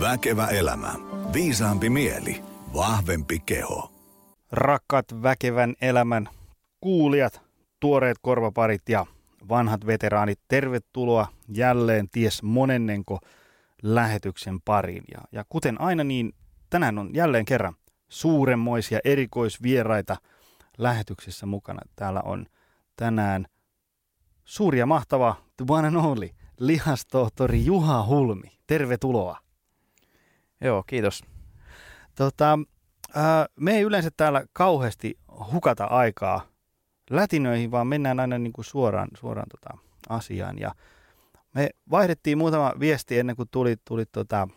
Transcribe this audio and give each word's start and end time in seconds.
Väkevä 0.00 0.46
elämä. 0.46 0.94
Viisaampi 1.32 1.90
mieli. 1.90 2.42
Vahvempi 2.74 3.38
keho. 3.46 3.92
Rakkaat 4.52 5.22
väkevän 5.22 5.74
elämän 5.80 6.28
kuulijat, 6.80 7.40
tuoreet 7.80 8.16
korvaparit 8.22 8.88
ja 8.88 9.06
vanhat 9.48 9.86
veteraanit, 9.86 10.40
tervetuloa 10.48 11.26
jälleen 11.48 12.08
ties 12.10 12.42
monennenko 12.42 13.18
lähetyksen 13.82 14.60
pariin. 14.60 15.04
Ja, 15.14 15.20
ja 15.32 15.44
kuten 15.48 15.80
aina, 15.80 16.04
niin 16.04 16.32
tänään 16.70 16.98
on 16.98 17.10
jälleen 17.14 17.44
kerran 17.44 17.74
suuremmoisia 18.08 18.98
erikoisvieraita 19.04 20.16
lähetyksessä 20.78 21.46
mukana. 21.46 21.80
Täällä 21.96 22.20
on 22.24 22.46
tänään 22.96 23.46
suuri 24.44 24.78
ja 24.78 24.86
mahtava 24.86 25.36
the 25.56 25.64
one 25.68 25.88
and 25.88 25.96
only 25.96 26.28
lihastohtori 26.58 27.64
Juha 27.64 28.06
Hulmi. 28.06 28.58
Tervetuloa. 28.66 29.49
Joo, 30.60 30.82
kiitos. 30.86 31.22
Tota, 32.14 32.58
ää, 33.14 33.46
me 33.56 33.76
ei 33.76 33.82
yleensä 33.82 34.10
täällä 34.16 34.44
kauheasti 34.52 35.18
hukata 35.52 35.84
aikaa 35.84 36.46
lätinöihin, 37.10 37.70
vaan 37.70 37.86
mennään 37.86 38.20
aina 38.20 38.38
niin 38.38 38.52
kuin 38.52 38.64
suoraan, 38.64 39.08
suoraan 39.18 39.48
tota 39.48 39.78
asiaan. 40.08 40.58
Ja 40.58 40.74
me 41.54 41.70
vaihdettiin 41.90 42.38
muutama 42.38 42.72
viesti 42.80 43.18
ennen 43.18 43.36
kuin 43.36 43.48
tuli, 43.50 43.76
tuli 43.84 44.04
tota, 44.06 44.48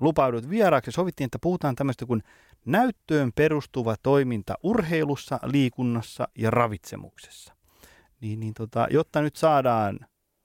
lupaudut 0.00 0.50
vieraaksi. 0.50 0.92
Sovittiin, 0.92 1.26
että 1.26 1.38
puhutaan 1.42 1.74
tämmöistä 1.74 2.06
kuin 2.06 2.22
näyttöön 2.64 3.32
perustuva 3.34 3.96
toiminta 4.02 4.54
urheilussa, 4.62 5.40
liikunnassa 5.42 6.28
ja 6.38 6.50
ravitsemuksessa. 6.50 7.54
Niin, 8.20 8.40
niin 8.40 8.54
tota, 8.54 8.86
jotta 8.90 9.22
nyt 9.22 9.36
saadaan 9.36 9.98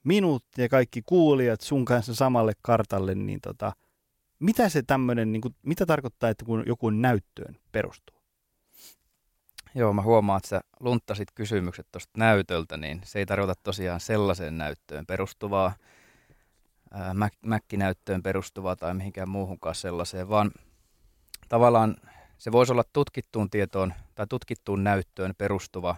minut 0.04 0.45
ja 0.57 0.70
kaikki 0.70 1.02
kuulijat 1.05 1.62
sun 1.62 1.85
kanssa 1.85 2.16
samalle 2.16 2.54
kartalle, 2.62 3.16
niin 3.16 3.41
tota, 3.41 3.73
mitä 4.44 4.70
se 4.70 4.82
tämmöinen, 4.82 5.32
niin 5.32 5.42
kuin, 5.42 5.56
mitä 5.62 5.86
tarkoittaa, 5.86 6.30
että 6.30 6.46
kun 6.46 6.64
joku 6.68 6.90
näyttöön 6.90 7.58
perustuu? 7.72 8.18
Joo, 9.76 9.94
mä 9.94 10.02
huomaan, 10.02 10.38
että 10.38 10.50
sä 10.50 10.62
lunttasit 10.80 11.32
kysymykset 11.35 11.88
tuosta 11.91 12.12
näytöltä, 12.18 12.77
niin 12.77 13.02
se 13.04 13.20
ei 13.20 13.26
tarkoita 13.26 13.54
tosiaan 13.63 14.00
sellaiseen 14.00 14.58
näyttöön 14.58 15.05
perustuvaa, 15.05 15.74
ää, 16.91 17.13
mäkkinäyttöön 17.46 18.24
perustuvaa 18.24 18.76
tai 18.76 18.94
mihinkään 18.94 19.30
muuhunkaan 19.30 19.76
sellaiseen, 19.76 20.30
vaan 20.30 20.52
tavallaan 21.50 21.96
se 22.38 22.52
voisi 22.52 22.72
olla 22.72 22.84
tutkittuun 22.94 23.50
tietoon 23.50 23.94
tai 24.16 24.28
tutkittuun 24.28 24.84
näyttöön 24.84 25.34
perustuva 25.38 25.96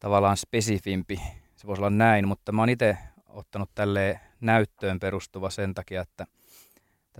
tavallaan 0.00 0.36
spesifimpi. 0.36 1.20
Se 1.56 1.66
voisi 1.66 1.80
olla 1.80 1.90
näin, 1.90 2.28
mutta 2.28 2.52
mä 2.52 2.62
oon 2.62 2.68
itse 2.68 2.98
ottanut 3.28 3.70
tälle 3.74 4.20
näyttöön 4.40 5.00
perustuva 5.00 5.50
sen 5.50 5.74
takia, 5.74 6.02
että 6.02 6.26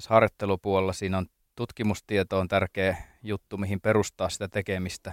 tässä 0.00 0.14
harjoittelupuolella 0.14 0.92
siinä 0.92 1.18
on 1.18 1.26
tutkimustieto 1.56 2.38
on 2.38 2.48
tärkeä 2.48 2.96
juttu, 3.22 3.58
mihin 3.58 3.80
perustaa 3.80 4.28
sitä 4.28 4.48
tekemistä 4.48 5.12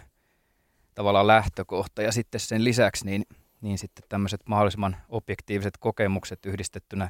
tavallaan 0.95 1.27
lähtökohta. 1.27 2.02
Ja 2.02 2.11
sitten 2.11 2.39
sen 2.39 2.63
lisäksi 2.63 3.05
niin, 3.05 3.25
niin 3.61 3.77
sitten 3.77 4.03
tämmöiset 4.09 4.41
mahdollisimman 4.45 4.97
objektiiviset 5.09 5.77
kokemukset 5.80 6.45
yhdistettynä 6.45 7.09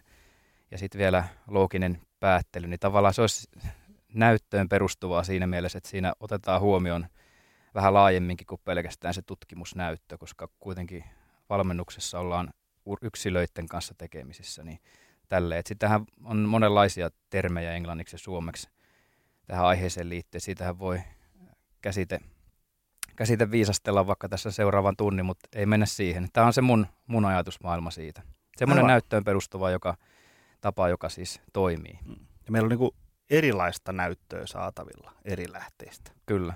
ja 0.71 0.77
sitten 0.77 0.99
vielä 0.99 1.23
looginen 1.47 2.01
päättely, 2.19 2.67
niin 2.67 2.79
tavallaan 2.79 3.13
se 3.13 3.21
olisi 3.21 3.49
näyttöön 4.13 4.69
perustuvaa 4.69 5.23
siinä 5.23 5.47
mielessä, 5.47 5.77
että 5.77 5.89
siinä 5.89 6.13
otetaan 6.19 6.61
huomioon 6.61 7.07
vähän 7.75 7.93
laajemminkin 7.93 8.47
kuin 8.47 8.61
pelkästään 8.65 9.13
se 9.13 9.21
tutkimusnäyttö, 9.21 10.17
koska 10.17 10.49
kuitenkin 10.59 11.03
valmennuksessa 11.49 12.19
ollaan 12.19 12.53
yksilöiden 13.01 13.67
kanssa 13.67 13.95
tekemisissä, 13.97 14.63
niin 14.63 14.79
tälleen. 15.29 15.63
Sitähän 15.65 16.05
on 16.23 16.37
monenlaisia 16.37 17.09
termejä 17.29 17.73
englanniksi 17.73 18.15
ja 18.15 18.19
suomeksi 18.19 18.69
tähän 19.47 19.65
aiheeseen 19.65 20.09
liittyen. 20.09 20.41
Siitähän 20.41 20.79
voi 20.79 21.01
käsite, 21.81 22.19
käsite 23.15 23.51
viisastella 23.51 24.07
vaikka 24.07 24.29
tässä 24.29 24.51
seuraavan 24.51 24.95
tunnin, 24.97 25.25
mutta 25.25 25.49
ei 25.55 25.65
mennä 25.65 25.85
siihen. 25.85 26.27
Tämä 26.33 26.47
on 26.47 26.53
se 26.53 26.61
mun, 26.61 26.87
mun 27.07 27.25
ajatusmaailma 27.25 27.91
siitä. 27.91 28.21
Semmoinen 28.57 28.83
Aivan. 28.83 28.91
näyttöön 28.91 29.23
perustuva 29.23 29.71
joka, 29.71 29.97
tapa, 30.61 30.89
joka 30.89 31.09
siis 31.09 31.41
toimii. 31.53 31.99
Mm. 32.05 32.15
Ja 32.45 32.51
meillä 32.51 32.65
on 32.65 32.79
niin 32.79 32.95
erilaista 33.29 33.91
näyttöä 33.91 34.45
saatavilla 34.45 35.11
eri 35.25 35.51
lähteistä. 35.51 36.11
Kyllä. 36.25 36.53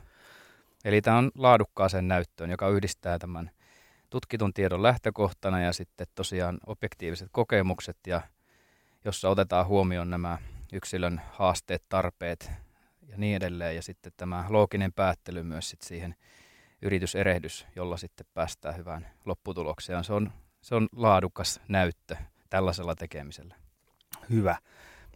Eli 0.85 1.01
tämä 1.01 1.17
on 1.17 1.31
laadukkaaseen 1.35 2.07
näyttöön, 2.07 2.49
joka 2.49 2.69
yhdistää 2.69 3.19
tämän 3.19 3.51
tutkitun 4.09 4.53
tiedon 4.53 4.83
lähtökohtana 4.83 5.61
ja 5.61 5.73
sitten 5.73 6.07
tosiaan 6.15 6.57
objektiiviset 6.67 7.29
kokemukset, 7.31 7.97
ja 8.07 8.21
jossa 9.05 9.29
otetaan 9.29 9.67
huomioon 9.67 10.09
nämä 10.09 10.37
yksilön 10.73 11.21
haasteet, 11.31 11.83
tarpeet 11.89 12.51
ja 13.07 13.17
niin 13.17 13.35
edelleen. 13.35 13.75
Ja 13.75 13.81
sitten 13.81 14.11
tämä 14.17 14.45
looginen 14.49 14.93
päättely 14.93 15.43
myös 15.43 15.69
sitten 15.69 15.87
siihen 15.87 16.15
yrityserehdys, 16.81 17.67
jolla 17.75 17.97
sitten 17.97 18.25
päästään 18.33 18.77
hyvään 18.77 19.07
lopputulokseen. 19.25 20.03
Se 20.03 20.13
on, 20.13 20.31
se 20.61 20.75
on 20.75 20.87
laadukas 20.95 21.59
näyttö 21.67 22.15
tällaisella 22.49 22.95
tekemisellä. 22.95 23.55
Hyvä. 24.29 24.57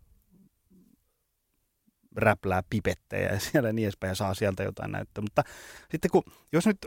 räplää 2.16 2.62
pipettejä 2.70 3.32
ja 3.32 3.40
siellä 3.50 3.72
niin 3.72 3.84
edespäin 3.84 4.10
ja 4.10 4.14
saa 4.14 4.34
sieltä 4.34 4.62
jotain 4.62 4.92
näyttöä. 4.92 5.22
Mutta 5.22 5.42
sitten 5.90 6.10
kun, 6.10 6.22
jos 6.52 6.66
nyt 6.66 6.78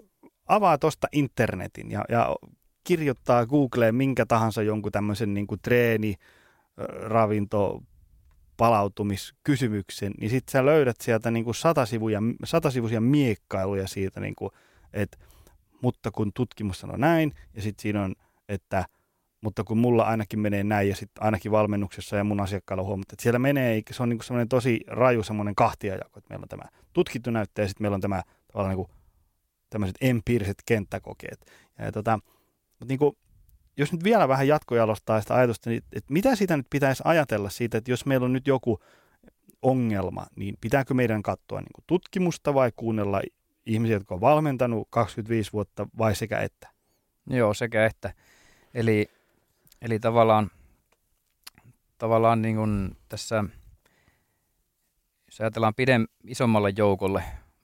avaa 0.45 0.77
tuosta 0.77 1.07
internetin 1.12 1.92
ja, 1.92 2.06
ja 2.10 2.36
kirjoittaa 2.85 3.45
Googleen 3.45 3.95
minkä 3.95 4.25
tahansa 4.25 4.61
jonkun 4.61 4.91
tämmöisen 4.91 5.33
niin 5.33 5.47
kuin 5.47 5.59
treeni, 5.61 6.15
ravinto, 7.01 7.81
palautumiskysymyksen, 8.57 10.13
niin 10.19 10.29
sitten 10.29 10.51
sä 10.51 10.65
löydät 10.65 11.01
sieltä 11.01 11.31
niin 11.31 11.45
kuin 11.45 11.55
satasivuja, 11.55 12.19
satasivuisia 12.43 13.01
miekkailuja 13.01 13.87
siitä, 13.87 14.19
niin 14.19 14.35
kuin, 14.35 14.51
että 14.93 15.17
mutta 15.81 16.11
kun 16.11 16.31
tutkimus 16.33 16.79
sanoo 16.79 16.97
näin, 16.97 17.33
ja 17.53 17.61
sitten 17.61 17.81
siinä 17.81 18.03
on, 18.03 18.15
että 18.49 18.85
mutta 19.41 19.63
kun 19.63 19.77
mulla 19.77 20.03
ainakin 20.03 20.39
menee 20.39 20.63
näin, 20.63 20.89
ja 20.89 20.95
sitten 20.95 21.23
ainakin 21.23 21.51
valmennuksessa 21.51 22.15
ja 22.15 22.23
mun 22.23 22.39
asiakkailla 22.39 22.83
huomatta, 22.83 23.13
että 23.13 23.23
siellä 23.23 23.39
menee, 23.39 23.81
se 23.91 24.03
on 24.03 24.09
niin 24.09 24.23
semmoinen 24.23 24.49
tosi 24.49 24.79
raju 24.88 25.23
semmoinen 25.23 25.55
kahtiajako, 25.55 26.19
että 26.19 26.29
meillä 26.29 26.43
on 26.43 26.49
tämä 26.49 26.63
tutkittu 26.93 27.31
näyttö, 27.31 27.61
ja 27.61 27.67
sitten 27.67 27.83
meillä 27.83 27.95
on 27.95 28.01
tämä 28.01 28.21
tavallaan 28.47 28.77
niin 28.77 28.85
kuin 28.85 28.97
tämmöiset 29.69 29.97
empiiriset 30.01 30.57
kenttäkokeet. 30.65 31.45
Ja, 31.79 31.85
ja 31.85 31.91
tota, 31.91 32.19
mutta 32.85 32.91
niin 32.91 32.99
kuin, 32.99 33.17
jos 33.77 33.91
nyt 33.91 34.03
vielä 34.03 34.27
vähän 34.27 34.47
jatkojalostaa 34.47 35.21
sitä 35.21 35.35
ajatusta, 35.35 35.69
niin 35.69 35.83
että 35.93 36.13
mitä 36.13 36.35
siitä 36.35 36.57
nyt 36.57 36.67
pitäisi 36.69 37.03
ajatella 37.05 37.49
siitä, 37.49 37.77
että 37.77 37.91
jos 37.91 38.05
meillä 38.05 38.25
on 38.25 38.33
nyt 38.33 38.47
joku 38.47 38.79
ongelma, 39.61 40.27
niin 40.35 40.57
pitääkö 40.61 40.93
meidän 40.93 41.23
katsoa 41.23 41.59
niin 41.59 41.73
kuin 41.75 41.83
tutkimusta 41.87 42.53
vai 42.53 42.71
kuunnella 42.75 43.21
ihmisiä, 43.65 43.95
jotka 43.95 44.15
on 44.15 44.21
valmentanut 44.21 44.87
25 44.89 45.53
vuotta 45.53 45.87
vai 45.97 46.15
sekä 46.15 46.39
että? 46.39 46.69
Joo, 47.29 47.53
sekä 47.53 47.85
että. 47.85 48.13
Eli, 48.73 49.09
eli 49.81 49.99
tavallaan, 49.99 50.51
tavallaan 51.97 52.41
niin 52.41 52.55
kuin 52.55 52.97
tässä, 53.09 53.43
jos 55.25 55.41
ajatellaan 55.41 55.75
pidem, 55.75 56.07
isommalle 56.23 56.73
joukolle 56.77 57.23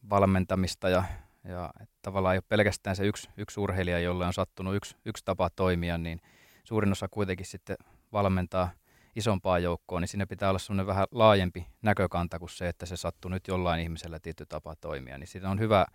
valmentamista 0.09 0.89
ja 0.89 1.03
ja 1.43 1.73
tavallaan 2.01 2.35
ei 2.35 2.37
ole 2.37 2.43
pelkästään 2.49 2.95
se 2.95 3.05
yksi, 3.05 3.29
yksi 3.37 3.59
urheilija, 3.59 3.99
jolle 3.99 4.25
on 4.25 4.33
sattunut 4.33 4.75
yksi, 4.75 4.95
yksi 5.05 5.25
tapa 5.25 5.49
toimia, 5.49 5.97
niin 5.97 6.21
suurin 6.63 6.91
osa 6.91 7.07
kuitenkin 7.11 7.45
sitten 7.45 7.77
valmentaa 8.13 8.69
isompaa 9.15 9.59
joukkoa, 9.59 9.99
niin 9.99 10.07
siinä 10.07 10.27
pitää 10.27 10.49
olla 10.49 10.59
semmoinen 10.59 10.87
vähän 10.87 11.07
laajempi 11.11 11.67
näkökanta 11.81 12.39
kuin 12.39 12.49
se, 12.49 12.67
että 12.67 12.85
se 12.85 12.97
sattuu 12.97 13.31
nyt 13.31 13.47
jollain 13.47 13.81
ihmisellä 13.81 14.19
tietty 14.19 14.45
tapa 14.45 14.75
toimia. 14.75 15.17
Niin 15.17 15.27
siinä 15.27 15.49
on 15.49 15.59
hyvä, 15.59 15.85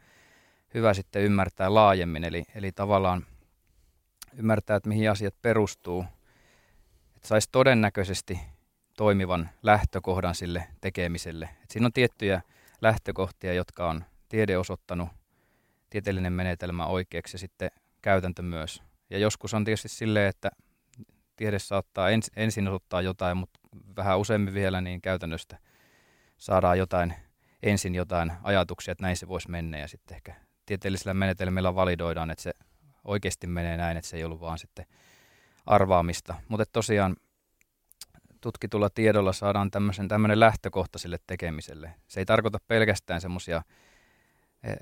hyvä 0.75 0.95
sitten 0.95 1.23
ymmärtää 1.23 1.75
laajemmin, 1.75 2.25
eli, 2.25 2.45
eli 2.55 2.73
tavallaan 2.73 3.27
ymmärtää, 4.33 4.77
että 4.77 4.89
mihin 4.89 5.11
asiat 5.11 5.35
perustuu, 5.43 6.05
että 7.17 7.29
saisi 7.29 7.49
todennäköisesti 7.53 8.41
toimivan 8.97 9.51
lähtökohdan 9.63 10.35
sille 10.35 10.67
tekemiselle. 10.81 11.49
Et 11.63 11.71
siinä 11.71 11.87
on 11.87 11.93
tiettyjä 11.93 12.43
lähtökohtia, 12.83 13.53
jotka 13.53 13.91
on 13.91 14.05
tiede 14.29 14.59
osoittanut 14.59 15.09
tieteellinen 15.97 16.33
menetelmä 16.33 16.87
oikeaksi 16.87 17.35
ja 17.35 17.39
sitten 17.39 17.71
käytäntö 18.03 18.43
myös. 18.43 18.83
Ja 19.11 19.19
joskus 19.19 19.55
on 19.55 19.65
tietysti 19.65 19.89
silleen, 19.89 20.29
että 20.29 20.51
tiede 21.37 21.59
saattaa 21.59 22.11
ens, 22.11 22.31
ensin 22.37 22.69
osoittaa 22.69 23.03
jotain, 23.03 23.37
mutta 23.37 23.61
vähän 23.97 24.19
useammin 24.19 24.55
vielä 24.55 24.81
niin 24.81 25.01
käytännöstä 25.01 25.59
saadaan 26.39 26.79
jotain, 26.79 27.15
ensin 27.63 27.95
jotain 27.95 28.33
ajatuksia, 28.43 28.93
että 28.93 29.03
näin 29.03 29.17
se 29.17 29.29
voisi 29.29 29.51
mennä 29.51 29.79
ja 29.79 29.89
sitten 29.89 30.15
ehkä 30.15 30.35
tieteellisillä 30.67 31.15
menetelmillä 31.15 31.75
validoidaan, 31.75 32.31
että 32.31 32.43
se 32.43 32.53
oikeasti 33.05 33.47
menee 33.47 33.77
näin, 33.77 33.97
että 33.97 34.11
se 34.11 34.17
ei 34.17 34.25
ollut 34.25 34.41
vaan 34.41 34.59
sitten 34.59 34.87
arvaamista. 35.67 36.35
Mutta 36.49 36.65
tosiaan 36.73 37.17
tutkitulla 38.41 38.91
tiedolla 38.91 39.33
saadaan 39.33 39.71
tämmöinen 40.09 40.41
lähtökohta 40.41 40.99
sille 40.99 41.19
tekemiselle. 41.27 41.95
Se 42.09 42.21
ei 42.21 42.27
tarkoita 42.27 42.59
pelkästään 42.69 43.21
semmoisia 43.21 43.63
eh, 44.63 44.77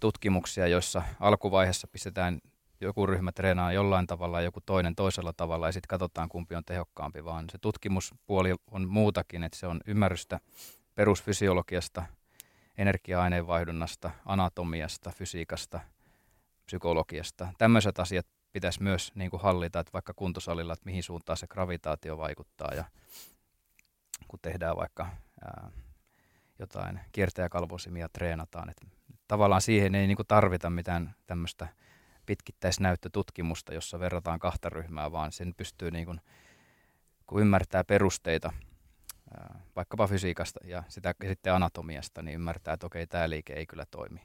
tutkimuksia, 0.00 0.66
joissa 0.66 1.02
alkuvaiheessa 1.20 1.88
pistetään 1.88 2.40
joku 2.80 3.06
ryhmä 3.06 3.32
treenaa 3.32 3.72
jollain 3.72 4.06
tavalla 4.06 4.40
ja 4.40 4.44
joku 4.44 4.60
toinen 4.60 4.94
toisella 4.94 5.32
tavalla 5.32 5.68
ja 5.68 5.72
sitten 5.72 5.88
katsotaan 5.88 6.28
kumpi 6.28 6.54
on 6.54 6.64
tehokkaampi, 6.64 7.24
vaan 7.24 7.44
se 7.52 7.58
tutkimuspuoli 7.58 8.54
on 8.70 8.88
muutakin, 8.88 9.44
että 9.44 9.58
se 9.58 9.66
on 9.66 9.80
ymmärrystä 9.86 10.40
perusfysiologiasta, 10.94 12.04
energia-aineenvaihdunnasta, 12.78 14.10
anatomiasta, 14.24 15.10
fysiikasta, 15.10 15.80
psykologiasta. 16.66 17.48
Tämmöiset 17.58 17.98
asiat 17.98 18.26
pitäisi 18.52 18.82
myös 18.82 19.12
niin 19.14 19.30
kuin 19.30 19.42
hallita, 19.42 19.80
että 19.80 19.92
vaikka 19.92 20.14
kuntosalilla, 20.14 20.72
että 20.72 20.84
mihin 20.84 21.02
suuntaan 21.02 21.36
se 21.36 21.46
gravitaatio 21.46 22.18
vaikuttaa 22.18 22.74
ja 22.74 22.84
kun 24.28 24.38
tehdään 24.42 24.76
vaikka 24.76 25.08
ää, 25.44 25.70
jotain 26.58 27.00
kiertäjäkalvosimia 27.12 28.08
treenataan, 28.08 28.70
että 28.70 28.97
tavallaan 29.28 29.62
siihen 29.62 29.94
ei 29.94 30.06
niin 30.06 30.16
kuin 30.16 30.26
tarvita 30.26 30.70
mitään 30.70 31.14
tämmöistä 31.26 31.68
pitkittäisnäyttötutkimusta, 32.26 33.74
jossa 33.74 34.00
verrataan 34.00 34.38
kahta 34.38 34.68
ryhmää, 34.68 35.12
vaan 35.12 35.32
sen 35.32 35.54
pystyy 35.54 35.90
niin 35.90 36.06
kuin, 36.06 36.20
kun 37.26 37.40
ymmärtää 37.40 37.84
perusteita 37.84 38.52
vaikkapa 39.76 40.06
fysiikasta 40.06 40.60
ja, 40.64 40.82
sitä, 40.88 41.14
ja 41.22 41.28
sitten 41.28 41.52
anatomiasta, 41.52 42.22
niin 42.22 42.34
ymmärtää, 42.34 42.74
että 42.74 42.86
okei, 42.86 43.06
tämä 43.06 43.30
liike 43.30 43.52
ei 43.52 43.66
kyllä 43.66 43.86
toimi. 43.90 44.20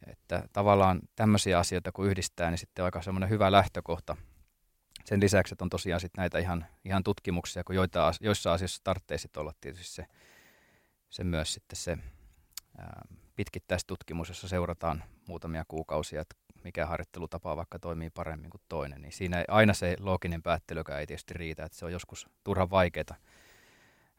Ja 0.00 0.12
että 0.12 0.48
tavallaan 0.52 1.00
tämmöisiä 1.16 1.58
asioita 1.58 1.92
kun 1.92 2.06
yhdistää, 2.06 2.50
niin 2.50 2.58
sitten 2.58 2.82
on 2.82 2.84
aika 2.84 3.02
semmoinen 3.02 3.30
hyvä 3.30 3.52
lähtökohta. 3.52 4.16
Sen 5.04 5.20
lisäksi, 5.20 5.54
että 5.54 5.64
on 5.64 5.70
tosiaan 5.70 6.00
sitten 6.00 6.22
näitä 6.22 6.38
ihan, 6.38 6.66
ihan 6.84 7.04
tutkimuksia, 7.04 7.64
kun 7.64 7.74
joita, 7.74 8.12
joissa 8.20 8.52
asioissa 8.52 8.84
tarvitsee 8.84 9.18
olla 9.36 9.52
tietysti 9.60 9.94
se, 9.94 10.06
se 11.10 11.24
myös 11.24 11.54
sitten 11.54 11.76
se 11.76 11.98
ää, 12.78 13.02
pitkittäistutkimus, 13.38 14.28
jossa 14.28 14.48
seurataan 14.48 15.04
muutamia 15.28 15.64
kuukausia, 15.68 16.20
että 16.20 16.36
mikä 16.64 16.86
harjoittelutapa 16.86 17.56
vaikka 17.56 17.78
toimii 17.78 18.10
paremmin 18.10 18.50
kuin 18.50 18.60
toinen, 18.68 19.02
niin 19.02 19.12
siinä 19.12 19.44
aina 19.48 19.74
se 19.74 19.96
looginen 20.00 20.42
päättelykään 20.42 21.00
ei 21.00 21.06
tietysti 21.06 21.34
riitä, 21.34 21.64
että 21.64 21.78
se 21.78 21.84
on 21.84 21.92
joskus 21.92 22.26
turhan 22.44 22.70
vaikeaa 22.70 23.16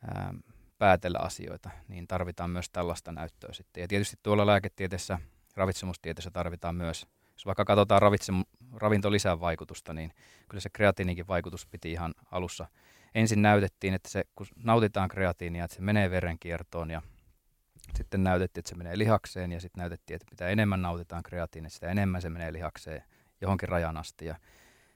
ää, 0.07 0.33
päätellä 0.77 1.19
asioita, 1.19 1.69
niin 1.87 2.07
tarvitaan 2.07 2.49
myös 2.49 2.69
tällaista 2.69 3.11
näyttöä 3.11 3.53
sitten. 3.53 3.81
Ja 3.81 3.87
tietysti 3.87 4.17
tuolla 4.23 4.47
lääketieteessä, 4.47 5.19
ravitsemustieteessä 5.55 6.31
tarvitaan 6.31 6.75
myös, 6.75 7.07
jos 7.33 7.45
vaikka 7.45 7.65
katsotaan 7.65 8.01
ravitsem, 8.01 8.43
ravintolisän 8.75 9.39
vaikutusta, 9.39 9.93
niin 9.93 10.13
kyllä 10.49 10.61
se 10.61 10.69
kreatiinikin 10.69 11.27
vaikutus 11.27 11.65
piti 11.65 11.91
ihan 11.91 12.13
alussa. 12.31 12.67
Ensin 13.15 13.41
näytettiin, 13.41 13.93
että 13.93 14.09
se, 14.09 14.23
kun 14.35 14.47
nautitaan 14.63 15.09
kreatiinia, 15.09 15.63
että 15.65 15.75
se 15.75 15.81
menee 15.81 16.11
verenkiertoon 16.11 16.89
ja 16.89 17.01
sitten 17.97 18.23
näytettiin, 18.23 18.61
että 18.61 18.69
se 18.69 18.75
menee 18.75 18.97
lihakseen 18.97 19.51
ja 19.51 19.61
sitten 19.61 19.81
näytettiin, 19.81 20.15
että 20.15 20.27
mitä 20.31 20.47
enemmän 20.47 20.81
nautitaan 20.81 21.23
kreatiinia, 21.23 21.69
sitä 21.69 21.87
enemmän 21.87 22.21
se 22.21 22.29
menee 22.29 22.53
lihakseen 22.53 23.03
johonkin 23.41 23.69
rajan 23.69 23.97
asti. 23.97 24.25
Ja 24.25 24.35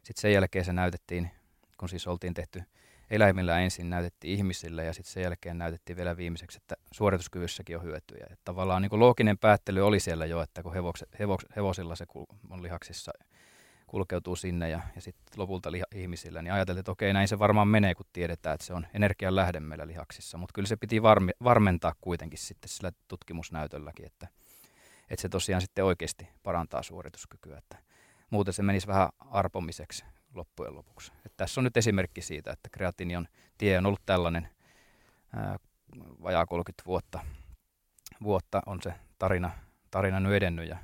sitten 0.03 0.21
sen 0.21 0.33
jälkeen 0.33 0.65
se 0.65 0.73
näytettiin, 0.73 1.31
kun 1.77 1.89
siis 1.89 2.07
oltiin 2.07 2.33
tehty 2.33 2.63
eläimillä 3.09 3.59
ensin, 3.59 3.89
näytettiin 3.89 4.37
ihmisille 4.37 4.85
ja 4.85 4.93
sitten 4.93 5.13
sen 5.13 5.23
jälkeen 5.23 5.57
näytettiin 5.57 5.97
vielä 5.97 6.17
viimeiseksi, 6.17 6.57
että 6.57 6.75
suorituskyvyssäkin 6.91 7.77
on 7.77 7.83
hyötyjä. 7.83 8.23
Että 8.23 8.41
tavallaan 8.45 8.81
niin 8.81 8.99
looginen 8.99 9.37
päättely 9.37 9.81
oli 9.81 9.99
siellä 9.99 10.25
jo, 10.25 10.41
että 10.41 10.63
kun 10.63 10.73
hevokse, 10.73 11.05
hevos, 11.19 11.41
hevosilla 11.55 11.95
se 11.95 12.05
on 12.49 12.63
lihaksissa 12.63 13.11
kulkeutuu 13.93 14.35
sinne 14.35 14.69
ja, 14.69 14.81
ja 14.95 15.01
sitten 15.01 15.39
lopulta 15.39 15.71
liha, 15.71 15.85
ihmisillä, 15.95 16.41
niin 16.41 16.53
ajateltiin, 16.53 16.79
että 16.79 16.91
okei, 16.91 17.13
näin 17.13 17.27
se 17.27 17.39
varmaan 17.39 17.67
menee, 17.67 17.95
kun 17.95 18.05
tiedetään, 18.13 18.53
että 18.53 18.65
se 18.65 18.73
on 18.73 18.87
energian 18.93 19.35
lähde 19.35 19.59
meillä 19.59 19.87
lihaksissa. 19.87 20.37
Mutta 20.37 20.53
kyllä 20.53 20.67
se 20.67 20.75
piti 20.75 21.01
varmi, 21.01 21.31
varmentaa 21.43 21.93
kuitenkin 22.01 22.39
sitten 22.39 22.69
sillä 22.69 22.91
tutkimusnäytölläkin, 23.07 24.05
että, 24.05 24.27
että 25.09 25.21
se 25.21 25.29
tosiaan 25.29 25.61
sitten 25.61 25.85
oikeasti 25.85 26.27
parantaa 26.43 26.83
suorituskykyä. 26.83 27.57
Että 27.57 27.77
muuten 28.29 28.53
se 28.53 28.63
menisi 28.63 28.87
vähän 28.87 29.09
arpomiseksi 29.19 30.05
loppujen 30.33 30.75
lopuksi. 30.75 31.11
Että 31.15 31.37
tässä 31.37 31.61
on 31.61 31.63
nyt 31.63 31.77
esimerkki 31.77 32.21
siitä, 32.21 32.51
että 32.51 32.69
kreatiinion 32.71 33.27
tie 33.57 33.77
on 33.77 33.85
ollut 33.85 34.05
tällainen 34.05 34.49
ää, 35.35 35.57
vajaa 36.23 36.45
30 36.45 36.83
vuotta, 36.85 37.19
vuotta 38.23 38.61
on 38.65 38.81
se 38.81 38.93
tarina, 39.19 39.51
tarina 39.91 40.19
nyt 40.19 40.33
edennyt 40.33 40.69
ja 40.69 40.77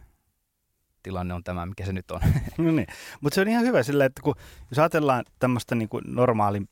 tilanne 1.04 1.34
on 1.34 1.44
tämä, 1.44 1.66
mikä 1.66 1.86
se 1.86 1.94
nyt 1.94 2.12
on. 2.12 2.22
no 2.58 2.72
niin, 2.72 2.88
mutta 3.22 3.36
se 3.36 3.42
on 3.42 3.48
ihan 3.48 3.66
hyvä 3.66 3.84
sillä, 3.84 4.06
että 4.06 4.22
kun, 4.22 4.36
jos 4.72 4.80
ajatellaan 4.80 5.26
tämmöistä 5.40 5.76
niin 5.76 5.90
kuin 5.90 6.04
normaalin 6.08 6.70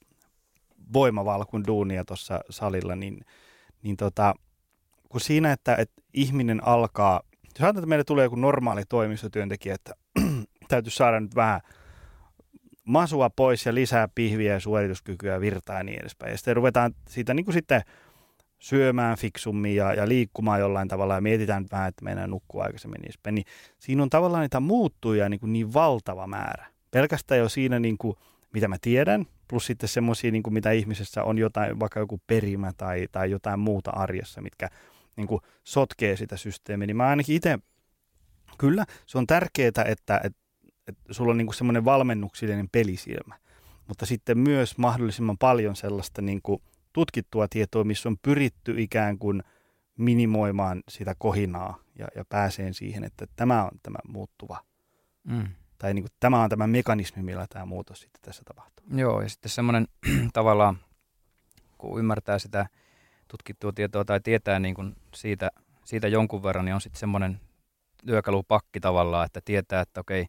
voimavalkun 0.93 1.67
duunia 1.67 2.05
tuossa 2.05 2.39
salilla, 2.50 2.96
niin, 2.96 3.25
niin 3.84 3.98
tota, 3.98 4.34
kun 5.10 5.22
siinä, 5.22 5.51
että, 5.51 5.75
että 5.75 6.01
ihminen 6.13 6.67
alkaa, 6.67 7.22
jos 7.43 7.62
ajatellaan, 7.62 7.77
että 7.77 7.89
meille 7.89 8.03
tulee 8.03 8.24
joku 8.24 8.36
normaali 8.36 8.84
toimistotyöntekijä, 8.89 9.75
että 9.75 9.93
täytyy 10.69 10.91
saada 10.91 11.19
nyt 11.19 11.36
vähän 11.36 11.62
masua 12.84 13.29
pois 13.29 13.65
ja 13.65 13.74
lisää 13.74 14.07
pihviä 14.15 14.53
ja 14.53 14.60
suorituskykyä, 14.60 15.41
virtaa 15.41 15.77
ja 15.77 15.84
niin 15.84 16.00
edespäin. 16.00 16.31
Ja 16.31 16.38
sitten 16.38 16.55
ruvetaan 16.55 16.93
siitä 17.10 17.34
niin 17.34 17.46
kuin 17.46 17.53
sitten 17.53 17.81
syömään 18.60 19.18
fiksummin 19.18 19.76
ja, 19.76 19.94
ja 19.94 20.08
liikkumaan 20.08 20.60
jollain 20.60 20.88
tavalla 20.88 21.16
ja 21.16 21.22
mietitään 21.22 21.66
vähän, 21.72 21.88
että 21.90 22.06
meidän 22.06 22.30
nukkuu 22.30 22.62
aikaisemmin 22.62 23.02
niin, 23.02 23.36
niin 23.36 23.46
siinä 23.80 24.04
on 24.04 24.10
tavallaan 24.10 24.42
niitä 24.42 24.60
muuttuja 24.60 25.30
niin, 25.30 25.40
kuin 25.40 25.54
niin 25.54 25.74
valtava 25.74 26.28
määrä. 26.28 26.68
Pelkästään 26.92 27.40
jo 27.40 27.50
siinä, 27.50 27.80
niin 27.80 27.98
kuin, 27.98 28.18
mitä 28.54 28.68
mä 28.68 28.76
tiedän, 28.82 29.26
plus 29.48 29.66
sitten 29.66 29.90
semmoisia, 29.90 30.32
niin 30.32 30.44
mitä 30.50 30.72
ihmisessä 30.72 31.24
on 31.24 31.38
jotain, 31.38 31.80
vaikka 31.80 32.00
joku 32.00 32.22
perimä 32.28 32.72
tai, 32.78 33.08
tai 33.12 33.32
jotain 33.32 33.60
muuta 33.60 33.92
arjessa, 33.92 34.42
mitkä 34.42 34.70
niin 35.16 35.28
kuin 35.28 35.42
sotkee 35.64 36.16
sitä 36.16 36.38
systeemiä, 36.38 36.88
niin 36.88 36.98
mä 36.98 37.08
ainakin 37.08 37.36
itse, 37.36 37.60
kyllä, 38.58 38.86
se 39.06 39.18
on 39.18 39.28
tärkeää, 39.28 39.68
että, 39.68 39.84
että, 39.84 40.22
että 40.24 41.14
sulla 41.14 41.32
on 41.32 41.38
niin 41.38 41.48
kuin 41.48 41.56
semmoinen 41.56 41.86
valmennuksellinen 41.86 42.70
pelisilmä, 42.72 43.36
mutta 43.88 44.06
sitten 44.06 44.38
myös 44.38 44.78
mahdollisimman 44.78 45.38
paljon 45.38 45.76
sellaista 45.76 46.22
niin 46.22 46.42
kuin 46.42 46.62
tutkittua 46.94 47.48
tietoa, 47.50 47.84
missä 47.84 48.10
on 48.10 48.17
pyritty 48.22 48.75
ikään 48.77 49.17
kuin 49.17 49.44
minimoimaan 49.98 50.84
sitä 50.89 51.15
kohinaa 51.17 51.79
ja, 52.00 52.08
ja 52.15 52.25
pääseen 52.29 52.74
siihen, 52.74 53.03
että 53.03 53.25
tämä 53.36 53.63
on 53.63 53.72
tämä 53.84 53.98
muuttuva. 54.08 54.60
Mm. 55.24 55.48
Tai 55.77 55.94
niin 55.94 56.03
kuin, 56.03 56.12
tämä 56.20 56.44
on 56.44 56.50
tämä 56.50 56.67
mekanismi, 56.67 57.24
millä 57.24 57.46
tämä 57.50 57.65
muutos 57.65 58.00
sitten 58.00 58.22
tässä 58.22 58.44
tapahtuu. 58.46 58.86
Joo, 58.96 59.22
ja 59.22 59.29
sitten 59.29 59.50
semmoinen 59.50 59.88
tavallaan, 60.34 60.77
kun 61.77 62.00
ymmärtää 62.00 62.39
sitä 62.39 62.65
tutkittua 63.27 63.72
tietoa 63.72 64.06
tai 64.06 64.20
tietää 64.20 64.60
niin 64.60 64.75
kuin 64.75 64.96
siitä, 65.13 65.51
siitä 65.86 66.08
jonkun 66.08 66.44
verran, 66.44 66.65
niin 66.65 66.75
on 66.75 66.82
sitten 66.82 67.00
semmoinen 67.00 67.39
työkalupakki 68.06 68.79
tavallaan, 68.79 69.25
että 69.25 69.41
tietää, 69.46 69.82
että 69.82 70.00
okei, 70.00 70.25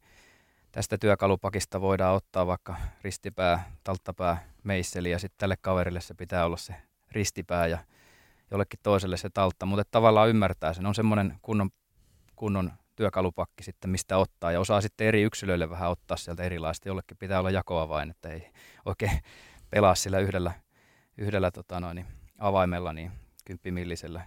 tästä 0.73 0.99
työkalupakista 0.99 1.81
voidaan 1.81 2.15
ottaa 2.15 2.47
vaikka 2.47 2.77
ristipää, 3.03 3.73
talttapää, 3.85 4.49
meisseli 4.65 5.11
ja 5.11 5.19
sitten 5.19 5.39
tälle 5.39 5.57
kaverille 5.61 6.01
se 6.01 6.15
pitää 6.15 6.45
olla 6.45 6.57
se 6.57 6.75
ristipää 7.13 7.67
ja 7.67 7.79
jollekin 8.51 8.81
toiselle 8.83 9.17
se 9.17 9.31
taltta, 9.31 9.67
mutta 9.67 9.85
tavallaan 9.91 10.29
ymmärtää 10.29 10.73
sen. 10.73 10.87
On 10.87 10.95
semmoinen 10.95 11.39
kunnon, 11.43 11.71
kunnon 12.37 12.73
työkalupakki 12.97 13.63
sitten, 13.63 13.91
mistä 13.91 14.17
ottaa 14.17 14.53
ja 14.53 14.61
osaa 14.61 14.81
sitten 14.81 15.07
eri 15.07 15.23
yksilöille 15.23 15.71
vähän 15.71 15.91
ottaa 15.91 16.17
sieltä 16.17 16.43
erilaista. 16.43 16.89
Jollekin 16.89 17.17
pitää 17.17 17.39
olla 17.39 17.51
jakoa 17.51 17.89
vain, 17.89 18.11
että 18.11 18.29
ei 18.29 18.51
oikein 18.85 19.21
pelaa 19.71 19.95
sillä 19.95 20.19
yhdellä, 20.19 20.53
yhdellä 21.19 21.51
tota 21.51 21.81
noin, 21.81 22.07
avaimella, 22.39 22.93
niin 22.93 23.13
kymppimillisellä 23.45 24.27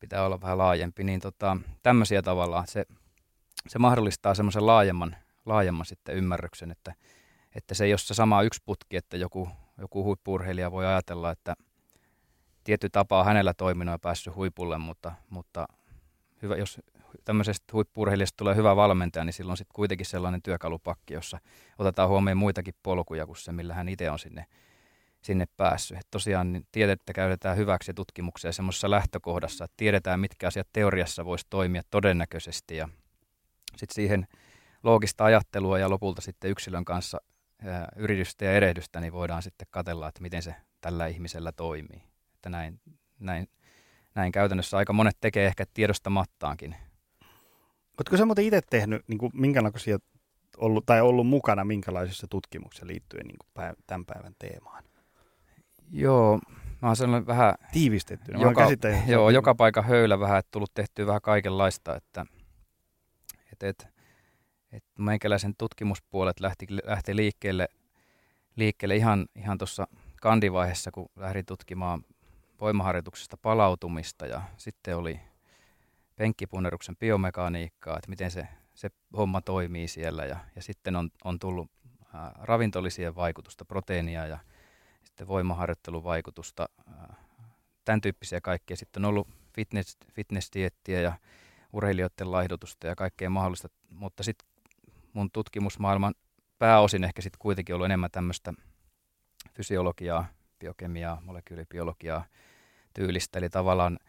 pitää 0.00 0.24
olla 0.24 0.40
vähän 0.40 0.58
laajempi. 0.58 1.04
Niin 1.04 1.20
tota, 1.20 1.56
tämmöisiä 1.82 2.22
tavallaan, 2.22 2.66
se, 2.66 2.86
se 3.68 3.78
mahdollistaa 3.78 4.34
semmoisen 4.34 4.66
laajemman, 4.66 5.16
laajemman 5.46 5.86
sitten 5.86 6.14
ymmärryksen, 6.14 6.70
että, 6.70 6.94
että 7.54 7.74
se 7.74 7.84
ei 7.84 7.92
ole 7.92 7.98
se 7.98 8.14
sama 8.14 8.42
yksi 8.42 8.62
putki, 8.66 8.96
että 8.96 9.16
joku, 9.16 9.48
joku 9.78 10.04
huippurheilija 10.04 10.72
voi 10.72 10.86
ajatella, 10.86 11.30
että 11.30 11.54
tietty 12.64 12.88
tapa 12.90 13.20
on 13.20 13.26
hänellä 13.26 13.54
toiminut 13.54 13.92
ja 13.92 13.98
päässyt 13.98 14.36
huipulle, 14.36 14.78
mutta, 14.78 15.12
mutta 15.30 15.66
hyvä, 16.42 16.56
jos 16.56 16.80
tämmöisestä 17.24 17.72
huippurheilijasta 17.72 18.36
tulee 18.36 18.56
hyvä 18.56 18.76
valmentaja, 18.76 19.24
niin 19.24 19.32
silloin 19.32 19.56
sitten 19.56 19.74
kuitenkin 19.74 20.06
sellainen 20.06 20.42
työkalupakki, 20.42 21.14
jossa 21.14 21.38
otetaan 21.78 22.08
huomioon 22.08 22.38
muitakin 22.38 22.74
polkuja 22.82 23.26
kuin 23.26 23.36
se, 23.36 23.52
millä 23.52 23.74
hän 23.74 23.88
itse 23.88 24.10
on 24.10 24.18
sinne, 24.18 24.46
sinne 25.22 25.46
päässyt. 25.56 25.98
Et 25.98 26.06
tosiaan 26.10 26.52
niin 26.52 26.66
tiedettä 26.72 27.12
käytetään 27.12 27.56
hyväksi 27.56 27.94
tutkimukseen 27.94 28.54
semmoisessa 28.54 28.90
lähtökohdassa, 28.90 29.64
että 29.64 29.74
tiedetään, 29.76 30.20
mitkä 30.20 30.46
asiat 30.46 30.68
teoriassa 30.72 31.24
voisi 31.24 31.46
toimia 31.50 31.82
todennäköisesti 31.90 32.76
ja 32.76 32.88
sitten 33.76 33.94
siihen 33.94 34.26
loogista 34.84 35.24
ajattelua 35.24 35.78
ja 35.78 35.90
lopulta 35.90 36.20
sitten 36.20 36.50
yksilön 36.50 36.84
kanssa 36.84 37.18
ää, 37.64 37.88
yritystä 37.96 38.44
ja 38.44 38.52
erehdystä, 38.52 39.00
niin 39.00 39.12
voidaan 39.12 39.42
sitten 39.42 39.66
katella, 39.70 40.08
että 40.08 40.22
miten 40.22 40.42
se 40.42 40.54
tällä 40.80 41.06
ihmisellä 41.06 41.52
toimii. 41.52 42.02
Että 42.34 42.48
näin, 42.48 42.80
näin, 43.18 43.48
näin 44.14 44.32
käytännössä 44.32 44.76
aika 44.76 44.92
monet 44.92 45.16
tekee 45.20 45.46
ehkä 45.46 45.64
tiedostamattaankin 45.74 46.76
Oletko 47.98 48.16
sä 48.16 48.24
muuten 48.24 48.44
itse 48.44 48.60
tehnyt 48.70 49.08
niin 49.08 49.18
kuin, 49.18 49.32
minkälaisia 49.34 49.98
ollut, 50.56 50.86
tai 50.86 51.00
ollut 51.00 51.26
mukana 51.26 51.64
minkälaisissa 51.64 52.26
tutkimuksissa 52.30 52.86
liittyen 52.86 53.26
niin 53.26 53.36
kuin 53.38 53.64
päiv- 53.64 53.82
tämän 53.86 54.04
päivän 54.06 54.34
teemaan? 54.38 54.84
Joo, 55.90 56.40
mä 56.82 56.88
oon 56.88 56.96
sellainen 56.96 57.26
vähän... 57.26 57.54
Tiivistetty. 57.72 58.32
Joka, 58.32 58.66
joo, 59.06 59.30
joka 59.30 59.54
paikka 59.54 59.82
höylä 59.82 60.20
vähän, 60.20 60.38
että 60.38 60.50
tullut 60.50 60.74
tehtyä 60.74 61.06
vähän 61.06 61.22
kaikenlaista, 61.22 61.96
että 61.96 62.26
et, 63.52 63.62
et, 63.62 63.93
et 64.74 64.84
meikäläisen 64.98 65.54
tutkimuspuolet 65.58 66.40
lähti, 66.40 66.66
lähti 66.84 67.16
liikkeelle, 67.16 67.68
liikkeelle 68.56 68.96
ihan, 68.96 69.26
ihan 69.36 69.58
tuossa 69.58 69.86
kandivaiheessa, 70.20 70.90
kun 70.90 71.08
lähdin 71.16 71.46
tutkimaan 71.46 72.04
voimaharjoituksesta 72.60 73.36
palautumista 73.36 74.26
ja 74.26 74.42
sitten 74.56 74.96
oli 74.96 75.20
penkkipunneruksen 76.16 76.96
biomekaniikkaa, 76.96 77.96
että 77.96 78.10
miten 78.10 78.30
se, 78.30 78.48
se 78.74 78.90
homma 79.16 79.40
toimii 79.40 79.88
siellä. 79.88 80.24
Ja, 80.24 80.36
ja 80.56 80.62
sitten 80.62 80.96
on, 80.96 81.10
on 81.24 81.38
tullut 81.38 81.70
ää, 82.14 82.32
ravintolisien 82.40 83.14
vaikutusta, 83.14 83.64
proteiinia 83.64 84.26
ja 84.26 84.38
sitten 85.02 85.28
voimaharjoittelun 85.28 86.04
vaikutusta, 86.04 86.68
ää, 86.88 87.14
tämän 87.84 88.00
tyyppisiä 88.00 88.40
kaikkea. 88.40 88.76
Sitten 88.76 89.04
on 89.04 89.08
ollut 89.08 89.28
fitness, 89.54 89.96
fitness-diettiä 90.12 91.00
ja 91.00 91.12
urheilijoiden 91.72 92.32
laihdutusta 92.32 92.86
ja 92.86 92.94
kaikkea 92.96 93.30
mahdollista, 93.30 93.68
mutta 93.90 94.22
sitten 94.22 94.53
mun 95.14 95.30
tutkimusmaailman 95.30 96.14
pääosin 96.58 97.04
ehkä 97.04 97.22
sitten 97.22 97.38
kuitenkin 97.38 97.74
ollut 97.74 97.84
enemmän 97.84 98.10
tämmöistä 98.10 98.52
fysiologiaa, 99.52 100.26
biokemiaa, 100.58 101.20
molekyylibiologiaa 101.24 102.24
tyylistä, 102.94 103.38
eli 103.38 103.50
tavallaan– 103.50 103.98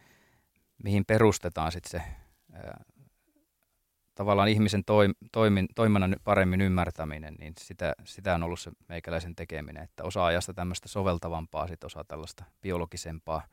mihin 0.84 1.06
perustetaan 1.06 1.72
sitten 1.72 1.92
se 1.92 2.08
ää, 2.54 2.84
tavallaan 4.16 4.48
ihmisen 4.48 4.84
toim, 4.86 5.14
toimin, 5.32 5.68
toiminnan 5.76 6.16
paremmin 6.24 6.62
ymmärtäminen, 6.62 7.36
niin 7.40 7.54
sitä, 7.60 7.94
sitä 8.04 8.36
on 8.36 8.44
ollut 8.44 8.60
se 8.60 8.72
meikäläisen 8.90 9.36
tekeminen, 9.36 9.84
että 9.84 10.04
osa 10.04 10.26
ajasta 10.26 10.54
tämmöistä 10.54 10.88
soveltavampaa, 10.88 11.68
sitten 11.68 11.86
osa 11.86 12.04
tällaista 12.08 12.46
biologisempaa. 12.62 13.48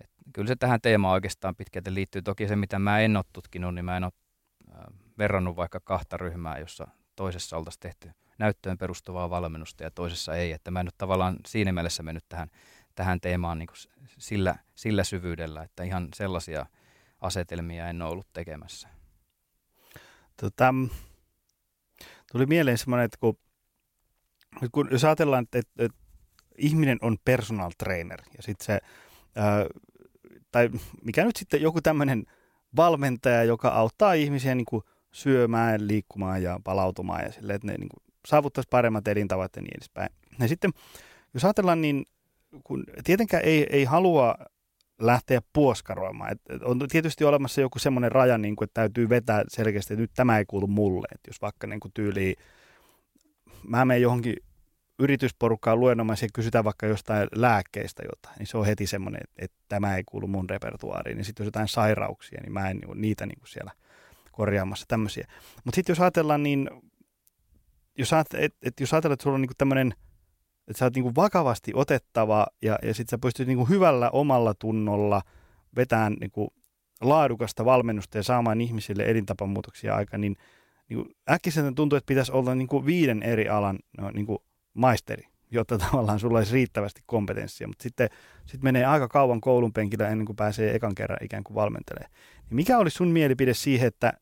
Et 0.00 0.10
kyllä 0.32 0.48
se 0.48 0.56
tähän 0.56 0.80
teemaan 0.80 1.14
oikeastaan 1.14 1.56
pitkälti 1.56 1.94
liittyy. 1.94 2.22
Toki 2.22 2.48
se, 2.48 2.56
mitä 2.56 2.78
mä 2.78 3.00
en 3.00 3.16
ole 3.16 3.24
tutkinut, 3.32 3.74
niin 3.74 3.84
mä 3.84 3.96
en 3.96 4.04
ole 4.04 4.12
verrannut 5.18 5.56
vaikka 5.56 5.80
kahta 5.80 6.16
ryhmää, 6.16 6.58
jossa 6.58 6.88
toisessa 7.16 7.56
oltaisiin 7.56 7.80
tehty 7.80 8.10
näyttöön 8.38 8.78
perustuvaa 8.78 9.30
valmennusta 9.30 9.82
ja 9.82 9.90
toisessa 9.90 10.34
ei. 10.34 10.52
Että 10.52 10.70
mä 10.70 10.80
en 10.80 10.86
ole 10.86 10.92
tavallaan 10.98 11.36
siinä 11.46 11.72
mielessä 11.72 12.02
mennyt 12.02 12.24
tähän 12.28 12.50
tähän 12.98 13.20
teemaan 13.20 13.58
niin 13.58 13.66
kuin 13.66 13.76
sillä, 14.18 14.54
sillä 14.74 15.04
syvyydellä, 15.04 15.62
että 15.62 15.82
ihan 15.82 16.08
sellaisia 16.14 16.66
asetelmia 17.20 17.88
en 17.88 18.02
ole 18.02 18.10
ollut 18.10 18.32
tekemässä. 18.32 18.88
Tota, 20.40 20.74
tuli 22.32 22.46
mieleen 22.46 22.78
semmoinen, 22.78 23.04
että 23.04 23.18
kun, 23.20 23.38
kun 24.72 24.88
jos 24.90 25.04
ajatellaan, 25.04 25.44
että, 25.44 25.58
että, 25.58 25.84
että 25.84 25.98
ihminen 26.56 26.98
on 27.02 27.16
personal 27.24 27.70
trainer 27.78 28.22
ja 28.36 28.42
sitten 28.42 28.66
se, 28.66 28.80
ää, 29.36 29.66
tai 30.52 30.70
mikä 31.04 31.24
nyt 31.24 31.36
sitten 31.36 31.62
joku 31.62 31.80
tämmöinen 31.80 32.24
valmentaja, 32.76 33.44
joka 33.44 33.68
auttaa 33.68 34.12
ihmisiä 34.12 34.54
niin 34.54 34.66
kuin 34.66 34.82
syömään, 35.18 35.88
liikkumaan 35.88 36.42
ja 36.42 36.60
palautumaan 36.64 37.24
ja 37.24 37.32
sille, 37.32 37.54
että 37.54 37.66
ne 37.66 37.76
niin 37.76 37.88
kuin 37.88 38.02
saavuttaisi 38.26 38.68
paremmat 38.70 39.08
elintavat 39.08 39.56
ja 39.56 39.62
niin 39.62 39.76
edespäin. 39.76 40.10
Ja 40.40 40.48
sitten 40.48 40.70
jos 41.34 41.44
ajatellaan, 41.44 41.80
niin 41.80 42.04
kun 42.64 42.84
tietenkään 43.04 43.44
ei, 43.44 43.66
ei 43.70 43.84
halua 43.84 44.34
lähteä 45.00 45.40
puoskaroimaan. 45.52 46.32
Et, 46.32 46.62
on 46.62 46.78
tietysti 46.88 47.24
olemassa 47.24 47.60
joku 47.60 47.78
semmoinen 47.78 48.12
raja, 48.12 48.38
niin 48.38 48.56
kuin, 48.56 48.66
että 48.66 48.80
täytyy 48.80 49.08
vetää 49.08 49.44
selkeästi, 49.48 49.94
että 49.94 50.00
nyt 50.00 50.10
tämä 50.14 50.38
ei 50.38 50.44
kuulu 50.44 50.66
mulle. 50.66 51.08
Et 51.14 51.20
jos 51.26 51.42
vaikka 51.42 51.66
niin 51.66 51.80
kuin 51.80 51.92
mä 53.68 53.84
menen 53.84 54.02
johonkin 54.02 54.36
yritysporukkaan 54.98 55.80
luennomaan 55.80 56.18
ja 56.22 56.28
kysytään 56.34 56.64
vaikka 56.64 56.86
jostain 56.86 57.28
lääkkeistä 57.34 58.02
jotain, 58.02 58.38
niin 58.38 58.46
se 58.46 58.58
on 58.58 58.66
heti 58.66 58.86
semmoinen, 58.86 59.20
että, 59.24 59.44
että 59.44 59.56
tämä 59.68 59.96
ei 59.96 60.02
kuulu 60.04 60.26
mun 60.26 60.50
repertuaariin. 60.50 61.16
Niin 61.16 61.24
sitten 61.24 61.44
jos 61.44 61.48
jotain 61.48 61.68
sairauksia, 61.68 62.40
niin 62.42 62.52
mä 62.52 62.70
en 62.70 62.76
niin, 62.76 63.00
niitä 63.00 63.26
niin 63.26 63.38
kuin 63.38 63.48
siellä 63.48 63.72
korjaamassa 64.38 64.84
tämmöisiä. 64.88 65.26
Mutta 65.64 65.76
sitten 65.76 65.92
jos 65.92 66.00
ajatellaan, 66.00 66.42
niin 66.42 66.70
jos, 67.98 68.12
ajatellaan, 68.12 68.44
et, 68.44 68.54
et 68.62 68.80
jos 68.80 68.92
ajatellaan, 68.94 69.14
että 69.14 69.22
sulla 69.22 69.34
on 69.34 69.42
niin 69.42 69.50
tämmöinen– 69.58 69.94
että 70.68 70.78
sä 70.78 70.84
oot 70.84 70.94
niinku 70.94 71.12
vakavasti 71.16 71.72
otettava 71.74 72.46
ja, 72.62 72.78
ja 72.82 72.94
sitten 72.94 73.10
sä 73.10 73.18
pystyt 73.18 73.46
niinku 73.48 73.64
hyvällä 73.64 74.10
omalla 74.10 74.54
tunnolla 74.54 75.22
vetämään 75.76 76.16
niinku 76.20 76.52
laadukasta 77.00 77.64
valmennusta 77.64 78.18
ja 78.18 78.22
saamaan 78.22 78.60
ihmisille 78.60 79.04
elintapamuutoksia 79.10 79.94
aika, 79.94 80.18
niin 80.18 80.36
niinku 80.88 81.12
äkkiseltä 81.30 81.72
tuntuu, 81.72 81.96
että 81.96 82.08
pitäisi 82.08 82.32
olla 82.32 82.54
niinku 82.54 82.86
viiden 82.86 83.22
eri 83.22 83.48
alan 83.48 83.78
no, 83.98 84.10
niinku 84.10 84.44
maisteri, 84.74 85.28
jotta 85.50 85.78
tavallaan 85.90 86.20
sulla 86.20 86.38
olisi 86.38 86.54
riittävästi 86.54 87.00
kompetenssia, 87.06 87.66
mutta 87.66 87.82
sitten 87.82 88.08
sit 88.46 88.62
menee 88.62 88.84
aika 88.84 89.08
kauan 89.08 89.40
koulun 89.40 89.72
penkillä 89.72 90.08
ennen 90.08 90.26
kuin 90.26 90.36
pääsee 90.36 90.74
ekan 90.74 90.94
kerran 90.94 91.18
ikään 91.24 91.44
kuin 91.44 91.54
valmentelemaan. 91.54 92.12
Niin 92.50 92.56
mikä 92.56 92.78
olisi 92.78 92.96
sun 92.96 93.08
mielipide 93.08 93.54
siihen, 93.54 93.88
että, 93.88 94.12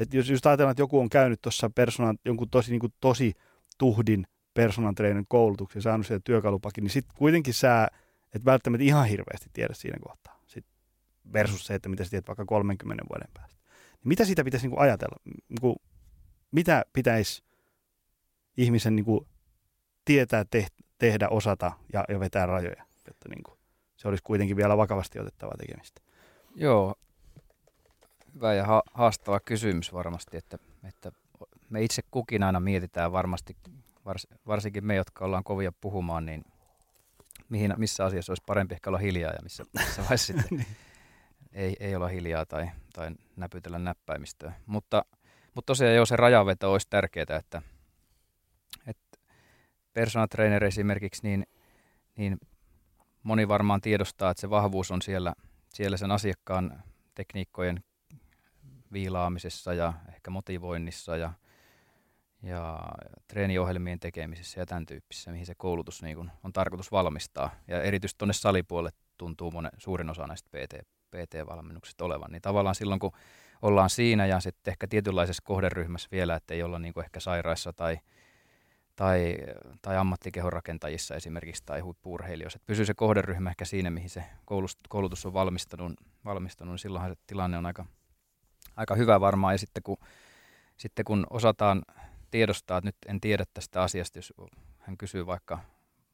että 0.00 0.16
jos, 0.16 0.30
jos 0.30 0.46
ajatellaan, 0.46 0.70
että 0.70 0.82
joku 0.82 1.00
on 1.00 1.08
käynyt 1.08 1.42
tuossa 1.42 1.70
persoonan 1.70 2.18
jonkun 2.24 2.50
tosi, 2.50 2.70
niin 2.70 2.80
kuin 2.80 2.92
tosi 3.00 3.34
tuhdin 3.78 4.26
personal 4.54 4.92
trainin 4.92 5.24
koulutuksen, 5.28 5.82
saanut 5.82 6.06
sieltä 6.06 6.22
työkalupakin, 6.24 6.84
niin 6.84 6.90
sitten 6.90 7.16
kuitenkin 7.16 7.54
sä 7.54 7.88
et 8.34 8.44
välttämättä 8.44 8.84
ihan 8.84 9.06
hirveästi 9.06 9.50
tiedä 9.52 9.74
siinä 9.74 9.98
kohtaa. 10.02 10.42
Sit 10.46 10.66
versus 11.32 11.66
se, 11.66 11.74
että 11.74 11.88
mitä 11.88 12.04
sä 12.04 12.10
tiedät 12.10 12.28
vaikka 12.28 12.44
30 12.44 13.04
vuoden 13.10 13.28
päästä. 13.34 13.60
Niin 13.92 14.08
mitä 14.08 14.24
siitä 14.24 14.44
pitäisi 14.44 14.66
niinku 14.66 14.80
ajatella? 14.80 15.16
Niinku, 15.48 15.82
mitä 16.50 16.84
pitäisi 16.92 17.42
ihmisen 18.56 18.96
niinku 18.96 19.28
tietää, 20.04 20.44
te- 20.50 20.66
tehdä, 20.98 21.28
osata 21.28 21.72
ja, 21.92 22.04
ja 22.08 22.20
vetää 22.20 22.46
rajoja, 22.46 22.86
jotta 23.06 23.28
niinku, 23.28 23.58
se 23.96 24.08
olisi 24.08 24.22
kuitenkin 24.22 24.56
vielä 24.56 24.76
vakavasti 24.76 25.18
otettavaa 25.18 25.56
tekemistä? 25.58 26.00
Joo, 26.54 26.94
hyvä 28.40 28.54
ja 28.54 28.66
ha- 28.66 28.82
haastava 28.94 29.40
kysymys 29.40 29.92
varmasti, 29.92 30.36
että, 30.36 30.58
että 30.88 31.12
me 31.70 31.82
itse 31.82 32.02
kukin 32.10 32.42
aina 32.42 32.60
mietitään 32.60 33.12
varmasti 33.12 33.56
vars, 34.04 34.26
varsinkin 34.46 34.86
me, 34.86 34.94
jotka 34.94 35.24
ollaan 35.24 35.44
kovia 35.44 35.72
puhumaan, 35.72 36.26
niin 36.26 36.44
mihin, 37.48 37.74
missä 37.76 38.04
asiassa 38.04 38.32
olisi 38.32 38.42
parempi 38.46 38.74
ehkä 38.74 38.90
olla 38.90 38.98
hiljaa 38.98 39.32
ja 39.32 39.38
missä, 39.42 39.64
missä 39.78 40.02
vaiheessa 40.02 40.32
sitten 40.32 40.66
ei, 41.52 41.76
ei 41.80 41.96
olla 41.96 42.08
hiljaa 42.08 42.46
tai, 42.46 42.70
tai 42.92 43.10
näpytellä 43.36 43.78
näppäimistöä. 43.78 44.52
Mutta, 44.66 45.04
mutta 45.54 45.66
tosiaan 45.66 45.94
jo 45.94 46.06
se 46.06 46.16
rajaveto 46.16 46.72
olisi 46.72 46.86
tärkeää, 46.90 47.36
että, 47.38 47.62
että 48.86 49.18
personal 49.92 50.26
trainer 50.26 50.64
esimerkiksi, 50.64 51.22
niin, 51.22 51.46
niin 52.16 52.38
moni 53.22 53.48
varmaan 53.48 53.80
tiedostaa, 53.80 54.30
että 54.30 54.40
se 54.40 54.50
vahvuus 54.50 54.90
on 54.90 55.02
siellä, 55.02 55.32
siellä 55.68 55.96
sen 55.96 56.10
asiakkaan 56.10 56.82
tekniikkojen 57.14 57.84
viilaamisessa 58.92 59.74
ja 59.74 59.92
ehkä 60.08 60.30
motivoinnissa 60.30 61.16
ja, 61.16 61.32
ja 62.42 62.80
treeniohjelmien 63.28 64.00
tekemisessä 64.00 64.60
ja 64.60 64.66
tämän 64.66 64.86
tyyppisessä, 64.86 65.30
mihin 65.30 65.46
se 65.46 65.54
koulutus 65.54 66.02
niin 66.02 66.16
kun 66.16 66.30
on 66.44 66.52
tarkoitus 66.52 66.92
valmistaa. 66.92 67.50
Ja 67.68 67.82
erityisesti 67.82 68.18
tuonne 68.18 68.32
salipuolelle 68.32 68.96
tuntuu 69.18 69.50
monen, 69.50 69.72
suurin 69.78 70.10
osa 70.10 70.26
näistä 70.26 70.48
PT, 70.48 70.74
PT-valmennuksista 71.10 72.04
olevan. 72.04 72.32
Niin 72.32 72.42
tavallaan 72.42 72.74
silloin, 72.74 73.00
kun 73.00 73.12
ollaan 73.62 73.90
siinä 73.90 74.26
ja 74.26 74.40
sitten 74.40 74.72
ehkä 74.72 74.86
tietynlaisessa 74.86 75.42
kohderyhmässä 75.46 76.08
vielä, 76.12 76.34
että 76.34 76.54
ei 76.54 76.62
olla 76.62 76.78
niin 76.78 77.00
ehkä 77.04 77.20
sairaissa 77.20 77.72
tai, 77.72 77.98
tai, 78.96 79.36
tai 79.82 79.96
ammattikehonrakentajissa 79.96 81.14
esimerkiksi 81.14 81.62
tai 81.66 81.80
huippuurheilijoissa. 81.80 82.56
Että 82.56 82.66
pysyy 82.66 82.86
se 82.86 82.94
kohderyhmä 82.94 83.50
ehkä 83.50 83.64
siinä, 83.64 83.90
mihin 83.90 84.10
se 84.10 84.24
koulutus 84.88 85.26
on 85.26 85.32
valmistunut, 85.32 85.92
valmistunut 86.24 86.72
niin 86.72 86.78
silloinhan 86.78 87.10
se 87.10 87.16
tilanne 87.26 87.58
on 87.58 87.66
aika, 87.66 87.86
aika 88.80 88.94
hyvä 88.94 89.20
varmaan. 89.20 89.54
Ja 89.54 89.58
sitten 89.58 89.82
kun, 89.82 89.96
sitten 90.76 91.04
kun 91.04 91.26
osataan 91.30 91.82
tiedostaa, 92.30 92.78
että 92.78 92.88
nyt 92.88 92.96
en 93.06 93.20
tiedä 93.20 93.44
tästä 93.54 93.82
asiasta, 93.82 94.18
jos 94.18 94.32
hän 94.78 94.96
kysyy 94.96 95.26
vaikka, 95.26 95.58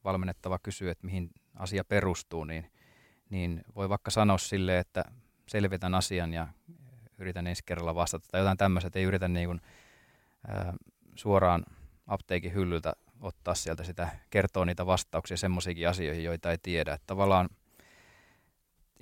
valmennettava 0.04 0.58
kysyy, 0.62 0.90
että 0.90 1.06
mihin 1.06 1.30
asia 1.54 1.84
perustuu, 1.84 2.44
niin, 2.44 2.70
niin 3.30 3.64
voi 3.74 3.88
vaikka 3.88 4.10
sanoa 4.10 4.38
sille, 4.38 4.78
että 4.78 5.04
selvitän 5.48 5.94
asian 5.94 6.32
ja 6.32 6.46
yritän 7.18 7.46
ensi 7.46 7.62
kerralla 7.66 7.94
vastata 7.94 8.26
tai 8.30 8.40
jotain 8.40 8.58
tämmöistä, 8.58 8.86
että 8.86 8.98
ei 8.98 9.04
yritä 9.04 9.28
niin 9.28 9.48
kuin, 9.48 9.60
ää, 10.48 10.74
suoraan 11.14 11.64
apteekin 12.06 12.54
hyllyltä 12.54 12.92
ottaa 13.20 13.54
sieltä 13.54 13.84
sitä, 13.84 14.08
kertoa 14.30 14.64
niitä 14.64 14.86
vastauksia 14.86 15.36
semmoisiinkin 15.36 15.88
asioihin, 15.88 16.24
joita 16.24 16.50
ei 16.50 16.58
tiedä. 16.62 16.92
Että 16.94 17.06
tavallaan, 17.06 17.48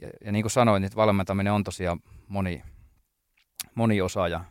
ja, 0.00 0.08
ja 0.24 0.32
niin 0.32 0.42
kuin 0.42 0.50
sanoin, 0.50 0.80
niin 0.80 0.92
valmentaminen 0.96 1.52
on 1.52 1.64
tosiaan 1.64 2.00
moni, 2.28 2.62
moni 3.74 4.00
osaaja 4.00 4.44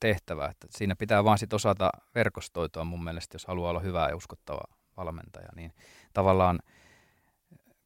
tehtävä. 0.00 0.46
Että 0.46 0.66
siinä 0.70 0.96
pitää 0.96 1.24
vaan 1.24 1.38
sit 1.38 1.52
osata 1.52 1.90
verkostoitua 2.14 2.84
mun 2.84 3.04
mielestä, 3.04 3.34
jos 3.34 3.46
haluaa 3.46 3.70
olla 3.70 3.80
hyvä 3.80 4.08
ja 4.08 4.16
uskottava 4.16 4.74
valmentaja. 4.96 5.48
Niin 5.56 5.72
tavallaan 6.12 6.58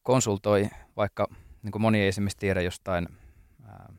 konsultoi, 0.02 0.70
vaikka 0.96 1.26
niin 1.62 1.72
kuin 1.72 1.82
moni 1.82 2.00
ei 2.00 2.08
esimerkiksi 2.08 2.38
tiedä 2.38 2.60
jostain, 2.60 3.08
ää, 3.64 3.92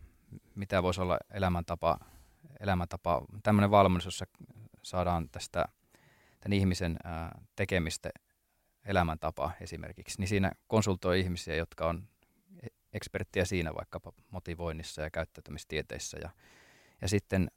mitä 0.56 0.84
voisi 0.84 1.02
olla 1.02 1.18
elämäntapa, 1.34 1.98
elämäntapa 2.60 3.22
tämmöinen 3.44 3.72
valmennus, 3.72 4.06
jossa 4.06 4.26
saadaan 4.84 5.30
tästä 5.30 5.66
tämän 6.40 6.54
ihmisen 6.54 6.98
ää, 7.04 7.42
tekemistä 7.56 8.10
elämäntapa 8.86 9.52
esimerkiksi, 9.62 10.20
niin 10.20 10.28
siinä 10.28 10.52
konsultoi 10.68 11.20
ihmisiä, 11.20 11.56
jotka 11.56 11.88
on 11.88 12.08
e-, 12.64 12.68
eksperttiä 12.94 13.46
siinä 13.46 13.74
vaikkapa 13.76 14.12
motivoinnissa 14.32 15.02
ja 15.02 15.10
käyttäytymistieteissä 15.10 16.18
ja, 16.22 16.30
ja 17.02 17.08
sitten 17.08 17.52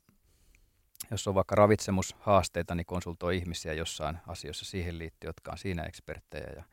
jos 1.11 1.29
on 1.29 1.35
vaikka 1.35 1.55
ravitsemushaasteita, 1.55 2.75
niin 2.75 2.87
konsultoi 2.87 3.37
ihmisiä 3.37 3.73
jossain 3.73 4.19
asioissa 4.27 4.65
siihen 4.65 4.99
liittyen, 4.99 5.29
jotka 5.29 5.53
on 5.53 5.59
siinä 5.59 5.83
eksperttejä 5.83 6.53
ja 6.57 6.65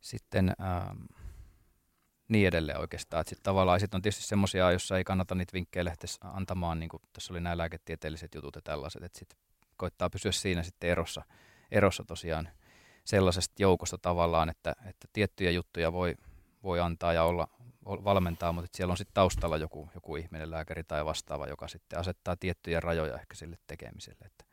sitten 0.00 0.52
ähm, 0.60 1.02
niin 2.28 2.48
edelleen 2.48 2.80
oikeastaan. 2.80 3.24
Sitten 3.26 3.42
tavallaan 3.42 3.80
sit 3.80 3.94
on 3.94 4.02
tietysti 4.02 4.24
semmoisia, 4.24 4.70
joissa 4.70 4.98
ei 4.98 5.04
kannata 5.04 5.34
niitä 5.34 5.52
vinkkejä 5.52 5.84
lähteä 5.84 6.08
antamaan, 6.22 6.80
niin 6.80 6.88
kuin 6.88 7.02
tässä 7.12 7.32
oli 7.32 7.40
nämä 7.40 7.58
lääketieteelliset 7.58 8.34
jutut 8.34 8.54
ja 8.54 8.62
tällaiset, 8.62 9.02
että 9.02 9.18
sitten 9.18 9.38
koittaa 9.76 10.10
pysyä 10.10 10.32
siinä 10.32 10.62
sitten 10.62 10.90
erossa, 10.90 11.22
erossa 11.70 12.04
tosiaan 12.04 12.48
sellaisesta 13.04 13.54
joukosta 13.58 13.98
tavallaan, 13.98 14.48
että, 14.48 14.72
että 14.84 15.08
tiettyjä 15.12 15.50
juttuja 15.50 15.92
voi, 15.92 16.14
voi 16.62 16.80
antaa 16.80 17.12
ja 17.12 17.24
olla, 17.24 17.48
valmentaa, 17.86 18.52
mutta 18.52 18.68
siellä 18.72 18.90
on 18.92 18.96
sitten 18.96 19.14
taustalla 19.14 19.56
joku, 19.56 19.88
joku 19.94 20.16
ihminen, 20.16 20.50
lääkäri 20.50 20.84
tai 20.84 21.04
vastaava, 21.04 21.46
joka 21.46 21.68
sitten 21.68 21.98
asettaa 21.98 22.36
tiettyjä 22.36 22.80
rajoja 22.80 23.14
ehkä 23.14 23.34
sille 23.34 23.58
tekemiselle. 23.66 24.26
Että 24.26 24.44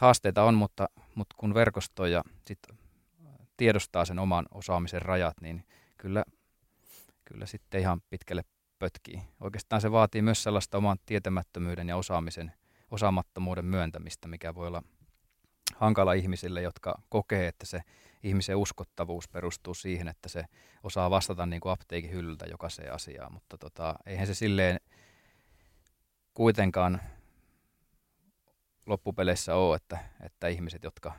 haasteita 0.00 0.42
on, 0.42 0.54
mutta, 0.54 0.88
mutta 1.14 1.34
kun 1.38 1.54
verkostoi 1.54 2.12
ja 2.12 2.22
sit 2.46 2.58
tiedostaa 3.56 4.04
sen 4.04 4.18
oman 4.18 4.46
osaamisen 4.54 5.02
rajat, 5.02 5.40
niin 5.40 5.64
kyllä, 5.98 6.24
kyllä 7.24 7.46
sitten 7.46 7.80
ihan 7.80 8.00
pitkälle 8.10 8.42
pötkii. 8.78 9.22
Oikeastaan 9.40 9.80
se 9.80 9.92
vaatii 9.92 10.22
myös 10.22 10.42
sellaista 10.42 10.78
oman 10.78 10.98
tietämättömyyden 11.06 11.88
ja 11.88 11.96
osaamisen, 11.96 12.52
osaamattomuuden 12.90 13.64
myöntämistä, 13.64 14.28
mikä 14.28 14.54
voi 14.54 14.66
olla 14.66 14.82
hankala 15.76 16.12
ihmisille, 16.12 16.62
jotka 16.62 17.02
kokee, 17.08 17.48
että 17.48 17.66
se 17.66 17.80
ihmisen 18.22 18.56
uskottavuus 18.56 19.28
perustuu 19.28 19.74
siihen, 19.74 20.08
että 20.08 20.28
se 20.28 20.44
osaa 20.82 21.10
vastata 21.10 21.46
niin 21.46 21.60
kuin 21.60 21.72
apteekin 21.72 22.10
hyllyltä 22.10 22.46
jokaiseen 22.46 22.94
asiaan, 22.94 23.32
mutta 23.32 23.58
tota, 23.58 23.94
eihän 24.06 24.26
se 24.26 24.34
silleen 24.34 24.80
kuitenkaan 26.34 27.00
loppupeleissä 28.86 29.54
ole, 29.54 29.76
että, 29.76 29.98
että 30.20 30.48
ihmiset, 30.48 30.82
jotka 30.84 31.12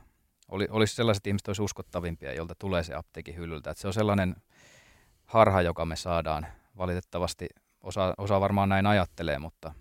oli, 0.48 0.68
olisi 0.70 0.96
sellaiset 0.96 1.28
ihmiset, 1.28 1.48
olisi 1.48 1.62
uskottavimpia, 1.62 2.34
jolta 2.34 2.56
tulee 2.56 2.84
se 2.84 2.96
apteekin 2.96 3.36
hyllyltä. 3.36 3.72
Että 3.72 3.82
se 3.82 3.88
on 3.88 3.94
sellainen 3.94 4.36
harha, 5.26 5.62
joka 5.62 5.86
me 5.86 5.96
saadaan 5.96 6.48
valitettavasti, 6.78 7.48
osa, 7.82 8.14
osa 8.18 8.42
varmaan 8.42 8.70
näin 8.70 8.86
ajattelee, 8.86 9.40
mutta, 9.40 9.74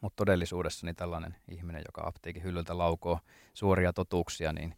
mutta 0.00 0.16
todellisuudessa 0.16 0.86
niin 0.86 0.96
tällainen 0.96 1.36
ihminen, 1.48 1.82
joka 1.86 2.06
apteekin 2.06 2.42
hyllyltä 2.42 2.78
laukoo 2.78 3.20
suoria 3.54 3.92
totuuksia, 3.92 4.52
niin 4.52 4.74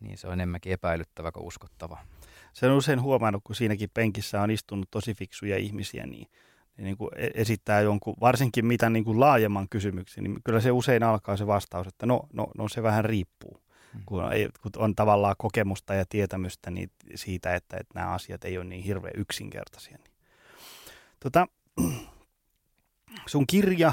niin 0.00 0.18
se 0.18 0.26
on 0.26 0.32
enemmänkin 0.32 0.72
epäilyttävä 0.72 1.32
kuin 1.32 1.46
uskottava. 1.46 1.98
Se 2.52 2.66
on 2.66 2.76
usein 2.76 3.02
huomannut, 3.02 3.42
kun 3.44 3.56
siinäkin 3.56 3.90
penkissä 3.94 4.42
on 4.42 4.50
istunut 4.50 4.90
tosi 4.90 5.14
fiksuja 5.14 5.56
ihmisiä, 5.56 6.06
niin, 6.06 6.28
niin, 6.78 6.96
kuin 6.96 7.10
e- 7.16 7.30
esittää 7.34 7.80
jonkun, 7.80 8.14
varsinkin 8.20 8.66
mitä 8.66 8.90
niin 8.90 9.04
kuin 9.04 9.20
laajemman 9.20 9.68
kysymyksen, 9.68 10.24
niin 10.24 10.38
kyllä 10.44 10.60
se 10.60 10.70
usein 10.70 11.02
alkaa 11.02 11.36
se 11.36 11.46
vastaus, 11.46 11.86
että 11.86 12.06
no, 12.06 12.22
no, 12.32 12.46
no 12.58 12.68
se 12.68 12.82
vähän 12.82 13.04
riippuu. 13.04 13.62
Hmm. 13.92 14.02
Kun, 14.06 14.32
ei, 14.32 14.48
kun 14.62 14.72
on 14.76 14.94
tavallaan 14.94 15.34
kokemusta 15.38 15.94
ja 15.94 16.04
tietämystä 16.08 16.70
niin 16.70 16.90
siitä, 17.14 17.54
että, 17.54 17.76
että 17.76 17.94
nämä 17.94 18.12
asiat 18.12 18.44
ei 18.44 18.58
ole 18.58 18.64
niin 18.64 18.82
hirveän 18.82 19.14
yksinkertaisia. 19.16 19.98
Niin. 19.98 20.14
Tota, 21.20 21.46
sun 23.26 23.46
kirja 23.46 23.92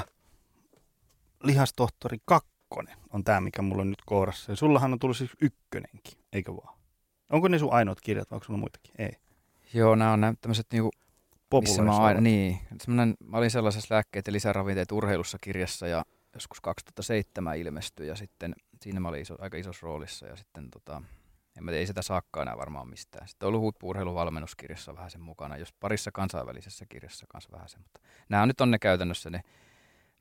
Lihastohtori 1.42 2.18
2 2.24 2.53
kakkonen 2.74 2.96
on 3.12 3.24
tämä, 3.24 3.40
mikä 3.40 3.62
mulla 3.62 3.82
on 3.82 3.90
nyt 3.90 4.02
kourassa. 4.06 4.52
Ja 4.52 4.56
sullahan 4.56 4.92
on 4.92 4.98
tullut 4.98 5.16
siis 5.16 5.30
ykkönenkin, 5.40 6.18
eikö 6.32 6.56
vaan? 6.56 6.78
Onko 7.32 7.48
ne 7.48 7.58
sun 7.58 7.72
ainoat 7.72 8.00
kirjat 8.00 8.30
vai 8.30 8.36
onko 8.36 8.44
sulla 8.44 8.58
muitakin? 8.58 8.94
Ei. 8.98 9.16
Joo, 9.74 9.94
nämä 9.94 10.12
on 10.12 10.20
nämä 10.20 10.34
tämmöiset 10.40 10.66
niinku, 10.72 10.90
missä 11.60 11.82
mä, 11.82 11.96
aina, 11.96 12.20
niin, 12.20 12.58
mä 13.26 13.36
olin 13.38 13.50
sellaisessa 13.50 13.94
lääkkeet 13.94 14.26
ja 14.26 14.32
lisäravinteet 14.32 14.92
urheilussa 14.92 15.38
kirjassa 15.40 15.86
ja 15.86 16.04
joskus 16.34 16.60
2007 16.60 17.58
ilmestyi 17.58 18.08
ja 18.08 18.16
sitten 18.16 18.54
siinä 18.82 19.00
mä 19.00 19.08
olin 19.08 19.22
iso, 19.22 19.36
aika 19.38 19.56
isossa 19.56 19.86
roolissa 19.86 20.26
ja 20.26 20.36
sitten 20.36 20.70
tota, 20.70 21.02
en 21.56 21.64
mä 21.64 21.70
tiedä, 21.70 21.80
ei 21.80 21.86
sitä 21.86 22.02
saakkaan 22.02 22.48
enää 22.48 22.56
varmaan 22.56 22.88
mistään. 22.88 23.28
Sitten 23.28 23.46
on 23.46 23.48
ollut 23.48 23.60
huippu-urheiluvalmennuskirjassa 23.60 24.96
vähän 24.96 25.10
sen 25.10 25.20
mukana, 25.20 25.56
jos 25.56 25.72
parissa 25.72 26.10
kansainvälisessä 26.12 26.86
kirjassa 26.88 27.26
kanssa 27.28 27.52
vähän 27.52 27.68
sen, 27.68 27.80
mutta 27.80 28.00
nämä 28.28 28.46
nyt 28.46 28.60
on 28.60 28.70
ne 28.70 28.78
käytännössä 28.78 29.30
ne 29.30 29.40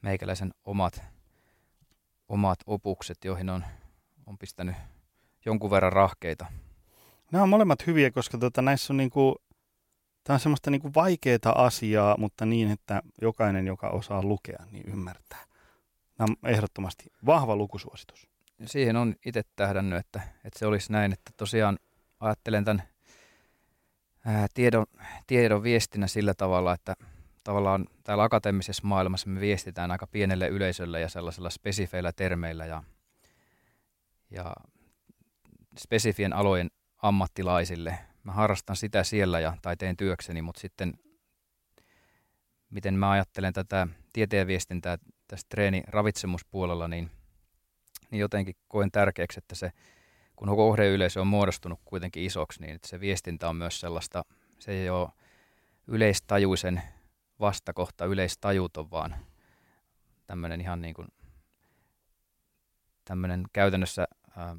meikäläisen 0.01 0.53
omat 0.65 1.01
omat 2.29 2.59
opukset, 2.65 3.17
joihin 3.25 3.49
on, 3.49 3.65
on 4.25 4.37
pistänyt 4.37 4.75
jonkun 5.45 5.71
verran 5.71 5.93
rahkeita. 5.93 6.45
Nämä 7.31 7.43
on 7.43 7.49
molemmat 7.49 7.87
hyviä, 7.87 8.11
koska 8.11 8.37
tota, 8.37 8.61
näissä 8.61 8.93
on 8.93 8.97
niinku, 8.97 9.35
tämä 10.23 10.35
on 10.35 10.39
semmoista 10.39 10.71
niinku 10.71 10.91
vaikeaa 10.95 11.53
asiaa, 11.55 12.17
mutta 12.17 12.45
niin, 12.45 12.71
että 12.71 13.01
jokainen, 13.21 13.67
joka 13.67 13.89
osaa 13.89 14.23
lukea, 14.23 14.65
niin 14.71 14.89
ymmärtää. 14.89 15.45
Nämä 16.19 16.27
on 16.43 16.49
ehdottomasti 16.49 17.11
vahva 17.25 17.55
lukusuositus. 17.55 18.27
Siihen 18.65 18.95
on 18.95 19.15
itse 19.25 19.41
tähdännyt, 19.55 19.99
että, 19.99 20.21
että 20.45 20.59
se 20.59 20.65
olisi 20.65 20.91
näin, 20.91 21.13
että 21.13 21.31
tosiaan 21.37 21.79
ajattelen 22.19 22.65
tämän 22.65 22.83
ää, 24.25 24.47
tiedon, 24.53 24.85
tiedon 25.27 25.63
viestinä 25.63 26.07
sillä 26.07 26.33
tavalla, 26.33 26.73
että 26.73 26.95
tavallaan 27.43 27.85
täällä 28.03 28.23
akateemisessa 28.23 28.87
maailmassa 28.87 29.29
me 29.29 29.39
viestitään 29.39 29.91
aika 29.91 30.07
pienelle 30.07 30.47
yleisölle 30.47 30.99
ja 30.99 31.09
sellaisilla 31.09 31.49
spesifeillä 31.49 32.11
termeillä 32.11 32.65
ja, 32.65 32.83
ja 34.31 34.53
spesifien 35.79 36.33
alojen 36.33 36.71
ammattilaisille. 36.97 37.97
Mä 38.23 38.31
harrastan 38.31 38.75
sitä 38.75 39.03
siellä 39.03 39.39
ja, 39.39 39.57
tai 39.61 39.77
teen 39.77 39.97
työkseni, 39.97 40.41
mutta 40.41 40.61
sitten 40.61 40.93
miten 42.69 42.93
mä 42.93 43.11
ajattelen 43.11 43.53
tätä 43.53 43.87
tieteen 44.13 44.47
viestintää 44.47 44.97
tässä 45.27 45.47
treeni 45.49 45.83
ravitsemuspuolella, 45.87 46.87
niin, 46.87 47.11
niin 48.11 48.19
jotenkin 48.19 48.55
koen 48.67 48.91
tärkeäksi, 48.91 49.39
että 49.39 49.55
se 49.55 49.71
kun 50.35 50.47
kohdeyleisö 50.47 51.21
on 51.21 51.27
muodostunut 51.27 51.79
kuitenkin 51.85 52.23
isoksi, 52.23 52.61
niin 52.61 52.79
se 52.85 52.99
viestintä 52.99 53.49
on 53.49 53.55
myös 53.55 53.79
sellaista, 53.79 54.25
se 54.59 54.71
ei 54.71 54.89
ole 54.89 55.09
yleistajuisen 55.87 56.81
vastakohta, 57.39 58.05
yleistajuton, 58.05 58.91
vaan 58.91 59.15
tämmöinen 60.27 60.61
ihan 60.61 60.81
niin 60.81 60.93
kuin 60.93 61.07
tämmöinen 63.05 63.43
käytännössä 63.53 64.07
ähm, 64.37 64.57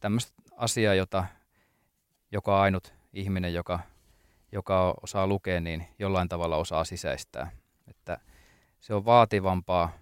tämmöistä 0.00 0.32
asiaa, 0.56 0.94
jota 0.94 1.24
joka 2.32 2.60
ainut 2.60 2.94
ihminen, 3.12 3.54
joka, 3.54 3.80
joka 4.52 4.94
osaa 5.02 5.26
lukea, 5.26 5.60
niin 5.60 5.86
jollain 5.98 6.28
tavalla 6.28 6.56
osaa 6.56 6.84
sisäistää. 6.84 7.50
Että 7.88 8.18
se 8.80 8.94
on 8.94 9.04
vaativampaa 9.04 9.92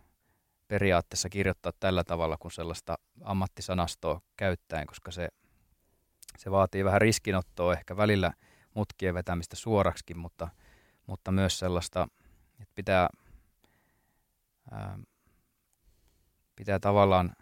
periaatteessa 0.69 1.29
kirjoittaa 1.29 1.73
tällä 1.81 2.05
tavalla 2.05 2.37
kuin 2.37 2.53
sellaista 2.53 2.99
ammattisanastoa 3.23 4.21
käyttäen, 4.37 4.87
koska 4.87 5.11
se, 5.11 5.29
se 6.39 6.51
vaatii 6.51 6.85
vähän 6.85 7.01
riskinottoa, 7.01 7.73
ehkä 7.73 7.97
välillä 7.97 8.33
mutkien 8.75 9.15
vetämistä 9.15 9.57
suoraksikin, 9.57 10.19
mutta, 10.19 10.49
mutta 11.09 11.33
myös 11.33 11.59
sellaista, 11.59 12.09
että 12.61 12.73
pitää, 12.75 13.09
ää, 14.71 14.99
pitää 16.57 16.79
tavallaan 16.79 17.33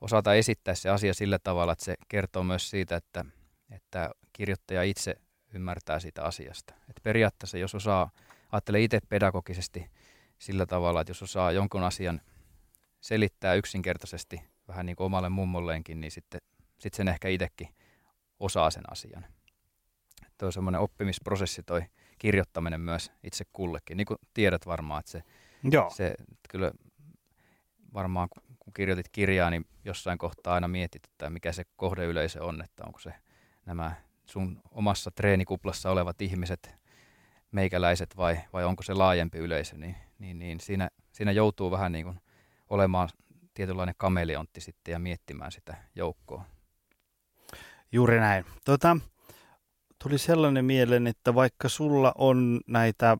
osata 0.00 0.34
esittää 0.34 0.74
se 0.74 0.90
asia 0.90 1.14
sillä 1.14 1.38
tavalla, 1.38 1.72
että 1.72 1.84
se 1.84 1.94
kertoo 2.08 2.42
myös 2.42 2.70
siitä, 2.70 2.96
että, 2.96 3.24
että 3.70 4.10
kirjoittaja 4.32 4.82
itse 4.82 5.14
ymmärtää 5.54 6.00
siitä 6.00 6.24
asiasta. 6.24 6.74
Et 6.88 7.00
periaatteessa 7.02 7.58
jos 7.58 7.74
osaa, 7.74 8.10
ajattelee 8.52 8.80
itse 8.82 9.00
pedagogisesti 9.08 9.90
sillä 10.38 10.66
tavalla, 10.66 11.00
että 11.00 11.10
jos 11.10 11.22
osaa 11.22 11.52
jonkun 11.52 11.82
asian 11.82 12.20
selittää 13.00 13.54
yksinkertaisesti 13.54 14.40
vähän 14.68 14.86
niin 14.86 14.96
kuin 14.96 15.06
omalle 15.06 15.28
mummolleenkin, 15.28 16.00
niin 16.00 16.10
sitten 16.10 16.40
sit 16.78 16.94
sen 16.94 17.08
ehkä 17.08 17.28
itsekin 17.28 17.68
osaa 18.40 18.70
sen 18.70 18.92
asian. 18.92 19.26
Tuo 20.38 20.50
semmoinen 20.50 20.80
oppimisprosessi 20.80 21.62
toi 21.62 21.82
kirjoittaminen 22.20 22.80
myös 22.80 23.12
itse 23.24 23.44
kullekin. 23.52 23.96
Niin 23.96 24.06
kuin 24.06 24.18
tiedät 24.34 24.66
varmaan, 24.66 25.00
että 25.00 25.10
se, 25.10 25.22
Joo. 25.70 25.90
se 25.90 26.14
kyllä 26.50 26.72
varmaan 27.94 28.28
kun 28.58 28.72
kirjoitit 28.74 29.08
kirjaa, 29.12 29.50
niin 29.50 29.66
jossain 29.84 30.18
kohtaa 30.18 30.54
aina 30.54 30.68
mietit, 30.68 31.04
että 31.04 31.30
mikä 31.30 31.52
se 31.52 31.62
kohdeyleisö 31.76 32.44
on, 32.44 32.62
että 32.64 32.84
onko 32.86 32.98
se 32.98 33.14
nämä 33.66 33.92
sun 34.26 34.60
omassa 34.70 35.10
treenikuplassa 35.10 35.90
olevat 35.90 36.22
ihmiset, 36.22 36.74
meikäläiset 37.52 38.16
vai, 38.16 38.40
vai 38.52 38.64
onko 38.64 38.82
se 38.82 38.94
laajempi 38.94 39.38
yleisö, 39.38 39.76
niin, 39.78 39.96
niin, 40.18 40.38
niin 40.38 40.60
siinä, 40.60 40.90
siinä 41.12 41.32
joutuu 41.32 41.70
vähän 41.70 41.92
niin 41.92 42.04
kuin 42.04 42.20
olemaan 42.70 43.08
tietynlainen 43.54 43.94
kameleontti 43.98 44.60
sitten 44.60 44.92
ja 44.92 44.98
miettimään 44.98 45.52
sitä 45.52 45.76
joukkoa. 45.94 46.44
Juuri 47.92 48.20
näin. 48.20 48.44
Tota, 48.64 48.96
tuli 50.02 50.18
sellainen 50.18 50.64
mieleen, 50.64 51.06
että 51.06 51.34
vaikka 51.34 51.68
sulla 51.68 52.12
on 52.18 52.60
näitä, 52.66 53.18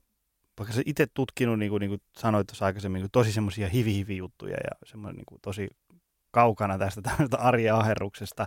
vaikka 0.58 0.74
sä 0.74 0.82
itse 0.86 1.06
tutkinut, 1.14 1.58
niin 1.58 1.70
kuin, 1.70 1.80
niin 1.80 1.90
kuin 1.90 2.02
sanoit 2.18 2.46
tuossa 2.46 2.66
aikaisemmin, 2.66 3.00
niin 3.00 3.10
tosi 3.12 3.32
semmoisia 3.32 3.68
hivi-hivi-juttuja 3.68 4.56
ja 4.56 4.70
semmoinen 4.86 5.16
niin 5.16 5.26
kuin, 5.26 5.40
tosi 5.42 5.68
kaukana 6.30 6.78
tästä 6.78 7.00
arjen 7.38 7.74
aherruksesta 7.74 8.46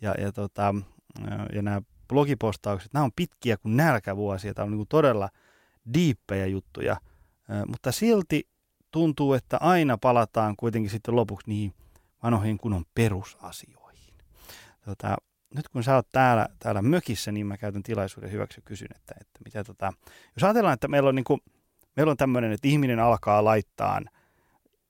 ja, 0.00 0.14
ja, 0.18 0.32
tota, 0.32 0.74
ja 1.54 1.62
nämä 1.62 1.82
blogipostaukset, 2.08 2.92
nämä 2.92 3.04
on 3.04 3.12
pitkiä 3.16 3.56
kuin 3.56 3.76
nälkävuosia, 3.76 4.54
tämä 4.54 4.64
on 4.64 4.70
niin 4.70 4.78
kuin 4.78 4.88
todella 4.88 5.28
diippejä 5.94 6.46
juttuja, 6.46 6.96
mutta 7.66 7.92
silti 7.92 8.48
tuntuu, 8.90 9.34
että 9.34 9.56
aina 9.56 9.98
palataan 9.98 10.56
kuitenkin 10.56 10.90
sitten 10.90 11.16
lopuksi 11.16 11.50
niihin 11.50 11.74
vanhoihin 12.22 12.58
kunnon 12.58 12.84
perusasioihin. 12.94 14.14
Tota, 14.84 15.16
nyt 15.56 15.68
kun 15.68 15.84
sä 15.84 15.94
oot 15.94 16.08
täällä, 16.12 16.48
täällä 16.58 16.82
mökissä, 16.82 17.32
niin 17.32 17.46
mä 17.46 17.56
käytän 17.56 17.82
tilaisuuden 17.82 18.32
hyväksi 18.32 18.58
ja 18.58 18.62
kysyn, 18.64 18.88
että, 18.96 19.14
että 19.20 19.40
mitä 19.44 19.64
tota, 19.64 19.92
jos 20.36 20.44
ajatellaan, 20.44 20.74
että 20.74 20.88
meillä 20.88 21.08
on, 21.08 21.14
niin 21.14 21.24
kuin, 21.24 21.40
meillä 21.96 22.10
on 22.10 22.16
tämmöinen, 22.16 22.52
että 22.52 22.68
ihminen 22.68 22.98
alkaa 22.98 23.44
laittaa 23.44 24.00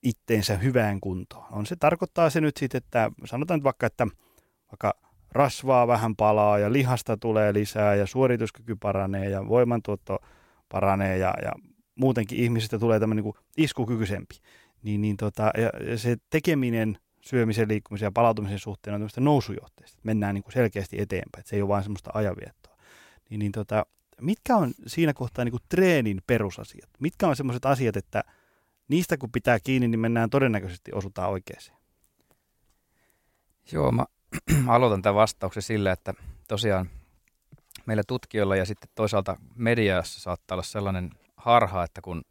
itteensä 0.03 0.57
hyvään 0.57 1.01
kuntoon. 1.01 1.47
On 1.51 1.67
se 1.67 1.77
tarkoittaa 1.77 2.31
se 2.31 2.41
nyt 2.41 2.57
sitten, 2.57 2.79
että 2.79 3.11
sanotaan 3.25 3.59
nyt 3.59 3.65
vaikka, 3.65 3.87
että 3.87 4.07
vaikka 4.73 4.95
rasvaa 5.33 5.87
vähän 5.87 6.17
palaa 6.17 6.59
ja 6.59 6.73
lihasta 6.73 7.17
tulee 7.17 7.53
lisää 7.53 7.95
ja 7.95 8.07
suorituskyky 8.07 8.77
paranee 8.77 9.29
ja 9.29 9.49
voimantuotto 9.49 10.19
paranee 10.69 11.19
ja, 11.19 11.35
ja 11.43 11.53
muutenkin 11.95 12.39
ihmisestä 12.39 12.79
tulee 12.79 13.01
tämmöinen 13.01 13.25
niin 13.25 13.35
iskukykyisempi. 13.57 14.35
Niin, 14.83 15.01
niin 15.01 15.17
tota, 15.17 15.51
ja 15.91 15.99
se 15.99 16.17
tekeminen 16.31 16.99
syömisen, 17.25 17.69
liikkumisen 17.69 18.07
ja 18.07 18.13
palautumisen 18.13 18.59
suhteen 18.59 18.95
on 18.95 19.01
tämmöistä 19.01 19.21
nousujohteista. 19.21 20.01
Mennään 20.03 20.35
niin 20.35 20.43
kuin 20.43 20.53
selkeästi 20.53 21.01
eteenpäin, 21.01 21.41
että 21.41 21.51
se 21.51 21.57
ei 21.57 21.63
ole 21.63 21.69
vain 21.69 21.83
semmoista 21.83 22.11
ajanviettoa. 22.15 22.77
Niin, 23.31 23.39
niin 23.39 23.53
tota, 23.53 23.87
mitkä 24.21 24.57
on 24.57 24.73
siinä 24.87 25.13
kohtaa 25.15 25.45
niin 25.45 25.53
kuin 25.53 25.63
treenin 25.69 26.23
perusasiat? 26.27 26.91
Mitkä 26.99 27.29
on 27.29 27.37
semmoiset 27.37 27.67
asiat, 27.67 27.97
että 27.97 28.25
niistä 28.89 29.17
kun 29.17 29.33
pitää 29.33 29.61
kiinni, 29.61 29.89
niin 29.89 30.01
mennään 30.01 30.31
todennäköisesti 30.31 30.91
osutaan 30.95 31.31
oikeeseen? 31.31 31.79
Joo, 33.73 33.93
mä 33.93 34.05
aloitan 34.75 35.03
tämän 35.03 35.15
vastauksen 35.15 35.63
sillä, 35.63 35.93
että 35.93 36.15
tosiaan 36.49 36.91
meillä 37.87 38.03
tutkijoilla 38.07 38.57
ja 38.57 38.65
sitten 38.65 38.91
toisaalta 38.95 39.37
mediassa 39.55 40.21
saattaa 40.21 40.55
olla 40.55 40.63
sellainen 40.63 41.11
harha, 41.37 41.85
että 41.85 42.01
kun 42.01 42.23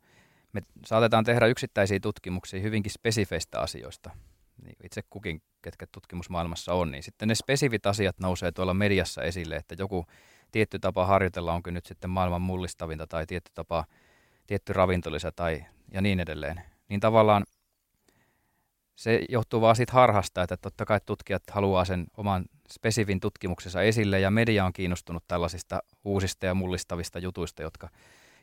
me 0.54 0.62
saatetaan 0.86 1.24
tehdä 1.24 1.46
yksittäisiä 1.46 2.00
tutkimuksia 2.00 2.62
hyvinkin 2.62 2.92
spesifeistä 2.92 3.60
asioista, 3.60 4.10
niin 4.62 4.76
itse 4.84 5.02
kukin, 5.10 5.42
ketkä 5.62 5.88
tutkimusmaailmassa 5.92 6.74
on, 6.74 6.92
niin 6.92 7.04
sitten 7.04 7.28
ne 7.28 7.36
spesifit 7.36 7.86
asiat 7.86 8.20
nousee 8.20 8.52
tuolla 8.52 8.74
mediassa 8.74 9.24
esille, 9.24 9.56
että 9.56 9.76
joku 9.80 10.06
tietty 10.52 10.80
tapa 10.80 11.06
harjoitella 11.06 11.54
onkin 11.54 11.74
nyt 11.74 11.86
sitten 11.86 12.10
maailman 12.10 12.42
mullistavinta 12.42 13.08
tai 13.08 13.26
tietty 13.26 13.52
tapa, 13.56 13.86
tietty 14.48 14.74
ravintolisa 14.74 15.32
tai 15.32 15.66
ja 15.92 16.02
niin 16.02 16.20
edelleen. 16.20 16.62
Niin 16.90 17.00
tavallaan 17.00 17.44
se 18.96 19.22
johtuu 19.30 19.62
vaan 19.62 19.76
siitä 19.76 19.94
harhasta, 19.94 20.44
että 20.44 20.58
totta 20.58 20.86
kai 20.86 21.00
tutkijat 21.06 21.44
haluaa 21.52 21.86
sen 21.86 22.08
oman 22.18 22.46
spesifin 22.72 23.20
tutkimuksensa 23.20 23.82
esille 23.82 24.20
ja 24.20 24.32
media 24.32 24.66
on 24.66 24.74
kiinnostunut 24.74 25.24
tällaisista 25.28 25.84
uusista 26.04 26.46
ja 26.46 26.54
mullistavista 26.54 27.20
jutuista, 27.20 27.62
jotka 27.62 27.90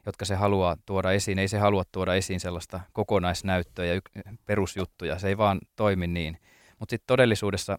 jotka 0.09 0.25
se 0.25 0.35
haluaa 0.35 0.77
tuoda 0.87 1.12
esiin. 1.12 1.38
Ei 1.38 1.49
se 1.49 1.59
halua 1.59 1.83
tuoda 1.92 2.14
esiin 2.14 2.40
sellaista 2.40 2.81
kokonaisnäyttöä 2.92 3.85
ja 3.85 4.01
perusjuttuja. 4.47 5.18
Se 5.18 5.29
ei 5.29 5.38
vaan 5.38 5.61
toimi 5.77 6.07
niin. 6.07 6.38
Mutta 6.79 6.92
sitten 6.92 7.07
todellisuudessa 7.07 7.79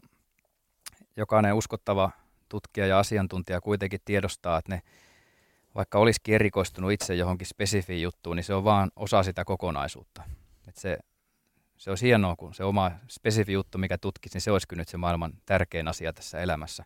jokainen 1.18 1.54
uskottava 1.54 2.12
tutkija 2.50 2.88
ja 2.88 3.00
asiantuntija 3.00 3.62
kuitenkin 3.62 4.00
tiedostaa, 4.06 4.58
että 4.58 4.76
ne 4.76 4.82
vaikka 5.76 6.00
olisikin 6.00 6.36
erikoistunut 6.36 6.92
itse 6.92 7.16
johonkin 7.16 7.48
spesifiin 7.48 8.02
juttuun, 8.02 8.36
niin 8.36 8.44
se 8.44 8.54
on 8.54 8.64
vaan 8.64 8.92
osa 8.96 9.24
sitä 9.24 9.46
kokonaisuutta. 9.46 10.24
Et 10.68 10.76
se, 10.76 10.98
se 11.78 11.90
olisi 11.90 12.06
hienoa, 12.06 12.36
kun 12.36 12.54
se 12.54 12.64
oma 12.64 12.92
spesifi 13.08 13.54
juttu, 13.54 13.78
mikä 13.78 13.98
tutkisi, 13.98 14.36
niin 14.36 14.42
se 14.42 14.52
olisi 14.52 14.68
nyt 14.76 14.88
se 14.88 14.98
maailman 14.98 15.34
tärkein 15.46 15.88
asia 15.88 16.14
tässä 16.14 16.40
elämässä. 16.40 16.86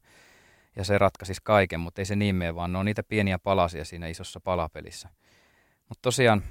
Ja 0.76 0.84
se 0.84 0.98
ratkaisisi 0.98 1.42
kaiken, 1.44 1.80
mutta 1.80 2.02
ei 2.02 2.06
se 2.06 2.16
niin 2.16 2.36
mene, 2.36 2.56
vaan 2.56 2.74
ne 2.74 2.78
on 2.78 2.86
niitä 2.86 3.04
pieniä 3.04 3.40
palasia 3.40 3.86
siinä 3.86 4.08
isossa 4.08 4.40
palapelissä. 4.40 5.10
Mutta 5.94 6.02
tosiaan 6.02 6.44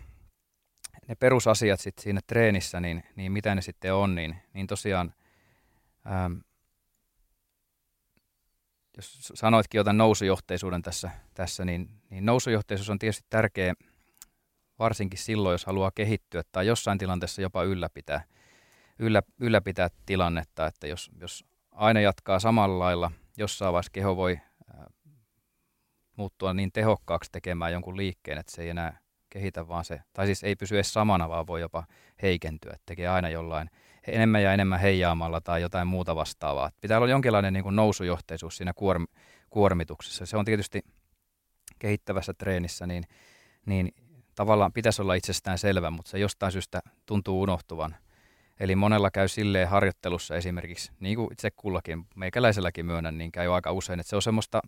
ne 1.09 1.15
perusasiat 1.15 1.81
sit 1.81 1.99
siinä 1.99 2.21
treenissä, 2.27 2.81
niin, 2.81 3.05
niin 3.17 3.33
mitä 3.33 3.55
ne 3.55 3.63
sitten 3.63 3.95
on, 3.95 4.15
niin, 4.15 4.37
niin 4.55 4.67
tosiaan, 4.67 5.15
ähm, 6.07 6.33
jos 8.97 9.33
sanoitkin 9.35 9.79
jotain 9.79 9.99
nousujohteisuuden 9.99 10.83
tässä, 10.83 11.11
tässä 11.35 11.65
niin, 11.65 11.89
niin 12.11 12.27
nousujohteisuus 12.27 12.91
on 12.91 12.99
tietysti 12.99 13.27
tärkeä 13.31 13.75
varsinkin 14.79 15.19
silloin, 15.19 15.55
jos 15.55 15.67
haluaa 15.67 15.91
kehittyä 15.95 16.43
tai 16.53 16.67
jossain 16.67 16.99
tilanteessa 16.99 17.43
jopa 17.43 17.63
ylläpitää, 17.63 18.25
yllä, 18.99 19.23
ylläpitää 19.41 19.89
tilannetta, 20.07 20.67
että 20.67 20.87
jos, 20.87 21.11
jos 21.21 21.45
aina 21.71 22.01
jatkaa 22.01 22.39
samalla 22.39 22.79
lailla, 22.79 23.11
jossain 23.37 23.73
vaiheessa 23.73 23.93
keho 23.93 24.17
voi 24.17 24.41
äh, 24.79 24.87
muuttua 26.17 26.55
niin 26.55 26.73
tehokkaaksi 26.73 27.31
tekemään 27.33 27.73
jonkun 27.73 27.97
liikkeen, 27.97 28.39
että 28.39 28.53
se 28.53 28.63
ei 28.63 28.69
enää 28.69 29.02
kehitä, 29.33 29.69
vaan 29.69 29.85
se, 29.85 30.01
tai 30.13 30.27
siis 30.27 30.45
ei 30.45 30.57
pysy 30.57 30.75
edes 30.75 30.93
samana, 30.93 31.29
vaan 31.29 31.47
voi 31.47 31.61
jopa 31.61 31.85
heikentyä. 32.23 32.77
Tekee 32.87 33.09
aina 33.09 33.29
jollain 33.29 33.71
enemmän 34.07 34.43
ja 34.43 34.53
enemmän 34.53 34.81
heijaamalla 34.81 35.41
tai 35.41 35.63
jotain 35.63 35.87
muuta 35.87 36.17
vastaavaa. 36.17 36.71
Pitää 36.81 36.99
olla 36.99 37.09
jonkinlainen 37.09 37.53
niin 37.53 37.63
kuin 37.63 37.77
nousujohteisuus 37.77 38.57
siinä 38.57 38.73
kuorm, 38.73 39.07
kuormituksessa. 39.51 40.27
Se 40.27 40.37
on 40.37 40.45
tietysti 40.45 40.83
kehittävässä 41.79 42.35
treenissä, 42.35 42.87
niin, 42.87 43.05
niin 43.67 43.95
tavallaan 44.35 44.73
pitäisi 44.73 45.03
olla 45.03 45.15
itsestään 45.15 45.59
selvä, 45.59 45.91
mutta 45.91 46.11
se 46.11 46.19
jostain 46.19 46.53
syystä 46.53 46.83
tuntuu 47.07 47.43
unohtuvan. 47.43 47.97
Eli 48.61 48.77
monella 48.77 49.11
käy 49.11 49.29
silleen 49.29 49.69
harjoittelussa 49.69 50.37
esimerkiksi, 50.37 50.93
niin 51.01 51.17
kuin 51.17 51.33
itse 51.33 51.51
kullakin, 51.51 52.07
meikäläiselläkin 52.17 52.87
myönnän, 52.87 53.19
niin 53.19 53.33
käy 53.33 53.55
aika 53.55 53.73
usein, 53.73 54.01
että 54.01 54.11
se 54.11 54.17
on 54.17 54.23
semmoista 54.23 54.63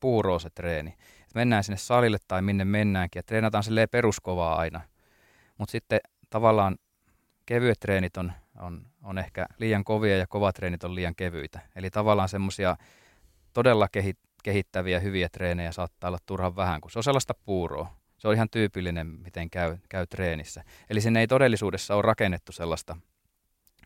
puuroa 0.00 0.38
se 0.38 0.50
treeni 0.50 0.94
mennään 1.34 1.64
sinne 1.64 1.76
salille 1.76 2.18
tai 2.28 2.42
minne 2.42 2.64
mennäänkin 2.64 3.18
ja 3.18 3.22
treenataan 3.22 3.64
silleen 3.64 3.88
peruskovaa 3.88 4.56
aina. 4.56 4.80
Mutta 5.58 5.72
sitten 5.72 6.00
tavallaan 6.30 6.76
kevyet 7.46 7.80
treenit 7.80 8.16
on, 8.16 8.32
on, 8.58 8.86
on 9.02 9.18
ehkä 9.18 9.46
liian 9.58 9.84
kovia 9.84 10.18
ja 10.18 10.26
kovat 10.26 10.54
treenit 10.54 10.84
on 10.84 10.94
liian 10.94 11.14
kevyitä. 11.14 11.60
Eli 11.76 11.90
tavallaan 11.90 12.28
semmoisia 12.28 12.76
todella 13.52 13.88
kehit, 13.92 14.18
kehittäviä 14.42 15.00
hyviä 15.00 15.28
treenejä 15.28 15.72
saattaa 15.72 16.08
olla 16.08 16.18
turhan 16.26 16.56
vähän, 16.56 16.80
kun 16.80 16.90
se 16.90 16.98
on 16.98 17.04
sellaista 17.04 17.34
puuroa. 17.44 17.96
Se 18.18 18.28
on 18.28 18.34
ihan 18.34 18.50
tyypillinen, 18.50 19.06
miten 19.06 19.50
käy, 19.50 19.78
käy 19.88 20.06
treenissä. 20.06 20.64
Eli 20.90 21.00
sinne 21.00 21.20
ei 21.20 21.26
todellisuudessa 21.26 21.94
ole 21.94 22.02
rakennettu 22.02 22.52
sellaista 22.52 22.96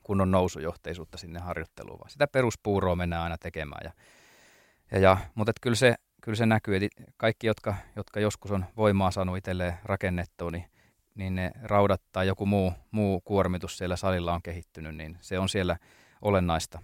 kunnon 0.02 0.30
nousujohteisuutta 0.30 1.18
sinne 1.18 1.40
harjoitteluun, 1.40 1.98
vaan 1.98 2.10
sitä 2.10 2.26
peruspuuroa 2.26 2.96
mennään 2.96 3.22
aina 3.22 3.38
tekemään. 3.38 3.80
Ja, 3.84 3.92
ja, 4.90 4.98
ja, 4.98 5.16
mutta 5.34 5.52
kyllä 5.60 5.76
se, 5.76 5.94
kyllä 6.28 6.36
se 6.36 6.46
näkyy, 6.46 6.76
että 6.76 7.02
kaikki, 7.16 7.46
jotka, 7.46 7.74
jotka 7.96 8.20
joskus 8.20 8.50
on 8.50 8.64
voimaa 8.76 9.10
saanut 9.10 9.36
itselleen 9.36 9.74
rakennettua, 9.84 10.50
niin, 10.50 10.64
niin 11.14 11.34
ne 11.34 11.50
raudat 11.62 12.02
tai 12.12 12.26
joku 12.26 12.46
muu, 12.46 12.72
muu 12.90 13.20
kuormitus 13.20 13.78
siellä 13.78 13.96
salilla 13.96 14.32
on 14.32 14.42
kehittynyt, 14.42 14.96
niin 14.96 15.18
se 15.20 15.38
on 15.38 15.48
siellä 15.48 15.76
olennaista. 16.22 16.82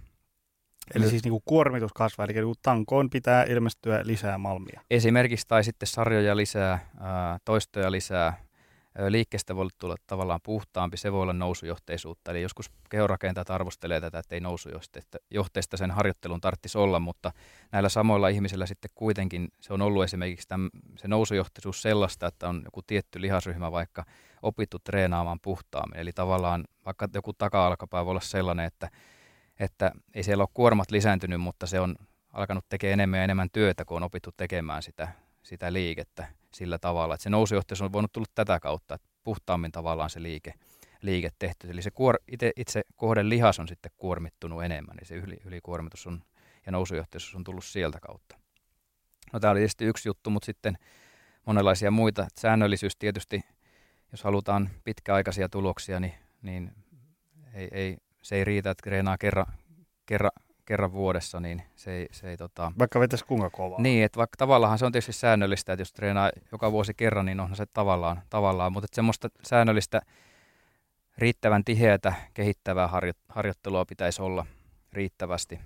Eli 0.94 1.08
siis 1.08 1.24
niin 1.24 1.30
kuin 1.30 1.42
kuormitus 1.44 1.92
kasvaa, 1.92 2.26
eli 2.26 2.32
niin 2.32 2.54
tankoon 2.62 3.10
pitää 3.10 3.44
ilmestyä 3.44 4.00
lisää 4.04 4.38
malmia. 4.38 4.80
Esimerkiksi 4.90 5.48
tai 5.48 5.64
sitten 5.64 5.86
sarjoja 5.86 6.36
lisää, 6.36 6.78
toistoja 7.44 7.90
lisää, 7.90 8.44
liikkeestä 9.08 9.56
voi 9.56 9.66
tulla 9.78 9.96
tavallaan 10.06 10.40
puhtaampi, 10.42 10.96
se 10.96 11.12
voi 11.12 11.22
olla 11.22 11.32
nousujohteisuutta. 11.32 12.30
Eli 12.30 12.42
joskus 12.42 12.70
kehorakentajat 12.90 13.50
arvostelee 13.50 14.00
tätä, 14.00 14.18
että 14.18 14.34
ei 14.34 14.40
nousujohteista 14.40 15.76
sen 15.76 15.90
harjoittelun 15.90 16.40
tarvitsisi 16.40 16.78
olla, 16.78 17.00
mutta 17.00 17.32
näillä 17.72 17.88
samoilla 17.88 18.28
ihmisillä 18.28 18.66
sitten 18.66 18.90
kuitenkin 18.94 19.48
se 19.60 19.72
on 19.72 19.82
ollut 19.82 20.04
esimerkiksi 20.04 20.48
tämän, 20.48 20.70
se 20.98 21.08
nousujohteisuus 21.08 21.82
sellaista, 21.82 22.26
että 22.26 22.48
on 22.48 22.62
joku 22.64 22.82
tietty 22.82 23.20
lihasryhmä 23.20 23.72
vaikka 23.72 24.04
opittu 24.42 24.78
treenaamaan 24.78 25.40
puhtaammin. 25.40 26.00
Eli 26.00 26.12
tavallaan 26.12 26.64
vaikka 26.86 27.08
joku 27.14 27.32
taka-alkapää 27.32 28.04
voi 28.04 28.10
olla 28.10 28.20
sellainen, 28.20 28.66
että, 28.66 28.90
että 29.58 29.92
ei 30.14 30.22
siellä 30.22 30.42
ole 30.42 30.48
kuormat 30.54 30.90
lisääntynyt, 30.90 31.40
mutta 31.40 31.66
se 31.66 31.80
on 31.80 31.96
alkanut 32.32 32.64
tekemään 32.68 32.92
enemmän 32.92 33.18
ja 33.18 33.24
enemmän 33.24 33.50
työtä, 33.52 33.84
kun 33.84 33.96
on 33.96 34.02
opittu 34.02 34.30
tekemään 34.36 34.82
sitä, 34.82 35.08
sitä 35.42 35.72
liikettä 35.72 36.26
sillä 36.54 36.78
tavalla, 36.78 37.14
että 37.14 37.22
se 37.22 37.30
nousujohteus 37.30 37.82
on 37.82 37.92
voinut 37.92 38.12
tulla 38.12 38.26
tätä 38.34 38.60
kautta, 38.60 38.94
että 38.94 39.08
puhtaammin 39.24 39.72
tavallaan 39.72 40.10
se 40.10 40.22
liike, 40.22 40.54
liike 41.02 41.30
tehty. 41.38 41.70
Eli 41.70 41.82
se 41.82 41.90
kuor, 41.90 42.18
itse, 42.28 42.52
itse 42.56 42.82
kohden 42.96 43.28
lihas 43.28 43.60
on 43.60 43.68
sitten 43.68 43.92
kuormittunut 43.96 44.64
enemmän, 44.64 44.96
niin 44.96 45.06
se 45.06 45.14
yli, 45.14 45.36
ylikuormitus 45.44 46.06
on, 46.06 46.22
ja 46.66 46.72
nousujohteus 46.72 47.34
on 47.34 47.44
tullut 47.44 47.64
sieltä 47.64 47.98
kautta. 48.00 48.38
No 49.32 49.40
tämä 49.40 49.50
oli 49.50 49.60
tietysti 49.60 49.84
yksi 49.84 50.08
juttu, 50.08 50.30
mutta 50.30 50.46
sitten 50.46 50.78
monenlaisia 51.46 51.90
muita. 51.90 52.26
Säännöllisyys 52.38 52.96
tietysti, 52.96 53.40
jos 54.12 54.24
halutaan 54.24 54.70
pitkäaikaisia 54.84 55.48
tuloksia, 55.48 56.00
niin, 56.00 56.14
niin 56.42 56.72
ei, 57.54 57.68
ei, 57.72 57.96
se 58.22 58.36
ei 58.36 58.44
riitä, 58.44 58.70
että 58.70 58.82
treenaa 58.82 59.18
kerran, 59.18 59.46
kerran, 60.06 60.30
kerran 60.64 60.92
vuodessa, 60.92 61.40
niin 61.40 61.62
se 61.76 61.92
ei... 61.92 62.08
Se 62.12 62.30
ei 62.30 62.36
tota... 62.36 62.72
Vaikka 62.78 63.00
vetäisi 63.00 63.24
kuinka 63.24 63.50
kovaa. 63.50 63.80
Niin, 63.80 64.04
että 64.04 64.16
vaikka 64.16 64.36
tavallaan 64.36 64.78
se 64.78 64.86
on 64.86 64.92
tietysti 64.92 65.12
säännöllistä, 65.12 65.72
että 65.72 65.80
jos 65.80 65.92
treenaa 65.92 66.30
joka 66.52 66.72
vuosi 66.72 66.94
kerran, 66.94 67.26
niin 67.26 67.40
onhan 67.40 67.56
se 67.56 67.66
tavallaan, 67.66 68.22
tavallaan 68.30 68.72
mutta 68.72 68.84
että 68.84 68.94
semmoista 68.94 69.28
säännöllistä 69.42 70.00
riittävän 71.18 71.64
tiheätä 71.64 72.12
kehittävää 72.34 72.86
harjo- 72.86 73.24
harjoittelua 73.28 73.84
pitäisi 73.84 74.22
olla 74.22 74.46
riittävästi. 74.92 75.60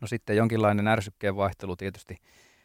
No 0.00 0.06
sitten 0.06 0.36
jonkinlainen 0.36 0.88
ärsykkeen 0.88 1.36
vaihtelu 1.36 1.76
tietysti, 1.76 2.16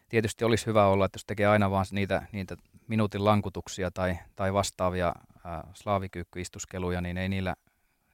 tietysti 0.10 0.46
olisi 0.46 0.66
hyvä 0.66 0.88
olla, 0.88 1.06
että 1.06 1.16
jos 1.16 1.26
tekee 1.26 1.48
aina 1.48 1.72
vaan 1.72 1.86
niitä, 1.92 2.22
niitä 2.32 2.58
minuutin 2.88 3.26
lankutuksia 3.26 3.92
tai, 3.92 4.18
tai 4.36 4.54
vastaavia 4.54 5.14
ää, 5.44 5.68
slaavikyykkyistuskeluja, 5.74 7.02
niin 7.02 7.18
ei 7.18 7.30
niillä 7.30 7.56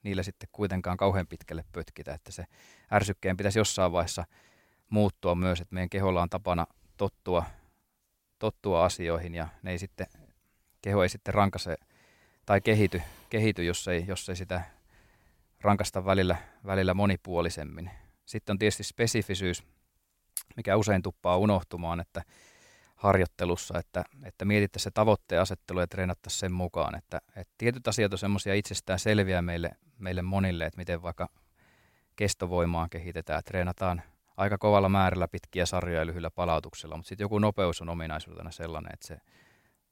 niillä 0.03 0.23
sitten 0.23 0.49
kuitenkaan 0.51 0.97
kauhean 0.97 1.27
pitkälle 1.27 1.63
pötkitä, 1.71 2.13
että 2.13 2.31
se 2.31 2.45
ärsykkeen 2.93 3.38
pitäisi 3.38 3.59
jossain 3.59 3.91
vaiheessa 3.91 4.25
muuttua 4.89 5.35
myös, 5.35 5.62
että 5.62 5.73
meidän 5.73 5.89
keholla 5.89 6.21
on 6.21 6.29
tapana 6.29 6.67
tottua, 6.97 7.45
tottua 8.39 8.85
asioihin 8.85 9.35
ja 9.35 9.47
ne 9.63 9.71
ei 9.71 9.79
sitten, 9.79 10.07
keho 10.81 11.03
ei 11.03 11.09
sitten 11.09 11.33
rankase 11.33 11.75
tai 12.45 12.62
kehity, 12.62 13.01
kehity 13.29 13.63
jos, 13.63 13.88
ei, 13.88 14.05
jos 14.07 14.29
ei 14.29 14.35
sitä 14.35 14.62
rankasta 15.62 16.05
välillä, 16.05 16.38
välillä 16.65 16.93
monipuolisemmin. 16.93 17.91
Sitten 18.25 18.53
on 18.53 18.59
tietysti 18.59 18.83
spesifisyys, 18.83 19.63
mikä 20.57 20.75
usein 20.75 21.01
tuppaa 21.01 21.38
unohtumaan, 21.38 21.99
että 21.99 22.21
harjoittelussa, 22.95 23.79
että, 23.79 24.03
että 24.23 24.45
mietittäisiin 24.45 24.83
se 24.83 24.91
tavoitteen 24.93 25.41
asettelu 25.41 25.79
ja 25.79 25.88
treenattaisiin 25.88 26.39
sen 26.39 26.51
mukaan. 26.51 26.95
Että, 26.95 27.21
että 27.35 27.53
tietyt 27.57 27.88
asiat 27.88 28.13
on 28.13 28.17
semmoisia 28.17 28.53
itsestään 28.53 28.99
selviä 28.99 29.41
meille, 29.41 29.71
meille 29.99 30.21
monille, 30.21 30.65
että 30.65 30.77
miten 30.77 31.01
vaikka 31.01 31.29
kestovoimaa 32.15 32.88
kehitetään, 32.89 33.43
treenataan 33.43 34.01
aika 34.38 34.57
kovalla 34.57 34.89
määrällä 34.89 35.27
pitkiä 35.27 35.65
sarjoja 35.65 36.05
lyhyillä 36.05 36.31
palautuksella, 36.31 36.97
mutta 36.97 37.09
sitten 37.09 37.25
joku 37.25 37.39
nopeus 37.39 37.81
on 37.81 37.89
ominaisuutena 37.89 38.51
sellainen, 38.51 38.93
että 38.93 39.07
se 39.07 39.17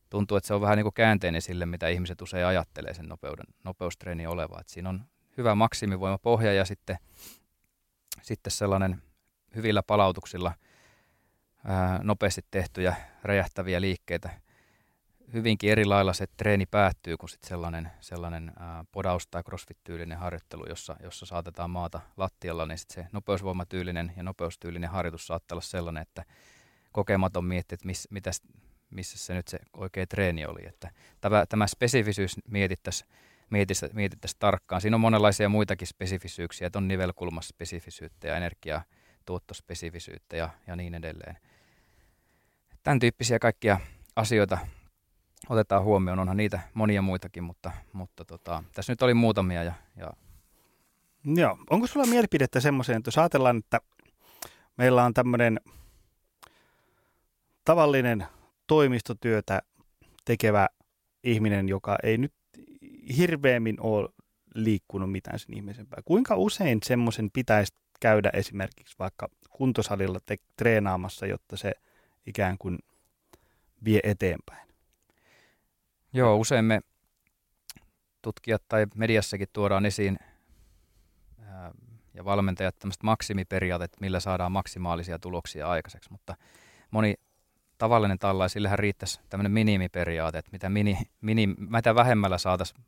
tuntuu, 0.09 0.37
että 0.37 0.47
se 0.47 0.53
on 0.53 0.61
vähän 0.61 0.77
niin 0.77 0.85
kuin 0.85 0.93
käänteinen 0.93 1.41
sille, 1.41 1.65
mitä 1.65 1.87
ihmiset 1.87 2.21
usein 2.21 2.45
ajattelee 2.45 2.93
sen 2.93 3.07
nopeuden, 3.09 3.45
nopeustreeni 3.63 4.27
oleva. 4.27 4.59
Että 4.59 4.73
siinä 4.73 4.89
on 4.89 5.05
hyvä 5.37 5.55
maksimivoimapohja 5.55 6.53
ja 6.53 6.65
sitten, 6.65 6.97
sitten 8.21 8.51
sellainen 8.51 9.01
hyvillä 9.55 9.83
palautuksilla– 9.83 10.53
ää, 11.67 11.99
nopeasti 12.03 12.41
tehtyjä 12.51 12.95
räjähtäviä 13.23 13.81
liikkeitä. 13.81 14.29
Hyvinkin 15.33 15.71
eri 15.71 15.85
lailla 15.85 16.13
se 16.13 16.25
treeni 16.37 16.65
päättyy 16.65 17.17
kuin 17.17 17.29
sit 17.29 17.43
sellainen, 17.43 17.91
sellainen 17.99 18.51
ää, 18.59 18.85
podaus- 18.91 19.27
tai 19.31 19.43
crossfit-tyylinen 19.43 20.17
harjoittelu, 20.17 20.65
jossa, 20.69 20.95
jossa 21.03 21.25
saatetaan 21.25 21.69
maata 21.69 22.01
lattialla, 22.17 22.65
niin 22.65 22.77
sit 22.77 22.89
se 22.89 23.07
nopeusvoimatyylinen 23.11 24.13
ja 24.17 24.23
nopeustyylinen 24.23 24.89
harjoitus 24.89 25.27
saattaa 25.27 25.55
olla 25.55 25.61
sellainen, 25.61 26.01
että 26.01 26.23
kokematon 26.91 27.45
miettii, 27.45 27.75
että 27.75 27.85
miss, 27.85 28.07
mitäs, 28.11 28.41
missä 28.89 29.17
se 29.17 29.33
nyt 29.33 29.47
se 29.47 29.59
oikea 29.77 30.07
treeni 30.07 30.45
oli. 30.45 30.67
Että 30.67 30.91
tämä, 31.21 31.45
tämä 31.49 31.67
spesifisyys 31.67 32.35
mietittäisi, 32.51 33.05
mietittäisi 33.93 34.35
tarkkaan. 34.39 34.81
Siinä 34.81 34.95
on 34.95 35.01
monenlaisia 35.01 35.49
muitakin 35.49 35.87
spesifisyyksiä, 35.87 36.67
että 36.67 36.79
on 36.79 36.87
nivelkulmaspesifisyyttä 36.87 38.27
ja 38.27 38.35
energiatuottospesifisyyttä 38.35 40.37
ja, 40.37 40.49
ja 40.67 40.75
niin 40.75 40.95
edelleen 40.95 41.37
tämän 42.83 42.99
tyyppisiä 42.99 43.39
kaikkia 43.39 43.79
asioita 44.15 44.57
otetaan 45.49 45.83
huomioon. 45.83 46.19
Onhan 46.19 46.37
niitä 46.37 46.59
monia 46.73 47.01
muitakin, 47.01 47.43
mutta, 47.43 47.71
mutta 47.93 48.25
tota, 48.25 48.63
tässä 48.75 48.91
nyt 48.91 49.01
oli 49.01 49.13
muutamia. 49.13 49.63
Ja, 49.63 49.73
ja... 49.95 50.13
Joo. 51.35 51.57
Onko 51.69 51.87
sulla 51.87 52.05
mielipidettä 52.05 52.59
semmoiseen, 52.59 52.97
että 52.97 53.07
jos 53.07 53.17
ajatellaan, 53.17 53.57
että 53.57 53.79
meillä 54.77 55.03
on 55.03 55.13
tämmöinen 55.13 55.59
tavallinen 57.65 58.25
toimistotyötä 58.67 59.61
tekevä 60.25 60.67
ihminen, 61.23 61.69
joka 61.69 61.97
ei 62.03 62.17
nyt 62.17 62.33
hirveämmin 63.17 63.81
ole 63.81 64.09
liikkunut 64.55 65.11
mitään 65.11 65.39
sen 65.39 65.57
ihmisempää. 65.57 65.99
Kuinka 66.05 66.35
usein 66.35 66.79
semmoisen 66.83 67.29
pitäisi 67.33 67.73
käydä 67.99 68.29
esimerkiksi 68.33 68.95
vaikka 68.99 69.27
kuntosalilla 69.49 70.19
te- 70.25 70.37
treenaamassa, 70.57 71.25
jotta 71.25 71.57
se– 71.57 71.71
ikään 72.27 72.57
kuin 72.57 72.79
vie 73.85 73.99
eteenpäin. 74.03 74.66
Joo, 76.13 76.37
usein 76.37 76.65
me 76.65 76.79
tutkijat 78.21 78.63
tai 78.67 78.85
mediassakin 78.95 79.47
tuodaan 79.53 79.85
esiin 79.85 80.19
ää, 81.45 81.71
ja 82.13 82.25
valmentajat 82.25 82.79
tämmöiset 82.79 83.03
maksimiperiaatteet, 83.03 84.01
millä 84.01 84.19
saadaan 84.19 84.51
maksimaalisia 84.51 85.19
tuloksia 85.19 85.69
aikaiseksi, 85.69 86.11
mutta 86.11 86.35
moni 86.91 87.13
tavallinen 87.77 88.19
tällainen, 88.19 88.49
sillähän 88.49 88.79
riittäisi 88.79 89.19
tämmöinen 89.29 89.51
minimiperiaate, 89.51 90.37
että 90.37 90.51
mitä, 90.51 90.69
mini, 90.69 90.97
mini, 91.21 91.47
mitä 91.47 91.95
vähemmällä 91.95 92.37
saataisiin 92.37 92.85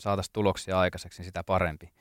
saatais 0.00 0.30
tuloksia 0.30 0.80
aikaiseksi, 0.80 1.20
niin 1.20 1.24
sitä 1.24 1.44
parempi. 1.44 1.92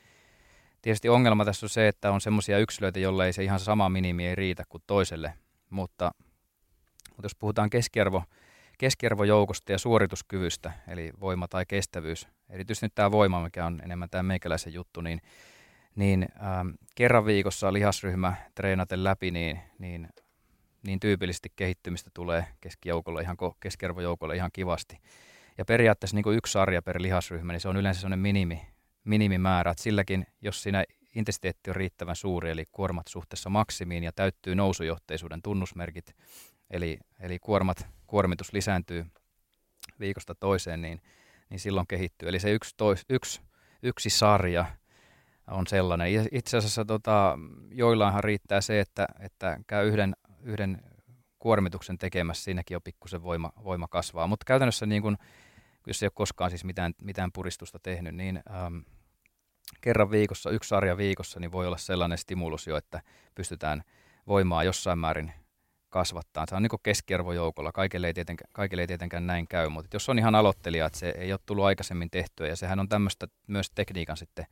Tietysti 0.81 1.09
ongelma 1.09 1.45
tässä 1.45 1.65
on 1.65 1.69
se, 1.69 1.87
että 1.87 2.11
on 2.11 2.21
semmoisia 2.21 2.57
yksilöitä, 2.57 2.99
joille 2.99 3.25
ei 3.25 3.33
se 3.33 3.43
ihan 3.43 3.59
sama 3.59 3.89
minimi 3.89 4.27
ei 4.27 4.35
riitä 4.35 4.63
kuin 4.69 4.83
toiselle, 4.87 5.33
mutta 5.69 6.11
mutta 7.09 7.25
jos 7.25 7.35
puhutaan 7.35 7.69
keskiarvo, 7.69 8.23
keskiarvojoukosta 8.79 9.71
ja 9.71 9.77
suorituskyvystä, 9.77 10.71
eli 10.87 11.11
voima 11.19 11.47
tai 11.47 11.65
kestävyys, 11.65 12.27
erityisesti 12.49 12.85
nyt 12.85 12.95
tämä 12.95 13.11
voima, 13.11 13.43
mikä 13.43 13.65
on 13.65 13.81
enemmän 13.83 14.09
tämä 14.09 14.23
meikäläisen 14.23 14.73
juttu, 14.73 15.01
niin, 15.01 15.21
niin 15.95 16.27
ähm, 16.43 16.69
kerran 16.95 17.25
viikossa 17.25 17.73
lihasryhmä 17.73 18.33
treenaten 18.55 19.03
läpi, 19.03 19.31
niin, 19.31 19.59
niin, 19.79 20.09
niin 20.87 20.99
tyypillisesti 20.99 21.51
kehittymistä 21.55 22.11
tulee 22.13 22.45
keskijoukolle 22.61 23.21
ihan, 23.21 23.37
keskiarvojoukolle 23.59 24.35
ihan 24.35 24.49
kivasti. 24.53 24.99
Ja 25.57 25.65
periaatteessa 25.65 26.15
niin 26.15 26.23
kuin 26.23 26.37
yksi 26.37 26.51
sarja 26.51 26.81
per 26.81 27.01
lihasryhmä, 27.01 27.53
niin 27.53 27.61
se 27.61 27.69
on 27.69 27.77
yleensä 27.77 28.01
sellainen 28.01 28.19
minimi, 28.19 28.61
minimimäärä, 29.03 29.71
että 29.71 29.83
silläkin, 29.83 30.25
jos 30.41 30.63
siinä 30.63 30.83
intensiteetti 31.15 31.69
on 31.69 31.75
riittävän 31.75 32.15
suuri, 32.15 32.49
eli 32.49 32.65
kuormat 32.71 33.07
suhteessa 33.07 33.49
maksimiin 33.49 34.03
ja 34.03 34.11
täyttyy 34.11 34.55
nousujohteisuuden 34.55 35.41
tunnusmerkit, 35.41 36.15
eli, 36.69 36.99
eli 37.19 37.39
kuormat, 37.39 37.87
kuormitus 38.09 38.53
lisääntyy 38.53 39.05
viikosta 39.99 40.35
toiseen, 40.35 40.81
niin, 40.81 41.01
niin 41.49 41.59
silloin 41.59 41.87
kehittyy. 41.87 42.29
Eli 42.29 42.39
se 42.39 42.51
yksi, 42.51 42.73
tois, 42.77 43.05
yksi 43.09 43.41
yksi 43.83 44.09
sarja 44.09 44.65
on 45.47 45.67
sellainen. 45.67 46.07
Itse 46.31 46.57
asiassa 46.57 46.85
tota, 46.85 47.37
joillainhan 47.71 48.23
riittää 48.23 48.61
se, 48.61 48.79
että, 48.79 49.07
että 49.19 49.59
käy 49.67 49.87
yhden, 49.87 50.15
yhden 50.43 50.81
kuormituksen 51.39 51.97
tekemässä, 51.97 52.43
siinäkin 52.43 52.75
jo 52.75 52.81
pikkusen 52.81 53.23
voima, 53.23 53.51
voima 53.63 53.87
kasvaa. 53.87 54.27
Mutta 54.27 54.43
käytännössä 54.45 54.85
niin 54.85 55.01
kun, 55.01 55.17
jos 55.87 56.03
ei 56.03 56.07
ole 56.07 56.11
koskaan 56.15 56.51
siis 56.51 56.63
mitään, 56.65 56.93
mitään 57.01 57.31
puristusta 57.31 57.79
tehnyt, 57.79 58.15
niin 58.15 58.41
äm, 58.65 58.83
kerran 59.81 60.11
viikossa, 60.11 60.49
yksi 60.49 60.67
sarja 60.67 60.97
viikossa, 60.97 61.39
niin 61.39 61.51
voi 61.51 61.67
olla 61.67 61.77
sellainen 61.77 62.17
stimulus 62.17 62.67
jo, 62.67 62.77
että 62.77 63.01
pystytään 63.35 63.83
voimaa 64.27 64.63
jossain 64.63 64.99
määrin 64.99 65.33
kasvattaa. 65.89 66.45
Se 66.49 66.55
on 66.55 66.63
niin 66.63 66.79
keskiarvojoukolla. 66.83 67.71
Kaikille 67.71 68.07
ei, 68.07 68.13
tietenkään, 68.13 68.51
kaikille 68.53 68.83
ei 68.83 68.87
tietenkään 68.87 69.27
näin 69.27 69.47
käy, 69.47 69.69
mutta 69.69 69.95
jos 69.95 70.09
on 70.09 70.19
ihan 70.19 70.35
aloittelija, 70.35 70.85
että 70.85 70.99
se 70.99 71.13
ei 71.17 71.33
ole 71.33 71.39
tullut 71.45 71.65
aikaisemmin 71.65 72.09
tehtyä, 72.09 72.47
ja 72.47 72.55
sehän 72.55 72.79
on 72.79 72.89
tämmöistä 72.89 73.27
myös 73.47 73.71
tekniikan 73.75 74.17
sitten 74.17 74.45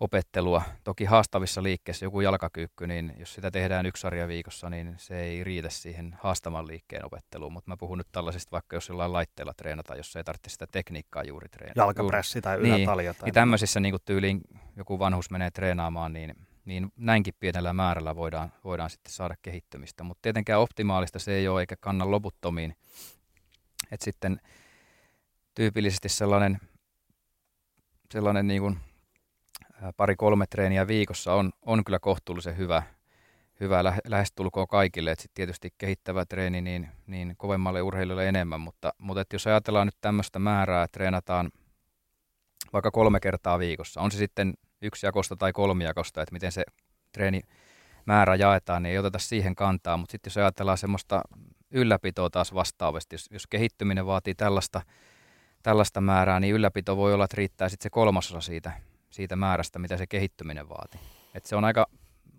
opettelua. 0.00 0.62
Toki 0.84 1.04
haastavissa 1.04 1.62
liikkeissä 1.62 2.06
joku 2.06 2.20
jalkakyykky, 2.20 2.86
niin 2.86 3.12
jos 3.18 3.34
sitä 3.34 3.50
tehdään 3.50 3.86
yksi 3.86 4.00
sarja 4.00 4.28
viikossa, 4.28 4.70
niin 4.70 4.94
se 4.96 5.20
ei 5.20 5.44
riitä 5.44 5.70
siihen 5.70 6.16
haastavan 6.20 6.66
liikkeen 6.66 7.06
opetteluun. 7.06 7.52
Mutta 7.52 7.70
mä 7.70 7.76
puhun 7.76 7.98
nyt 7.98 8.08
tällaisista, 8.12 8.50
vaikka 8.52 8.76
jos 8.76 8.88
jollain 8.88 9.12
laitteella 9.12 9.54
treenata, 9.56 9.96
jos 9.96 10.16
ei 10.16 10.24
tarvitse 10.24 10.50
sitä 10.50 10.66
tekniikkaa 10.72 11.24
juuri 11.24 11.48
treenata. 11.48 11.80
Jalkapressi 11.80 12.40
tai 12.40 12.56
ylätalja. 12.56 13.10
Niin, 13.12 13.20
tai 13.20 13.26
niin 13.26 13.34
tämmöisissä 13.34 13.80
niin 13.80 13.94
tyyliin 14.04 14.40
joku 14.76 14.98
vanhus 14.98 15.30
menee 15.30 15.50
treenaamaan, 15.50 16.12
niin, 16.12 16.34
niin 16.64 16.92
näinkin 16.96 17.34
pienellä 17.40 17.72
määrällä 17.72 18.16
voidaan, 18.16 18.52
voidaan 18.64 18.90
sitten 18.90 19.12
saada 19.12 19.34
kehittymistä. 19.42 20.04
Mutta 20.04 20.22
tietenkään 20.22 20.60
optimaalista 20.60 21.18
se 21.18 21.32
ei 21.32 21.48
ole 21.48 21.60
eikä 21.60 21.76
kanna 21.76 22.10
loputtomiin. 22.10 22.76
Että 23.90 24.04
sitten 24.04 24.40
tyypillisesti 25.54 26.08
sellainen, 26.08 26.60
sellainen 28.12 28.46
niin 28.46 28.62
kuin 28.62 28.78
pari-kolme 29.96 30.46
treeniä 30.46 30.86
viikossa 30.86 31.34
on, 31.34 31.52
on 31.62 31.84
kyllä 31.84 31.98
kohtuullisen 31.98 32.56
hyvä, 32.56 32.82
hyvä 33.60 33.84
lä- 33.84 33.98
lähestulkoon 34.06 34.68
kaikille. 34.68 35.10
Et 35.10 35.18
sit 35.18 35.34
tietysti 35.34 35.74
kehittävä 35.78 36.26
treeni 36.26 36.60
niin, 36.60 36.88
niin 37.06 37.34
kovemmalle 37.36 37.82
urheilijoille 37.82 38.28
enemmän, 38.28 38.60
mutta, 38.60 38.92
mutta 38.98 39.20
et 39.20 39.32
jos 39.32 39.46
ajatellaan 39.46 39.86
nyt 39.86 39.96
tämmöistä 40.00 40.38
määrää, 40.38 40.82
että 40.84 40.92
treenataan 40.92 41.50
vaikka 42.72 42.90
kolme 42.90 43.20
kertaa 43.20 43.58
viikossa, 43.58 44.00
on 44.00 44.10
se 44.10 44.18
sitten 44.18 44.54
yksi 44.82 45.06
jakosta 45.06 45.36
tai 45.36 45.52
jakosta, 45.84 46.22
että 46.22 46.32
miten 46.32 46.52
se 46.52 46.64
treeni 47.12 47.40
määrä 48.06 48.34
jaetaan, 48.34 48.82
niin 48.82 48.90
ei 48.90 48.98
oteta 48.98 49.18
siihen 49.18 49.54
kantaa, 49.54 49.96
mutta 49.96 50.12
sitten 50.12 50.30
jos 50.30 50.36
ajatellaan 50.36 50.78
semmoista 50.78 51.22
ylläpitoa 51.70 52.30
taas 52.30 52.54
vastaavasti, 52.54 53.14
jos, 53.14 53.28
jos 53.30 53.46
kehittyminen 53.46 54.06
vaatii 54.06 54.34
tällaista, 54.34 54.82
tällaista 55.62 56.00
määrää, 56.00 56.40
niin 56.40 56.54
ylläpito 56.54 56.96
voi 56.96 57.14
olla, 57.14 57.24
että 57.24 57.36
riittää 57.36 57.68
sitten 57.68 57.82
se 57.82 57.90
kolmasosa 57.90 58.40
siitä, 58.40 58.72
siitä 59.10 59.36
määrästä, 59.36 59.78
mitä 59.78 59.96
se 59.96 60.06
kehittyminen 60.06 60.68
vaati. 60.68 60.98
Et 61.34 61.46
se 61.46 61.56
on 61.56 61.64
aika, 61.64 61.86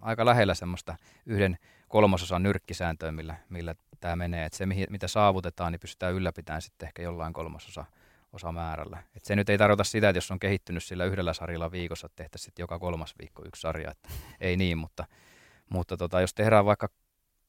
aika 0.02 0.26
lähellä 0.26 0.54
semmoista 0.54 0.96
yhden 1.26 1.58
kolmasosan 1.88 2.44
nyrkkisääntöä, 2.44 3.12
millä, 3.12 3.36
millä 3.50 3.76
tämä 4.00 4.16
menee. 4.16 4.46
Et 4.46 4.54
se, 4.54 4.66
mitä 4.66 5.08
saavutetaan, 5.08 5.72
niin 5.72 5.80
pystytään 5.80 6.14
ylläpitämään 6.14 6.62
sitten 6.62 6.88
ehkä 6.88 7.02
jollain 7.02 7.34
kolmasosa 7.34 7.86
osa 8.34 8.52
määrällä. 8.52 9.04
Et 9.16 9.26
se 9.26 9.36
nyt 9.36 9.50
ei 9.50 9.58
tarkoita 9.58 9.84
sitä, 9.84 10.10
että 10.10 10.18
jos 10.18 10.32
on 10.32 10.40
kehittynyt 10.40 10.84
sillä 10.84 11.06
yhdellä 11.06 11.34
sarjalla 11.34 11.72
viikossa, 11.72 12.06
että 12.06 12.24
tehtäisiin 12.24 12.54
joka 12.60 12.80
kolmas 12.80 13.14
viikko 13.20 13.44
yksi 13.46 13.62
sarja. 13.62 13.92
Että 13.92 14.10
ei 14.40 14.58
niin, 14.58 14.78
mutta, 14.78 15.06
mutta 15.70 15.98
tota, 15.98 16.22
jos 16.22 16.34
tehdään 16.34 16.66
vaikka 16.66 16.90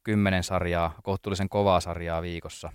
kymmenen 0.02 0.44
sarjaa, 0.44 0.94
kohtuullisen 1.02 1.48
kovaa 1.48 1.80
sarjaa 1.80 2.22
viikossa 2.22 2.72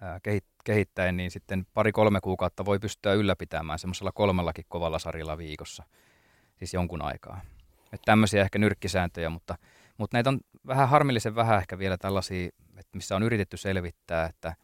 ää, 0.00 0.20
kehittäen, 0.64 1.16
niin 1.16 1.30
sitten 1.30 1.66
pari-kolme 1.74 2.20
kuukautta 2.20 2.64
voi 2.64 2.78
pystyä 2.78 3.12
ylläpitämään 3.12 3.78
semmoisella 3.78 4.12
kolmellakin 4.12 4.64
kovalla 4.68 4.98
sarjalla 4.98 5.38
viikossa, 5.38 5.84
siis 6.58 6.74
jonkun 6.74 7.02
aikaa. 7.02 7.40
Että 7.92 8.04
tämmöisiä 8.04 8.42
ehkä 8.42 8.58
nyrkkisääntöjä, 8.58 9.30
mutta, 9.30 9.58
mutta 9.98 10.16
näitä 10.16 10.30
on 10.30 10.40
vähän 10.66 10.88
harmillisen 10.88 11.34
vähän 11.34 11.58
ehkä 11.58 11.78
vielä 11.78 11.96
tällaisia, 11.98 12.48
että 12.76 12.90
missä 12.94 13.16
on 13.16 13.22
yritetty 13.22 13.56
selvittää, 13.56 14.26
että, 14.26 14.56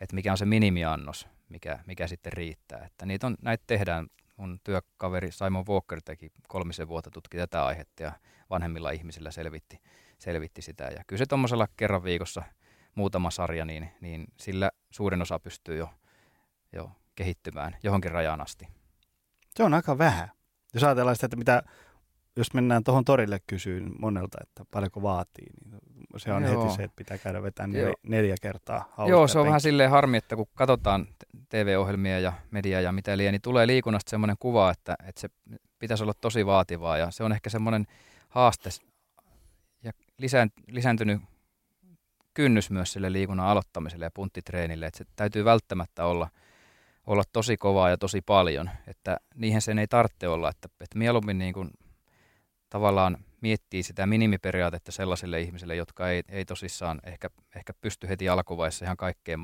että 0.00 0.14
mikä 0.14 0.32
on 0.32 0.38
se 0.38 0.44
minimiannos, 0.44 1.28
mikä, 1.52 1.78
mikä 1.86 2.06
sitten 2.06 2.32
riittää. 2.32 2.84
Että 2.86 3.06
niitä 3.06 3.26
on, 3.26 3.36
näitä 3.42 3.64
tehdään. 3.66 4.06
Mun 4.36 4.60
työkaveri 4.64 5.32
Simon 5.32 5.66
Walker 5.66 6.00
teki 6.04 6.32
kolmisen 6.48 6.88
vuotta 6.88 7.10
tutki 7.10 7.36
tätä 7.36 7.64
aihetta 7.66 8.02
ja 8.02 8.12
vanhemmilla 8.50 8.90
ihmisillä 8.90 9.30
selvitti, 9.30 9.80
selvitti 10.18 10.62
sitä. 10.62 10.84
Ja 10.84 11.04
kyllä 11.06 11.18
se 11.18 11.26
tuommoisella 11.26 11.68
kerran 11.76 12.04
viikossa– 12.04 12.42
muutama 12.94 13.30
sarja, 13.30 13.64
niin, 13.64 13.90
niin 14.00 14.24
sillä 14.40 14.70
suurin 14.90 15.22
osa 15.22 15.38
pystyy 15.38 15.76
jo, 15.76 15.90
jo 16.72 16.90
kehittymään 17.14 17.76
johonkin 17.82 18.10
rajaan 18.10 18.40
asti. 18.40 18.68
Se 19.54 19.62
on 19.62 19.74
aika 19.74 19.98
vähän. 19.98 20.30
Jos 20.74 20.84
ajatellaan 20.84 21.16
sitä, 21.16 21.26
että 21.26 21.36
mitä, 21.36 21.62
jos 22.36 22.54
mennään 22.54 22.84
tuohon 22.84 23.04
torille 23.04 23.40
kysyyn 23.46 23.90
monelta, 23.98 24.38
että 24.42 24.64
paljonko 24.70 25.02
vaatii, 25.02 25.46
niin 25.64 25.80
se 26.16 26.32
on 26.32 26.42
Joo. 26.42 26.64
heti 26.64 26.76
se, 26.76 26.84
että 26.84 26.96
pitää 26.96 27.18
käydä 27.18 27.42
vetämään 27.42 27.72
neljä, 27.72 27.94
neljä 28.02 28.34
kertaa 28.42 28.94
Joo, 29.08 29.28
se 29.28 29.38
on 29.38 29.46
vähän 29.46 29.60
silleen 29.60 29.90
harmi, 29.90 30.16
että 30.16 30.36
kun 30.36 30.46
katsotaan 30.54 31.06
TV-ohjelmia 31.48 32.20
ja 32.20 32.32
mediaa 32.50 32.80
ja 32.80 32.92
mitä 32.92 33.16
liian, 33.16 33.32
niin 33.32 33.42
tulee 33.42 33.66
liikunnasta 33.66 34.10
semmoinen 34.10 34.36
kuva, 34.40 34.70
että, 34.70 34.96
että 35.06 35.20
se 35.20 35.28
pitäisi 35.78 36.04
olla 36.04 36.14
tosi 36.20 36.46
vaativaa 36.46 36.98
ja 36.98 37.10
se 37.10 37.24
on 37.24 37.32
ehkä 37.32 37.50
semmoinen 37.50 37.86
haaste 38.28 38.70
ja 39.82 39.92
lisääntynyt 40.68 41.20
kynnys 42.34 42.70
myös 42.70 42.92
sille 42.92 43.12
liikunnan 43.12 43.46
aloittamiselle 43.46 44.04
ja 44.04 44.10
punttitreenille, 44.14 44.86
että 44.86 44.98
se 44.98 45.04
täytyy 45.16 45.44
välttämättä 45.44 46.04
olla, 46.04 46.28
olla 47.06 47.22
tosi 47.32 47.56
kovaa 47.56 47.90
ja 47.90 47.98
tosi 47.98 48.20
paljon, 48.20 48.70
että 48.86 49.16
niihin 49.34 49.62
sen 49.62 49.78
ei 49.78 49.86
tarvitse 49.88 50.28
olla, 50.28 50.50
että, 50.50 50.68
että 50.80 50.98
mieluummin 50.98 51.38
niin 51.38 51.54
kuin 51.54 51.70
tavallaan 52.72 53.16
miettii 53.40 53.82
sitä 53.82 54.06
minimiperiaatetta 54.06 54.92
sellaisille 54.92 55.40
ihmisille, 55.40 55.76
jotka 55.76 56.08
ei, 56.08 56.22
ei 56.28 56.44
tosissaan 56.44 57.00
ehkä, 57.04 57.30
ehkä 57.56 57.72
pysty 57.80 58.08
heti 58.08 58.28
alkuvaiheessa 58.28 58.84
ihan 58.84 58.96
kaikkeen 58.96 59.38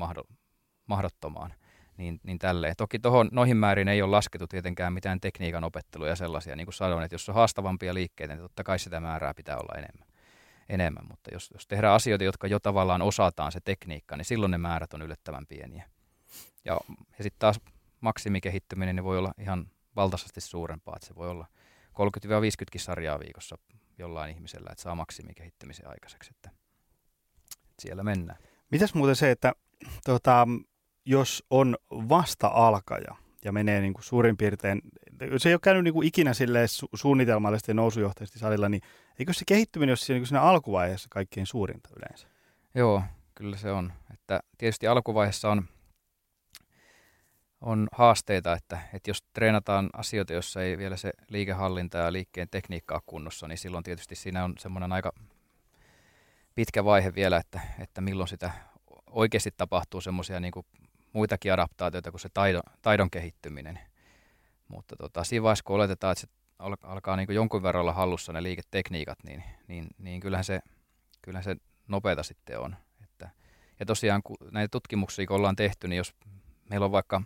mahdottomaan. 0.87 1.53
Niin, 1.97 2.19
niin 2.23 2.39
tälleen. 2.39 2.75
Toki 2.77 2.99
tohon, 2.99 3.29
noihin 3.31 3.57
määrin 3.57 3.87
ei 3.87 4.01
ole 4.01 4.11
laskettu 4.11 4.47
tietenkään 4.47 4.93
mitään 4.93 5.19
tekniikan 5.19 5.63
opetteluja 5.63 6.11
ja 6.11 6.15
sellaisia. 6.15 6.55
Niin 6.55 6.65
kuin 6.65 6.73
sanoin, 6.73 7.03
että 7.03 7.13
jos 7.13 7.29
on 7.29 7.35
haastavampia 7.35 7.93
liikkeitä, 7.93 8.33
niin 8.33 8.41
totta 8.41 8.63
kai 8.63 8.79
sitä 8.79 8.99
määrää 8.99 9.33
pitää 9.33 9.57
olla 9.57 9.77
enemmän 9.77 10.07
enemmän, 10.69 11.05
mutta 11.09 11.29
jos, 11.33 11.49
jos 11.53 11.67
tehdään 11.67 11.93
asioita, 11.93 12.23
jotka 12.23 12.47
jo 12.47 12.59
tavallaan 12.59 13.01
osataan 13.01 13.51
se 13.51 13.59
tekniikka, 13.59 14.17
niin 14.17 14.25
silloin 14.25 14.51
ne 14.51 14.57
määrät 14.57 14.93
on 14.93 15.01
yllättävän 15.01 15.47
pieniä. 15.47 15.89
Ja, 16.65 16.79
ja 17.17 17.23
sitten 17.23 17.39
taas 17.39 17.59
maksimikehittyminen 18.01 18.95
niin 18.95 19.03
voi 19.03 19.17
olla 19.17 19.33
ihan 19.37 19.71
valtaisesti 19.95 20.41
suurempaa, 20.41 20.95
että 20.95 21.07
se 21.07 21.15
voi 21.15 21.29
olla 21.29 21.47
30-50 21.99 22.79
sarjaa 22.79 23.19
viikossa 23.19 23.57
jollain 23.97 24.35
ihmisellä, 24.35 24.69
että 24.71 24.81
saa 24.81 24.95
maksimikehittymisen 24.95 25.89
aikaiseksi, 25.89 26.31
että, 26.35 26.49
että 27.53 27.81
siellä 27.81 28.03
mennään. 28.03 28.39
Mitäs 28.71 28.93
muuten 28.93 29.15
se, 29.15 29.31
että 29.31 29.53
tota, 30.05 30.47
jos 31.05 31.45
on 31.49 31.77
vasta-alkaja 31.91 33.15
ja 33.45 33.51
menee 33.51 33.81
niin 33.81 33.93
kuin 33.93 34.03
suurin 34.03 34.37
piirtein, 34.37 34.81
se 35.37 35.49
ei 35.49 35.53
ole 35.53 35.59
käynyt 35.63 35.83
niin 35.83 35.93
kuin 35.93 36.07
ikinä 36.07 36.31
su- 36.31 36.89
suunnitelmallisesti 36.95 37.73
nousujohtaisesti 37.73 38.39
salilla, 38.39 38.69
niin 38.69 38.81
Eikö 39.19 39.33
se 39.33 39.45
kehittyminen 39.47 39.91
ole 39.91 39.97
siinä, 39.97 40.19
niin 40.19 40.27
siinä 40.27 40.41
alkuvaiheessa 40.41 41.07
kaikkein 41.11 41.45
suurinta 41.45 41.89
yleensä? 41.97 42.27
Joo, 42.75 43.03
kyllä 43.35 43.57
se 43.57 43.71
on. 43.71 43.93
Että 44.13 44.39
tietysti 44.57 44.87
alkuvaiheessa 44.87 45.49
on, 45.49 45.67
on 47.61 47.87
haasteita, 47.91 48.53
että, 48.53 48.79
että 48.93 49.09
jos 49.09 49.23
treenataan 49.33 49.89
asioita, 49.93 50.33
joissa 50.33 50.63
ei 50.63 50.77
vielä 50.77 50.97
se 50.97 51.11
liikehallinta 51.27 51.97
ja 51.97 52.13
liikkeen 52.13 52.49
tekniikka 52.49 52.95
ole 52.95 53.01
kunnossa, 53.05 53.47
niin 53.47 53.57
silloin 53.57 53.83
tietysti 53.83 54.15
siinä 54.15 54.43
on 54.43 54.53
semmoinen 54.59 54.91
aika 54.91 55.11
pitkä 56.55 56.85
vaihe 56.85 57.15
vielä, 57.15 57.37
että, 57.37 57.59
että 57.79 58.01
milloin 58.01 58.27
sitä 58.27 58.51
oikeasti 59.07 59.51
tapahtuu 59.57 60.01
semmoisia 60.01 60.39
niin 60.39 60.53
muitakin 61.13 61.53
adaptaatioita 61.53 62.11
kuin 62.11 62.21
se 62.21 62.29
taidon, 62.33 62.63
taidon 62.81 63.09
kehittyminen. 63.09 63.79
Mutta 64.67 64.95
tota, 64.95 65.23
siinä 65.23 65.43
vaiheessa, 65.43 65.63
kun 65.63 65.75
oletetaan, 65.75 66.11
että 66.11 66.21
se 66.21 66.27
alkaa 66.83 67.15
niin 67.15 67.33
jonkun 67.33 67.63
verran 67.63 67.81
olla 67.81 67.93
hallussa 67.93 68.33
ne 68.33 68.43
liiketekniikat, 68.43 69.19
niin, 69.23 69.43
niin, 69.67 69.87
niin 69.97 70.19
kyllähän, 70.19 70.45
se, 70.45 70.59
kyllähän 71.21 71.43
se 71.43 71.55
nopeata 71.87 72.23
sitten 72.23 72.59
on. 72.59 72.75
Että, 73.03 73.29
ja 73.79 73.85
tosiaan 73.85 74.23
kun 74.23 74.37
näitä 74.51 74.71
tutkimuksia 74.71 75.25
kun 75.25 75.35
ollaan 75.35 75.55
tehty, 75.55 75.87
niin 75.87 75.97
jos 75.97 76.15
meillä 76.69 76.85
on 76.85 76.91
vaikka 76.91 77.21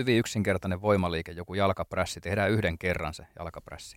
hyvin 0.00 0.18
yksinkertainen 0.18 0.82
voimaliike, 0.82 1.32
joku 1.32 1.54
jalkaprässi, 1.54 2.20
tehdään 2.20 2.50
yhden 2.50 2.78
kerran 2.78 3.14
se 3.14 3.26
jalkaprässi. 3.38 3.96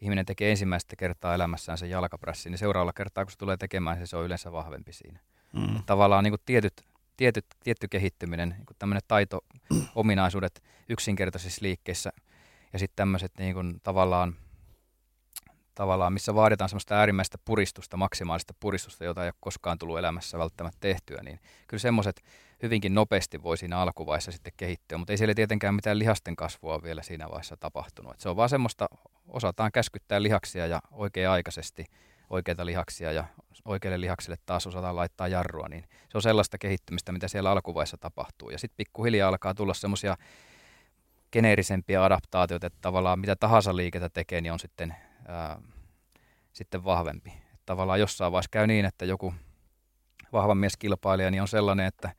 Ihminen 0.00 0.26
tekee 0.26 0.50
ensimmäistä 0.50 0.96
kertaa 0.96 1.34
elämässään 1.34 1.78
sen 1.78 1.90
jalkaprässi, 1.90 2.50
niin 2.50 2.58
seuraavalla 2.58 2.92
kertaa 2.92 3.24
kun 3.24 3.32
se 3.32 3.38
tulee 3.38 3.56
tekemään, 3.56 4.06
se 4.06 4.16
on 4.16 4.24
yleensä 4.24 4.52
vahvempi 4.52 4.92
siinä. 4.92 5.20
Mm. 5.52 5.82
Tavallaan 5.86 6.24
niin 6.24 6.32
kuin 6.32 6.40
tietyt, 6.46 6.82
tietyt, 7.16 7.46
tietty 7.64 7.88
kehittyminen, 7.88 8.48
niin 8.48 8.66
tämmöinen 8.78 9.02
taito-ominaisuudet 9.08 10.62
yksinkertaisissa 10.88 11.62
liikkeissä– 11.62 12.12
ja 12.72 12.78
sitten 12.78 12.96
tämmöiset 12.96 13.32
niin 13.38 13.54
kuin, 13.54 13.80
tavallaan 13.82 14.36
tavallaan, 15.74 16.12
missä 16.12 16.34
vaaditaan 16.34 16.68
semmoista 16.68 16.94
äärimmäistä 16.94 17.38
puristusta, 17.44 17.96
maksimaalista 17.96 18.54
puristusta, 18.60 19.04
jota 19.04 19.22
ei 19.22 19.28
ole 19.28 19.34
koskaan 19.40 19.78
tullut 19.78 19.98
elämässä 19.98 20.38
välttämättä 20.38 20.78
tehtyä, 20.80 21.22
niin 21.22 21.40
kyllä 21.66 21.80
semmoiset 21.80 22.22
hyvinkin 22.62 22.94
nopeasti 22.94 23.42
voi 23.42 23.56
siinä 23.56 23.78
alkuvaiheessa 23.78 24.32
sitten 24.32 24.52
kehittyä, 24.56 24.98
mutta 24.98 25.12
ei 25.12 25.16
siellä 25.16 25.34
tietenkään 25.34 25.74
mitään 25.74 25.98
lihasten 25.98 26.36
kasvua 26.36 26.82
vielä 26.82 27.02
siinä 27.02 27.28
vaiheessa 27.28 27.56
tapahtunut. 27.56 28.12
Et 28.12 28.20
se 28.20 28.28
on 28.28 28.36
vaan 28.36 28.48
semmoista, 28.48 28.88
osataan 29.28 29.72
käskyttää 29.72 30.22
lihaksia 30.22 30.66
ja 30.66 30.80
oikea-aikaisesti 30.90 31.84
oikeita 32.30 32.66
lihaksia 32.66 33.12
ja 33.12 33.24
oikealle 33.64 34.00
lihakselle 34.00 34.36
taas 34.46 34.66
osataan 34.66 34.96
laittaa 34.96 35.28
jarrua, 35.28 35.68
niin 35.68 35.84
se 36.08 36.18
on 36.18 36.22
sellaista 36.22 36.58
kehittymistä, 36.58 37.12
mitä 37.12 37.28
siellä 37.28 37.50
alkuvaiheessa 37.50 37.96
tapahtuu. 37.98 38.50
Ja 38.50 38.58
sitten 38.58 38.76
pikkuhiljaa 38.76 39.28
alkaa 39.28 39.54
tulla 39.54 39.74
semmoisia 39.74 40.16
geneerisempiä 41.32 42.04
adaptaatioita, 42.04 42.66
että 42.66 42.78
tavallaan 42.82 43.18
mitä 43.18 43.36
tahansa 43.36 43.76
liikettä 43.76 44.08
tekee, 44.08 44.40
niin 44.40 44.52
on 44.52 44.58
sitten, 44.58 44.96
ää, 45.28 45.62
sitten 46.52 46.84
vahvempi. 46.84 47.30
Että 47.30 47.66
tavallaan 47.66 48.00
jossain 48.00 48.32
vaiheessa 48.32 48.50
käy 48.50 48.66
niin, 48.66 48.84
että 48.84 49.04
joku 49.04 49.34
vahva 50.32 50.54
mieskilpailija 50.54 51.30
niin 51.30 51.42
on 51.42 51.48
sellainen, 51.48 51.86
että, 51.86 52.12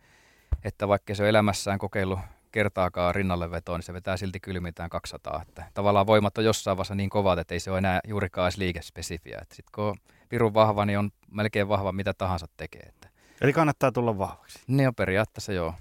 että 0.64 0.88
vaikka 0.88 1.16
se 1.16 1.24
on 1.24 1.30
elämässään 1.30 1.80
kokeillut 1.80 2.20
kertaakaan 2.52 3.16
rinnalle 3.16 3.52
vetoa, 3.52 3.78
niin 3.78 3.84
se 3.84 3.94
vetää 3.94 4.18
silti 4.18 4.40
kylmitään 4.40 4.90
200. 4.90 5.42
Että 5.42 5.66
tavallaan 5.74 6.08
voimat 6.08 6.38
on 6.38 6.46
jossain 6.46 6.78
vaiheessa 6.78 6.96
niin 6.96 7.10
kovat, 7.10 7.40
että 7.40 7.56
ei 7.56 7.60
se 7.60 7.72
ole 7.72 7.78
enää 7.78 8.00
juurikaan 8.08 8.46
edes 8.46 8.58
liikespesifiä. 8.58 9.42
Sitten 9.42 9.72
kun 9.76 9.84
on 9.84 9.96
pirun 10.30 10.54
vahva, 10.54 10.86
niin 10.86 11.00
on 11.00 11.12
melkein 11.32 11.68
vahva 11.68 11.92
mitä 11.92 12.14
tahansa 12.14 12.48
tekee. 12.58 12.82
Että. 12.82 13.10
Eli 13.42 13.54
kannattaa 13.54 13.92
tulla 13.92 14.18
vahvaksi. 14.18 14.60
Niin 14.68 14.88
on 14.88 14.96
periaatteessa 14.96 15.54
joo. 15.54 15.74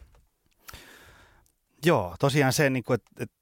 Joo, 1.84 2.16
tosiaan 2.18 2.52
se, 2.52 2.70
niin 2.70 2.84
kuin, 2.84 2.94
että, 2.94 3.10
että 3.22 3.36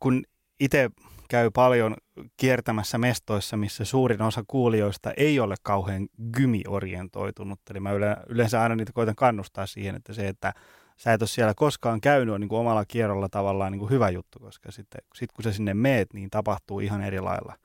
kun 0.00 0.22
itse 0.60 0.90
käy 1.32 1.50
paljon 1.50 1.96
kiertämässä 2.36 2.98
mestoissa, 2.98 3.56
missä 3.56 3.84
suurin 3.84 4.22
osa 4.22 4.44
kuulijoista 4.46 5.12
ei 5.16 5.40
ole 5.40 5.54
kauhean 5.62 6.08
gymiorientoitunut. 6.32 7.60
Eli 7.70 7.80
mä 7.80 7.90
yleensä 8.28 8.62
aina 8.62 8.76
niitä 8.76 8.92
koitan 8.92 9.14
kannustaa 9.14 9.66
siihen, 9.66 9.94
että 9.94 10.12
se, 10.12 10.28
että 10.28 10.52
sä 10.96 11.12
et 11.12 11.22
ole 11.22 11.28
siellä 11.28 11.54
koskaan 11.56 12.00
käynyt 12.00 12.34
on 12.34 12.40
niin 12.40 12.48
kuin 12.48 12.60
omalla 12.60 12.84
kierrolla 12.84 13.28
tavallaan 13.28 13.72
niin 13.72 13.78
kuin 13.78 13.90
hyvä 13.90 14.10
juttu, 14.10 14.38
koska 14.38 14.72
sitten 14.72 15.00
sit 15.14 15.32
kun 15.32 15.42
sä 15.42 15.52
sinne 15.52 15.74
meet, 15.74 16.14
niin 16.14 16.30
tapahtuu 16.30 16.80
ihan 16.80 17.02
eri 17.02 17.20
lailla 17.20 17.56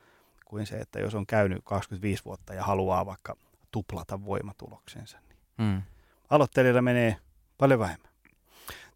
kuin 0.45 0.65
se, 0.65 0.75
että 0.75 0.99
jos 0.99 1.15
on 1.15 1.25
käynyt 1.25 1.61
25 1.63 2.25
vuotta 2.25 2.53
ja 2.53 2.63
haluaa 2.63 3.05
vaikka 3.05 3.35
tuplata 3.71 4.25
voimatuloksensa. 4.25 5.19
Niin 5.29 5.39
hmm. 5.57 5.81
Aloittelijalla 6.29 6.81
menee 6.81 7.15
paljon 7.57 7.79
vähemmän. 7.79 8.11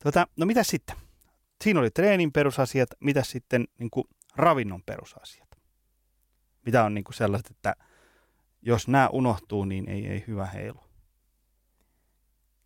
Tota, 0.04 0.28
no 0.38 0.46
mitä 0.46 0.64
sitten? 0.64 0.96
Siinä 1.64 1.80
oli 1.80 1.90
treenin 1.90 2.32
perusasiat, 2.32 2.90
mitä 3.00 3.24
sitten 3.24 3.66
niin 3.80 3.90
kuin 3.90 4.06
ravinnon 4.36 4.84
perusasiat? 4.84 5.50
Mitä 6.66 6.84
on 6.84 6.94
niin 6.94 7.04
kuin 7.04 7.16
sellaiset, 7.16 7.52
että 7.52 7.76
jos 8.62 8.88
nämä 8.88 9.10
unohtuu, 9.12 9.66
niin 9.66 9.90
ei, 9.90 10.08
ei 10.08 10.24
hyvä 10.28 10.46
heilu? 10.46 10.84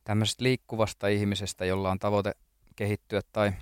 Tämmöisestä 0.03 0.43
liikkuvasta 0.43 1.07
ihmisestä, 1.07 1.65
jolla 1.65 1.91
on 1.91 1.99
tavoite 1.99 2.31
kehittyä 2.75 3.21
tai 3.31 3.53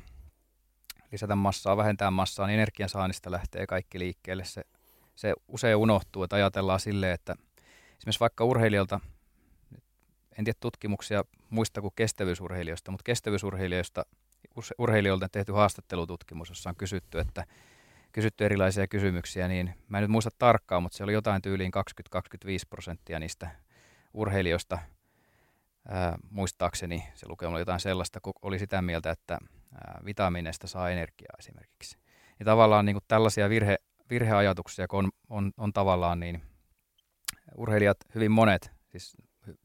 lisätä 1.11 1.35
massaa, 1.35 1.77
vähentää 1.77 2.11
massaa, 2.11 2.47
niin 2.47 2.59
energiansaannista 2.59 3.31
lähtee 3.31 3.67
kaikki 3.67 3.99
liikkeelle. 3.99 4.45
Se, 4.45 4.63
se 5.15 5.33
usein 5.47 5.75
unohtuu, 5.75 6.23
että 6.23 6.35
ajatellaan 6.35 6.79
silleen, 6.79 7.13
että 7.13 7.35
esimerkiksi 7.97 8.19
vaikka 8.19 8.45
urheilijalta, 8.45 8.99
en 10.37 10.45
tiedä 10.45 10.57
tutkimuksia 10.59 11.23
muista 11.49 11.81
kuin 11.81 11.93
kestävyysurheilijoista, 11.95 12.91
mutta 12.91 13.03
kestävyysurheilijoista 13.03 14.05
urheilijoilta 14.77 15.29
tehty 15.29 15.51
haastattelututkimus, 15.51 16.49
jossa 16.49 16.69
on 16.69 16.75
kysytty, 16.75 17.19
että 17.19 17.45
kysytty 18.13 18.45
erilaisia 18.45 18.87
kysymyksiä, 18.87 19.47
niin 19.47 19.73
mä 19.87 19.97
en 19.97 20.01
nyt 20.01 20.11
muista 20.11 20.29
tarkkaan, 20.37 20.83
mutta 20.83 20.97
se 20.97 21.03
oli 21.03 21.13
jotain 21.13 21.41
tyyliin 21.41 21.71
20-25 22.15 22.19
prosenttia 22.69 23.19
niistä 23.19 23.49
urheilijoista, 24.13 24.79
ää, 25.87 26.17
muistaakseni 26.29 27.03
se 27.15 27.27
lukema 27.29 27.51
oli 27.51 27.61
jotain 27.61 27.79
sellaista, 27.79 28.19
kun 28.21 28.33
oli 28.41 28.59
sitä 28.59 28.81
mieltä, 28.81 29.11
että 29.11 29.37
ää, 29.73 30.01
vitamiineista 30.05 30.67
saa 30.67 30.89
energiaa 30.89 31.35
esimerkiksi. 31.39 31.97
Ja 32.39 32.45
tavallaan 32.45 32.85
niin 32.85 32.93
kuin 32.93 33.03
tällaisia 33.07 33.49
virhe, 33.49 33.77
virheajatuksia, 34.09 34.87
kun 34.87 34.99
on, 34.99 35.11
on, 35.29 35.51
on 35.57 35.73
tavallaan 35.73 36.19
niin 36.19 36.41
urheilijat, 37.57 37.97
hyvin 38.15 38.31
monet, 38.31 38.71
siis 38.89 39.17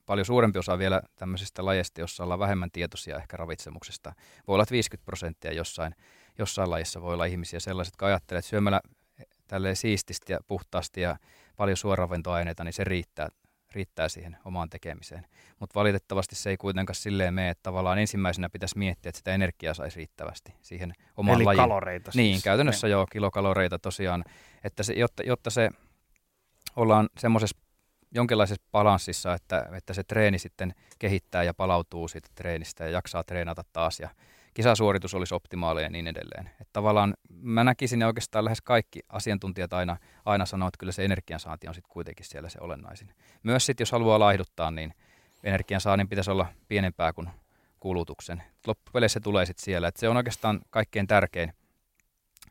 paljon 0.07 0.27
suurempi 0.27 0.59
osa 0.59 0.79
vielä 0.79 1.03
tämmöisistä 1.17 1.65
lajeista, 1.65 2.01
jossa 2.01 2.25
ollaan 2.25 2.41
vähemmän 2.41 2.71
tietoisia 2.71 3.17
ehkä 3.17 3.37
ravitsemuksesta. 3.37 4.13
Voi 4.47 4.55
olla 4.55 4.65
50 4.71 5.05
prosenttia 5.05 5.53
jossain, 5.53 5.95
jossain 6.39 6.71
lajissa 6.71 7.03
voi 7.03 7.15
olla 7.15 7.25
ihmisiä 7.25 7.61
sellaiset, 7.61 7.93
jotka 7.93 8.07
ajattelee, 8.07 8.39
että 8.39 8.49
syömällä 8.49 8.81
tälleen 9.49 9.77
siististi 9.77 10.33
ja 10.33 10.39
puhtaasti 10.47 11.01
ja 11.01 11.17
paljon 11.57 11.77
suoraventoaineita, 11.77 12.65
niin 12.65 12.73
se 12.73 12.85
riittää, 12.85 13.29
riittää 13.73 14.09
siihen 14.09 14.37
omaan 14.45 14.71
tekemiseen. 14.71 15.27
Mutta 15.61 15.75
valitettavasti 15.75 16.37
se 16.37 16.51
ei 16.51 16.57
kuitenkaan 16.57 16.95
silleen 16.95 17.35
mene, 17.35 17.51
että 17.51 17.63
tavallaan 17.63 17.99
ensimmäisenä 17.99 18.49
pitäisi 18.49 18.79
miettiä, 18.79 19.09
että 19.09 19.19
sitä 19.19 19.35
energiaa 19.35 19.75
saisi 19.75 19.97
riittävästi 19.97 20.55
siihen 20.63 20.93
omaan 21.17 21.37
Eli 21.37 21.45
lajiin. 21.45 21.63
kaloreita 21.63 22.13
siis. 22.13 22.17
Niin, 22.23 22.43
käytännössä 22.43 22.87
ne. 22.87 22.91
joo, 22.91 23.07
kilokaloreita 23.13 23.79
tosiaan, 23.79 24.25
että 24.65 24.83
se, 24.83 24.93
jotta, 24.93 25.23
jotta 25.23 25.51
se 25.51 25.71
ollaan 26.77 27.09
semmoisessa 27.19 27.59
jonkinlaisessa 28.15 28.65
balanssissa, 28.73 29.35
että, 29.35 29.69
että 29.73 29.95
se 29.95 30.05
treeni 30.05 30.39
sitten 30.39 30.75
kehittää 30.99 31.43
ja 31.43 31.55
palautuu 31.55 32.09
siitä 32.09 32.29
treenistä 32.35 32.85
ja 32.85 32.91
jaksaa 32.91 33.25
treenata 33.25 33.65
taas 33.73 34.01
ja 34.01 34.09
kisasuoritus 34.59 35.15
olisi 35.15 35.35
optimaalinen 35.35 35.85
ja 35.87 35.91
niin 35.91 36.07
edelleen. 36.07 36.47
Että 36.47 36.73
tavallaan 36.73 37.15
mä 37.31 37.65
näkisin 37.65 38.01
ja 38.01 38.07
oikeastaan 38.07 38.45
lähes 38.45 38.61
kaikki 38.61 39.01
asiantuntijat 39.09 39.73
aina, 39.73 39.97
aina 40.25 40.47
sanoo, 40.47 40.69
että 40.69 40.79
kyllä 40.79 40.93
se 40.93 41.05
energiansaanti 41.05 41.69
on 41.69 41.75
sitten 41.75 41.93
kuitenkin 41.93 42.27
siellä 42.27 42.49
se 42.49 42.59
olennaisin. 42.61 43.15
Myös 43.43 43.67
sitten 43.67 43.83
jos 43.83 43.93
haluaa 43.93 44.19
laihduttaa, 44.19 44.71
niin 44.71 44.95
energiansaannin 45.45 46.09
pitäisi 46.09 46.31
olla 46.31 46.47
pienempää 46.69 47.13
kuin 47.13 47.29
kulutuksen. 47.81 48.43
Loppupeleissä 48.67 49.15
se 49.15 49.21
tulee 49.21 49.47
sitten 49.47 49.65
siellä. 49.65 49.89
Että 49.89 50.01
se 50.01 50.09
on 50.09 50.17
oikeastaan 50.17 50.61
kaikkein 50.71 51.07
tärkein, 51.07 51.53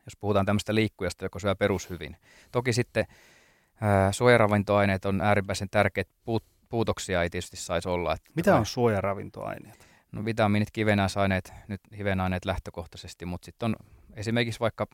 jos 0.04 0.16
puhutaan 0.16 0.46
tämmöistä 0.46 0.74
liikkujasta, 0.74 1.24
joka 1.24 1.38
syö 1.38 1.54
perushyvin. 1.54 2.16
Toki 2.52 2.72
sitten 2.72 3.06
suojaravintoaineet 4.10 5.04
on 5.04 5.20
äärimmäisen 5.20 5.68
tärkeät. 5.70 6.08
Puut, 6.24 6.44
puutoksia 6.68 7.22
ei 7.22 7.30
tietysti 7.30 7.56
saisi 7.56 7.88
olla. 7.88 8.12
Että 8.12 8.30
Mitä 8.34 8.56
on 8.56 8.66
suojaravintoaineet? 8.66 9.87
No 10.12 10.24
vitamiinit, 10.24 10.70
kivenäisaineet, 10.70 11.52
nyt 11.68 11.80
hivenaineet 11.98 12.44
lähtökohtaisesti, 12.44 13.26
mutta 13.26 13.44
sitten 13.44 13.66
on 13.66 13.76
esimerkiksi 14.14 14.60
vaikka 14.60 14.86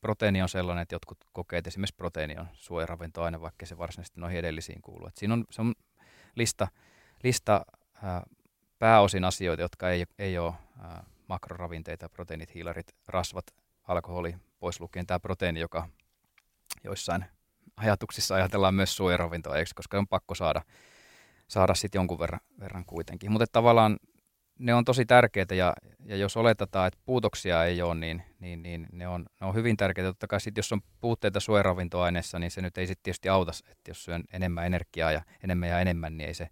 proteiini 0.00 0.42
on 0.42 0.48
sellainen, 0.48 0.82
että 0.82 0.94
jotkut 0.94 1.18
kokee, 1.32 1.58
että 1.58 1.68
esimerkiksi 1.68 1.96
proteiini 1.96 2.36
on 2.38 2.46
suojaravintoaine, 2.52 3.40
vaikka 3.40 3.66
se 3.66 3.78
varsinaisesti 3.78 4.20
noihin 4.20 4.38
edellisiin 4.38 4.82
kuuluu. 4.82 5.06
Et 5.06 5.16
siinä 5.16 5.34
on, 5.34 5.44
se 5.50 5.62
on 5.62 5.74
lista, 6.34 6.68
lista 7.22 7.66
ää, 8.02 8.22
pääosin 8.78 9.24
asioita, 9.24 9.62
jotka 9.62 9.90
ei, 9.90 10.06
ei 10.18 10.38
ole 10.38 10.54
ää, 10.80 11.04
makroravinteita, 11.28 12.08
proteiinit, 12.08 12.54
hiilarit, 12.54 12.94
rasvat, 13.06 13.46
alkoholi, 13.82 14.34
pois 14.58 14.80
lukien 14.80 15.06
tämä 15.06 15.20
proteiini, 15.20 15.60
joka 15.60 15.88
joissain 16.84 17.24
ajatuksissa 17.76 18.34
ajatellaan 18.34 18.74
myös 18.74 18.96
suojaravintoa, 18.96 19.54
koska 19.74 19.98
on 19.98 20.08
pakko 20.08 20.34
saada, 20.34 20.62
saada 21.48 21.74
sitten 21.74 21.98
jonkun 21.98 22.18
verran, 22.18 22.40
verran 22.60 22.84
kuitenkin. 22.84 23.32
Mutta 23.32 23.46
tavallaan 23.52 23.96
ne 24.58 24.74
on 24.74 24.84
tosi 24.84 25.06
tärkeitä 25.06 25.54
ja, 25.54 25.72
ja 26.04 26.16
jos 26.16 26.36
oletetaan, 26.36 26.88
että 26.88 27.00
puutoksia 27.04 27.64
ei 27.64 27.82
ole, 27.82 27.94
niin, 27.94 28.22
niin, 28.40 28.62
niin 28.62 28.86
ne, 28.92 29.08
on, 29.08 29.26
ne 29.40 29.46
on 29.46 29.54
hyvin 29.54 29.76
tärkeitä. 29.76 30.08
Totta 30.08 30.26
kai 30.26 30.40
sit, 30.40 30.56
jos 30.56 30.72
on 30.72 30.80
puutteita 31.00 31.40
suojaravintoaineessa, 31.40 32.38
niin 32.38 32.50
se 32.50 32.60
nyt 32.60 32.78
ei 32.78 32.86
sitten 32.86 33.02
tietysti 33.02 33.28
auta, 33.28 33.52
että 33.70 33.90
jos 33.90 34.04
syön 34.04 34.24
enemmän 34.32 34.66
energiaa 34.66 35.12
ja 35.12 35.22
enemmän 35.44 35.68
ja 35.68 35.80
enemmän, 35.80 36.16
niin 36.16 36.28
ei 36.28 36.34
se, 36.34 36.48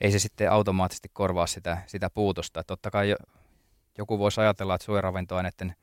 ei 0.00 0.12
se 0.12 0.18
sitten 0.18 0.50
automaattisesti 0.50 1.08
korvaa 1.12 1.46
sitä, 1.46 1.78
sitä 1.86 2.10
puutosta. 2.10 2.60
Et 2.60 2.66
totta 2.66 2.90
kai 2.90 3.16
joku 3.98 4.18
voisi 4.18 4.40
ajatella, 4.40 4.74
että 4.74 4.84
suojaravintoaineiden 4.84 5.74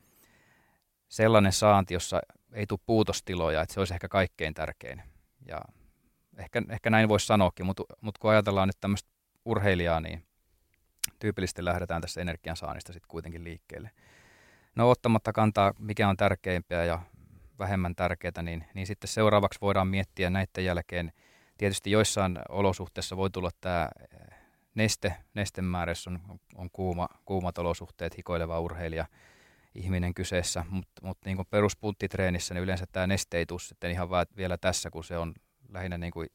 sellainen 1.10 1.54
saanti, 1.54 1.94
jossa 1.94 2.22
ei 2.54 2.68
tule 2.68 2.80
puutostiloja, 2.86 3.62
että 3.62 3.74
se 3.74 3.80
olisi 3.80 3.94
ehkä 3.94 4.08
kaikkein 4.08 4.54
tärkein. 4.54 5.02
Ja 5.48 5.62
ehkä, 6.38 6.62
ehkä 6.70 6.90
näin 6.90 7.10
voisi 7.10 7.26
sanoakin, 7.26 7.66
mutta, 7.66 7.84
mutta 8.02 8.20
kun 8.20 8.32
ajatellaan 8.32 8.68
nyt 8.68 8.78
tämmöistä 8.82 9.10
urheilijaa, 9.46 10.00
niin 10.00 10.24
tyypillisesti 11.20 11.66
lähdetään 11.66 12.02
tässä 12.02 12.22
energiansaannista 12.22 12.94
sitten 12.94 13.10
kuitenkin 13.10 13.44
liikkeelle. 13.44 13.92
No 14.76 14.90
ottamatta 14.90 15.34
kantaa, 15.34 15.74
mikä 15.80 16.10
on 16.10 16.18
tärkeimpiä 16.18 16.86
ja 16.86 17.00
vähemmän 17.60 17.96
tärkeää, 17.96 18.42
niin, 18.42 18.66
niin 18.74 18.88
sitten 18.88 19.08
seuraavaksi 19.08 19.62
voidaan 19.62 19.88
miettiä 19.88 20.30
näiden 20.30 20.66
jälkeen, 20.66 21.14
tietysti 21.58 21.92
joissain 21.92 22.40
olosuhteissa 22.50 23.18
voi 23.18 23.30
tulla 23.30 23.50
tämä 23.62 23.90
neste, 24.76 25.16
nestemääräys 25.34 26.08
on, 26.08 26.20
on 26.56 26.70
kuuma, 26.74 27.08
kuumat 27.26 27.58
olosuhteet, 27.58 28.18
hikoileva 28.18 28.60
urheilija, 28.60 29.06
ihminen 29.76 30.14
kyseessä, 30.14 30.66
mutta 30.70 31.02
mut 31.06 31.18
niin 31.26 31.46
peruspunttitreenissä 31.50 32.54
niin 32.54 32.64
yleensä 32.64 32.86
tämä 32.92 33.08
neste 33.08 33.38
ei 33.38 33.46
tule 33.46 33.60
sitten 33.60 33.92
ihan 33.92 34.10
vielä 34.38 34.58
tässä, 34.58 34.90
kun 34.90 35.04
se 35.04 35.18
on 35.18 35.34
lähinnä 35.70 35.98
niin 35.98 36.12
kuin 36.12 36.28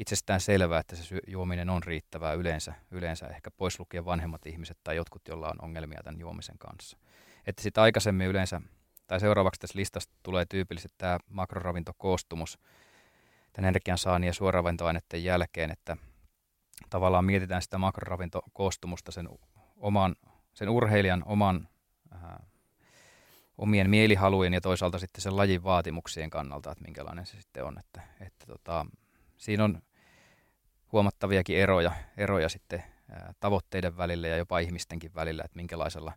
itsestään 0.00 0.40
selvää, 0.40 0.80
että 0.80 0.96
se 0.96 1.18
juominen 1.26 1.70
on 1.70 1.82
riittävää 1.82 2.32
yleensä, 2.32 2.74
yleensä 2.90 3.26
ehkä 3.26 3.50
pois 3.50 3.78
lukien 3.78 4.04
vanhemmat 4.04 4.46
ihmiset 4.46 4.78
tai 4.84 4.96
jotkut, 4.96 5.22
joilla 5.28 5.48
on 5.48 5.64
ongelmia 5.64 6.00
tämän 6.04 6.20
juomisen 6.20 6.58
kanssa. 6.58 6.98
Että 7.46 7.62
sitten 7.62 7.82
aikaisemmin 7.82 8.26
yleensä, 8.26 8.60
tai 9.06 9.20
seuraavaksi 9.20 9.60
tässä 9.60 9.78
listasta 9.78 10.14
tulee 10.22 10.44
tyypillisesti 10.48 10.94
tämä 10.98 11.18
makroravintokoostumus, 11.30 12.58
tämän 13.52 13.68
energiansaannin 13.68 14.26
ja 14.26 14.34
suoravintoaineiden 14.34 15.24
jälkeen, 15.24 15.70
että 15.70 15.96
tavallaan 16.90 17.24
mietitään 17.24 17.62
sitä 17.62 17.78
makroravintokoostumusta 17.78 19.12
sen 19.12 19.28
oman, 19.76 20.16
sen 20.52 20.68
urheilijan 20.68 21.22
oman 21.26 21.68
äh, 22.12 22.20
omien 23.58 23.90
mielihalujen 23.90 24.52
ja 24.52 24.60
toisaalta 24.60 24.98
sitten 24.98 25.22
sen 25.22 25.36
lajin 25.36 25.62
vaatimuksien 25.62 26.30
kannalta, 26.30 26.72
että 26.72 26.84
minkälainen 26.84 27.26
se 27.26 27.40
sitten 27.40 27.64
on. 27.64 27.78
Että, 27.78 28.02
että 28.20 28.46
tota, 28.46 28.86
siinä 29.36 29.64
on 29.64 29.82
huomattaviakin 30.92 31.58
eroja, 31.58 31.92
eroja 32.16 32.48
sitten 32.48 32.84
tavoitteiden 33.40 33.96
välillä 33.96 34.28
ja 34.28 34.36
jopa 34.36 34.58
ihmistenkin 34.58 35.14
välillä, 35.14 35.42
että 35.44 35.56
minkälaisella 35.56 36.12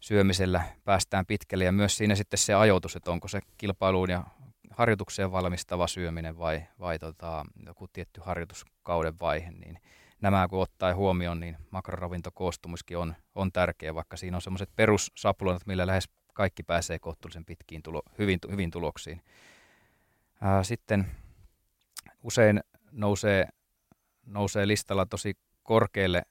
syömisellä 0.00 0.62
päästään 0.84 1.26
pitkälle 1.26 1.64
ja 1.64 1.72
myös 1.72 1.96
siinä 1.96 2.14
sitten 2.14 2.38
se 2.38 2.54
ajoitus, 2.54 2.96
että 2.96 3.10
onko 3.10 3.28
se 3.28 3.40
kilpailuun 3.58 4.10
ja 4.10 4.24
harjoitukseen 4.70 5.32
valmistava 5.32 5.86
syöminen 5.86 6.38
vai, 6.38 6.62
vai 6.80 6.98
tota, 6.98 7.44
joku 7.66 7.88
tietty 7.88 8.20
harjoituskauden 8.24 9.20
vaihe, 9.20 9.50
niin 9.50 9.78
nämä 10.20 10.48
kun 10.48 10.62
ottaa 10.62 10.94
huomioon, 10.94 11.40
niin 11.40 11.56
makroravintokoostumuskin 11.70 12.98
on, 12.98 13.14
on 13.34 13.52
tärkeä, 13.52 13.94
vaikka 13.94 14.16
siinä 14.16 14.36
on 14.36 14.42
semmoiset 14.42 14.70
perussapulonat, 14.76 15.66
millä 15.66 15.86
lähes 15.86 16.08
kaikki 16.32 16.62
pääsee 16.62 16.98
kohtuullisen 16.98 17.44
pitkiin 17.44 17.82
tulo, 17.82 18.02
hyvin, 18.18 18.38
hyvin 18.50 18.70
tuloksiin. 18.70 19.22
Ää, 20.40 20.62
sitten 20.62 21.06
usein 22.22 22.60
nousee, 22.92 23.48
nousee 24.26 24.66
listalla 24.66 25.06
tosi 25.06 25.36
korkealle 25.62 26.22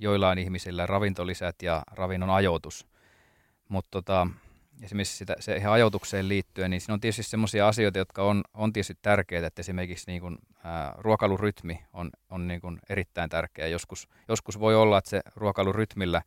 joillain 0.00 0.38
ihmisillä 0.38 0.86
ravintolisät 0.86 1.56
ja 1.62 1.82
ravinnon 1.90 2.30
ajoitus. 2.30 2.86
Mutta 3.68 3.88
tota, 3.90 4.26
esimerkiksi 4.82 5.16
sitä, 5.16 5.36
se 5.40 5.56
ihan 5.56 5.72
ajoitukseen 5.72 6.28
liittyen, 6.28 6.70
niin 6.70 6.80
siinä 6.80 6.94
on 6.94 7.00
tietysti 7.00 7.22
sellaisia 7.22 7.68
asioita, 7.68 7.98
jotka 7.98 8.22
on, 8.22 8.42
on 8.54 8.72
tietysti 8.72 8.98
tärkeitä, 9.02 9.46
että 9.46 9.60
esimerkiksi 9.60 10.10
niin 10.10 10.20
kuin, 10.20 10.38
ää, 10.64 10.94
ruokailurytmi 10.98 11.84
on, 11.92 12.10
on 12.30 12.48
niin 12.48 12.60
kuin 12.60 12.78
erittäin 12.88 13.30
tärkeä. 13.30 13.66
Joskus, 13.66 14.08
joskus 14.28 14.60
voi 14.60 14.76
olla, 14.76 14.98
että 14.98 15.10
se 15.10 15.20
ruokailurytmillä 15.36 16.22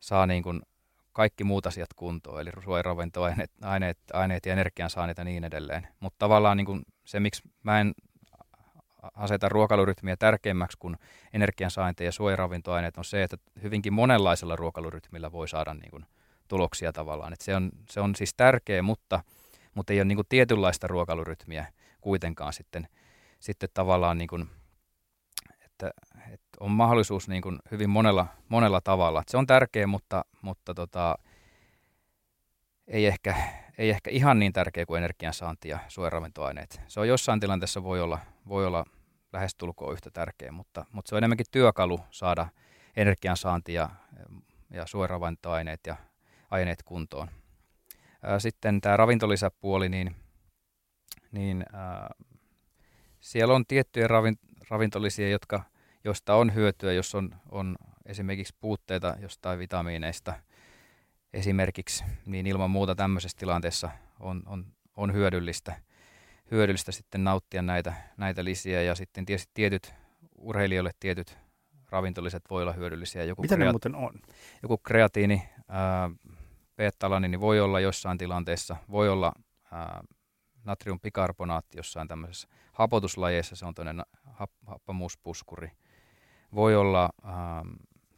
saa 0.00 0.26
niin 0.26 0.42
kuin 0.42 0.62
kaikki 1.12 1.44
muut 1.44 1.66
asiat 1.66 1.94
kuntoon, 1.96 2.40
eli 2.40 2.50
suojaravintoaineet 2.64 3.50
aineet, 3.62 3.98
aineet 4.12 4.46
ja 4.46 4.52
energiansaannit 4.52 5.18
ja 5.18 5.24
niin 5.24 5.44
edelleen. 5.44 5.88
Mutta 6.00 6.18
tavallaan 6.18 6.56
niin 6.56 6.66
kuin 6.66 6.82
se, 7.04 7.20
miksi 7.20 7.42
mä 7.62 7.80
en 7.80 7.92
aseta 9.14 9.48
ruokailurytmiä 9.48 10.16
tärkeämmäksi 10.16 10.78
kuin 10.78 10.96
energiansainti 11.32 12.04
ja 12.04 12.12
suojaravintoaineet, 12.12 12.98
on 12.98 13.04
se, 13.04 13.22
että 13.22 13.36
hyvinkin 13.62 13.92
monenlaisella 13.92 14.56
ruokailurytmillä 14.56 15.32
voi 15.32 15.48
saada 15.48 15.74
niin 15.74 15.90
kuin 15.90 16.06
tuloksia 16.48 16.92
tavallaan. 16.92 17.32
Et 17.32 17.40
se, 17.40 17.56
on, 17.56 17.70
se 17.90 18.00
on 18.00 18.16
siis 18.16 18.34
tärkeä, 18.34 18.82
mutta, 18.82 19.20
mutta 19.74 19.92
ei 19.92 19.98
ole 19.98 20.04
niin 20.04 20.16
kuin 20.16 20.26
tietynlaista 20.28 20.86
ruokailurytmiä 20.86 21.66
kuitenkaan 22.00 22.52
sitten, 22.52 22.88
sitten 23.40 23.68
tavallaan, 23.74 24.18
niin 24.18 24.28
kuin, 24.28 24.48
että, 25.64 25.90
että 26.32 26.48
on 26.60 26.70
mahdollisuus 26.70 27.28
niin 27.28 27.42
kuin 27.42 27.58
hyvin 27.70 27.90
monella, 27.90 28.26
monella 28.48 28.80
tavalla. 28.80 29.20
Et 29.20 29.28
se 29.28 29.36
on 29.36 29.46
tärkeä, 29.46 29.86
mutta, 29.86 30.24
mutta 30.42 30.74
tota, 30.74 31.18
ei, 32.86 33.06
ehkä, 33.06 33.34
ei 33.78 33.90
ehkä 33.90 34.10
ihan 34.10 34.38
niin 34.38 34.52
tärkeä 34.52 34.86
kuin 34.86 34.98
energiansaanti 34.98 35.68
ja 35.68 35.78
suojaravintoaineet. 35.88 36.80
Se 36.88 37.00
on 37.00 37.08
jossain 37.08 37.40
tilanteessa 37.40 37.82
voi 37.82 38.00
olla, 38.00 38.18
voi 38.50 38.66
olla 38.66 38.84
lähestulkoon 39.32 39.92
yhtä 39.92 40.10
tärkeä, 40.10 40.52
mutta, 40.52 40.86
mutta 40.92 41.08
se 41.08 41.14
on 41.14 41.18
enemmänkin 41.18 41.46
työkalu 41.50 42.00
saada 42.10 42.48
energiansaanti 42.96 43.74
ja, 43.74 43.90
ja 44.70 44.86
suojaravintoaineet 44.86 45.80
ja 45.86 45.96
aineet 46.50 46.82
kuntoon. 46.82 47.28
Sitten 48.38 48.80
tämä 48.80 48.96
ravintolisäpuoli, 48.96 49.88
niin, 49.88 50.16
niin 51.32 51.64
ää, 51.72 52.10
siellä 53.20 53.54
on 53.54 53.66
tiettyjä 53.68 54.08
ravin, 54.08 54.38
ravintolisia, 54.70 55.28
jotka, 55.28 55.62
joista 56.04 56.34
on 56.34 56.54
hyötyä, 56.54 56.92
jos 56.92 57.14
on, 57.14 57.34
on 57.50 57.76
esimerkiksi 58.06 58.54
puutteita 58.60 59.16
jostain 59.20 59.58
vitamiineista 59.58 60.34
esimerkiksi, 61.32 62.04
niin 62.26 62.46
ilman 62.46 62.70
muuta 62.70 62.94
tämmöisessä 62.94 63.38
tilanteessa 63.38 63.90
on, 64.20 64.42
on, 64.46 64.66
on 64.96 65.12
hyödyllistä, 65.12 65.80
hyödyllistä 66.50 66.92
sitten 66.92 67.24
nauttia 67.24 67.62
näitä, 67.62 67.92
näitä 68.16 68.44
lisiä 68.44 68.82
ja 68.82 68.94
sitten 68.94 69.26
tietysti 69.26 69.50
tietyt 69.54 69.94
urheilijoille 70.38 70.90
tietyt 71.00 71.38
ravintoliset 71.90 72.42
voi 72.50 72.62
olla 72.62 72.72
hyödyllisiä. 72.72 73.24
Joku 73.24 73.42
Mitä 73.42 73.54
kreat- 73.54 73.58
ne 73.58 73.70
muuten 73.70 73.94
on? 73.94 74.12
Joku 74.62 74.78
kreatiini, 74.78 75.42
beta 76.76 77.20
niin 77.20 77.40
voi 77.40 77.60
olla 77.60 77.80
jossain 77.80 78.18
tilanteessa, 78.18 78.76
voi 78.90 79.08
olla 79.08 79.32
ää, 79.72 80.02
natriumpikarbonaatti 80.64 81.78
jossain 81.78 82.08
tämmöisessä 82.08 82.48
hapotuslajeissa, 82.72 83.56
se 83.56 83.66
on 83.66 83.74
tämmöinen 83.74 84.04
hap- 84.26 84.66
happamuuspuskuri. 84.66 85.70
Voi 86.54 86.76
olla 86.76 87.10
ää, 87.24 87.64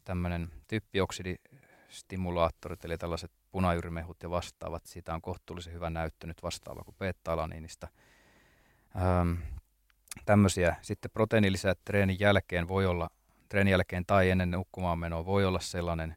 tämmöinen 0.05 0.51
typpioksidistimulaattorit, 0.69 2.85
eli 2.85 2.99
tällaiset 2.99 3.33
punajyrimehut 3.51 4.23
ja 4.23 4.31
vastaavat. 4.31 4.87
Siitä 4.87 5.15
on 5.15 5.23
kohtuullisen 5.23 5.73
hyvä 5.73 5.91
näyttö 5.91 6.27
nyt 6.27 6.43
vastaava 6.43 6.85
kuin 6.85 6.97
beta-alaniinista. 6.99 7.89
Ähm, 8.97 9.33
tämmöisiä. 10.25 10.77
Sitten 10.83 11.11
proteiinilisät 11.11 11.79
treenin 11.85 12.21
jälkeen 12.21 12.69
voi 12.69 12.87
olla, 12.87 13.11
treenin 13.49 13.71
jälkeen 13.71 14.07
tai 14.07 14.31
ennen 14.31 14.51
nukkumaan 14.51 14.99
menoa 14.99 15.27
voi 15.27 15.45
olla 15.45 15.61
sellainen 15.61 16.17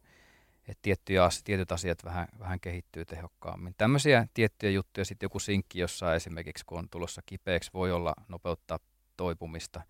että 0.67 0.82
tiettyjä, 0.82 1.30
tietyt 1.43 1.71
asiat 1.71 2.03
vähän, 2.03 2.28
vähän 2.39 2.59
kehittyy 2.59 3.05
tehokkaammin. 3.05 3.76
Tämmöisiä 3.78 4.28
tiettyjä 4.34 4.71
juttuja, 4.71 5.05
sitten 5.05 5.26
joku 5.26 5.39
sinkki 5.39 5.80
jossa 5.80 6.15
esimerkiksi, 6.15 6.65
kun 6.65 6.80
on 6.80 6.89
tulossa 6.89 7.21
kipeäksi, 7.26 7.71
voi 7.73 7.91
olla 7.91 8.13
nopeuttaa 8.28 8.80
toipumista. 9.17 9.82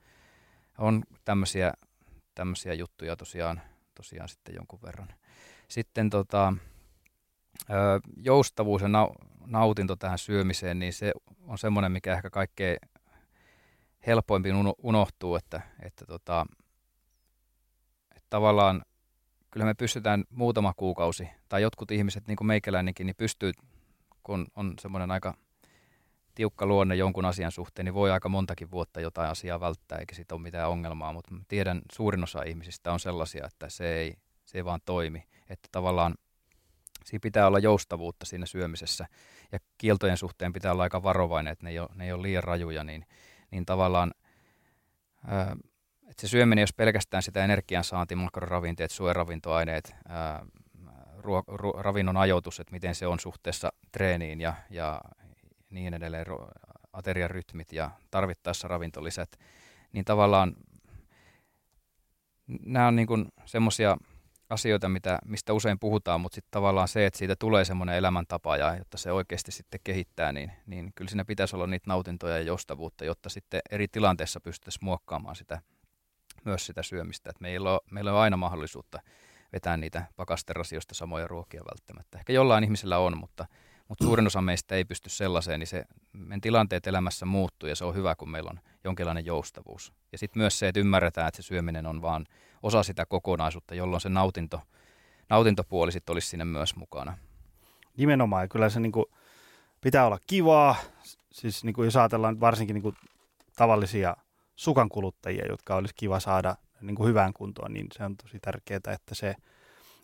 On 0.77 1.03
tämmöisiä, 1.25 1.73
tämmöisiä 2.35 2.73
juttuja 2.73 3.15
tosiaan, 3.15 3.61
tosiaan 3.95 4.29
sitten 4.29 4.55
jonkun 4.55 4.79
verran. 4.81 5.07
Sitten 5.67 6.09
tota, 6.09 6.53
joustavuus 8.17 8.81
ja 8.81 8.87
nautinto 9.45 9.95
tähän 9.95 10.17
syömiseen, 10.17 10.79
niin 10.79 10.93
se 10.93 11.11
on 11.47 11.57
semmoinen, 11.57 11.91
mikä 11.91 12.13
ehkä 12.13 12.29
kaikkein 12.29 12.77
helpoimmin 14.07 14.55
unohtuu, 14.83 15.35
että, 15.35 15.61
että, 15.81 16.05
tota, 16.05 16.45
että 18.15 18.27
tavallaan 18.29 18.81
kyllä 19.51 19.65
me 19.65 19.73
pystytään 19.73 20.23
muutama 20.29 20.73
kuukausi, 20.77 21.29
tai 21.49 21.61
jotkut 21.61 21.91
ihmiset, 21.91 22.27
niin 22.27 22.35
kuin 22.35 22.47
meikäläinenkin, 22.47 23.05
niin 23.05 23.15
pystyy, 23.17 23.51
kun 24.23 24.47
on 24.55 24.73
semmoinen 24.81 25.11
aika 25.11 25.33
tiukka 26.35 26.65
luonne 26.65 26.95
jonkun 26.95 27.25
asian 27.25 27.51
suhteen, 27.51 27.85
niin 27.85 27.93
voi 27.93 28.11
aika 28.11 28.29
montakin 28.29 28.71
vuotta 28.71 29.01
jotain 29.01 29.29
asiaa 29.29 29.59
välttää, 29.59 29.97
eikä 29.97 30.15
siitä 30.15 30.35
ole 30.35 30.41
mitään 30.41 30.69
ongelmaa, 30.69 31.13
mutta 31.13 31.35
tiedän 31.47 31.81
suurin 31.91 32.23
osa 32.23 32.43
ihmisistä 32.43 32.91
on 32.91 32.99
sellaisia, 32.99 33.45
että 33.45 33.69
se 33.69 33.95
ei, 33.95 34.15
se 34.45 34.57
ei 34.57 34.65
vaan 34.65 34.79
toimi, 34.85 35.23
että 35.49 35.69
tavallaan 35.71 36.15
siinä 37.05 37.21
pitää 37.21 37.47
olla 37.47 37.59
joustavuutta 37.59 38.25
siinä 38.25 38.45
syömisessä, 38.45 39.05
ja 39.51 39.59
kieltojen 39.77 40.17
suhteen 40.17 40.53
pitää 40.53 40.71
olla 40.71 40.83
aika 40.83 41.03
varovainen, 41.03 41.51
että 41.51 41.65
ne 41.65 41.69
ei 41.69 41.79
ole, 41.79 41.89
ne 41.95 42.05
ei 42.05 42.11
ole 42.11 42.21
liian 42.21 42.43
rajuja, 42.43 42.83
niin, 42.83 43.05
niin 43.51 43.65
tavallaan 43.65 44.11
ää, 45.27 45.55
et 46.09 46.19
se 46.19 46.27
syöminen, 46.27 46.61
jos 46.61 46.73
pelkästään 46.73 47.23
sitä 47.23 47.43
energiansaanti, 47.43 48.15
makroravinteet, 48.15 48.91
suojaravintoaineet, 48.91 49.95
ää, 50.07 50.45
ruo, 51.17 51.43
ruo, 51.47 51.71
ravinnon 51.71 52.17
ajoitus, 52.17 52.59
että 52.59 52.71
miten 52.71 52.95
se 52.95 53.07
on 53.07 53.19
suhteessa 53.19 53.73
treeniin 53.91 54.41
ja, 54.41 54.53
ja 54.69 55.01
niin 55.69 55.93
edelleen, 55.93 56.25
ateriarytmit 56.93 57.73
ja 57.73 57.91
tarvittaessa 58.11 58.67
ravintolisät, 58.67 59.39
niin 59.91 60.05
tavallaan 60.05 60.55
nämä 62.65 62.87
on 62.87 62.95
niin 62.95 63.07
semmoisia 63.45 63.97
asioita, 64.49 64.89
mitä, 64.89 65.19
mistä 65.25 65.53
usein 65.53 65.79
puhutaan, 65.79 66.21
mutta 66.21 66.35
sitten 66.35 66.51
tavallaan 66.51 66.87
se, 66.87 67.05
että 67.05 67.17
siitä 67.17 67.35
tulee 67.35 67.65
semmoinen 67.65 67.95
elämäntapa 67.95 68.57
ja 68.57 68.75
jotta 68.77 68.97
se 68.97 69.11
oikeasti 69.11 69.51
sitten 69.51 69.79
kehittää, 69.83 70.31
niin, 70.31 70.51
niin 70.65 70.91
kyllä 70.95 71.09
siinä 71.09 71.25
pitäisi 71.25 71.55
olla 71.55 71.67
niitä 71.67 71.89
nautintoja 71.89 72.37
ja 72.37 72.43
joustavuutta, 72.43 73.05
jotta 73.05 73.29
sitten 73.29 73.61
eri 73.71 73.87
tilanteissa 73.87 74.39
pystyttäisiin 74.39 74.85
muokkaamaan 74.85 75.35
sitä 75.35 75.61
myös 76.45 76.65
sitä 76.65 76.83
syömistä. 76.83 77.29
Et 77.29 77.41
meillä, 77.41 77.73
on, 77.73 77.79
meillä 77.91 78.13
on 78.13 78.19
aina 78.19 78.37
mahdollisuutta 78.37 78.99
vetää 79.53 79.77
niitä 79.77 80.05
pakasterasioista 80.15 80.95
samoja 80.95 81.27
ruokia 81.27 81.61
välttämättä. 81.61 82.17
Ehkä 82.17 82.33
jollain 82.33 82.63
ihmisellä 82.63 82.97
on, 82.97 83.17
mutta, 83.17 83.45
mutta 83.89 84.05
suurin 84.05 84.27
osa 84.27 84.41
meistä 84.41 84.75
ei 84.75 84.85
pysty 84.85 85.09
sellaiseen, 85.09 85.59
niin 85.59 85.67
se, 85.67 85.85
meidän 86.13 86.41
tilanteet 86.41 86.87
elämässä 86.87 87.25
muuttuu 87.25 87.69
ja 87.69 87.75
se 87.75 87.85
on 87.85 87.95
hyvä, 87.95 88.15
kun 88.15 88.29
meillä 88.29 88.49
on 88.49 88.59
jonkinlainen 88.83 89.25
joustavuus. 89.25 89.93
Ja 90.11 90.17
sitten 90.17 90.39
myös 90.39 90.59
se, 90.59 90.67
että 90.67 90.79
ymmärretään, 90.79 91.27
että 91.27 91.41
se 91.41 91.47
syöminen 91.47 91.85
on 91.85 92.01
vaan 92.01 92.25
osa 92.63 92.83
sitä 92.83 93.05
kokonaisuutta, 93.05 93.75
jolloin 93.75 94.01
se 94.01 94.09
nautinto, 94.09 94.61
nautintopuoli 95.29 95.91
sitten 95.91 96.13
olisi 96.13 96.27
sinne 96.27 96.45
myös 96.45 96.75
mukana. 96.75 97.17
Nimenomaan, 97.97 98.43
ja 98.43 98.47
kyllä 98.47 98.69
se 98.69 98.79
niinku 98.79 99.11
pitää 99.81 100.05
olla 100.05 100.19
kivaa, 100.27 100.75
siis 101.31 101.63
niinku 101.63 101.83
jos 101.83 101.95
ajatellaan 101.95 102.39
varsinkin 102.39 102.73
niinku 102.73 102.93
tavallisia 103.55 104.17
sukan 104.55 104.89
kuluttajia, 104.89 105.45
jotka 105.49 105.75
olisi 105.75 105.93
kiva 105.97 106.19
saada 106.19 106.55
niin 106.81 106.95
kuin 106.95 107.09
hyvään 107.09 107.33
kuntoon, 107.33 107.73
niin 107.73 107.87
se 107.91 108.03
on 108.03 108.17
tosi 108.17 108.39
tärkeää, 108.39 108.79
että 108.87 109.15
se, 109.15 109.35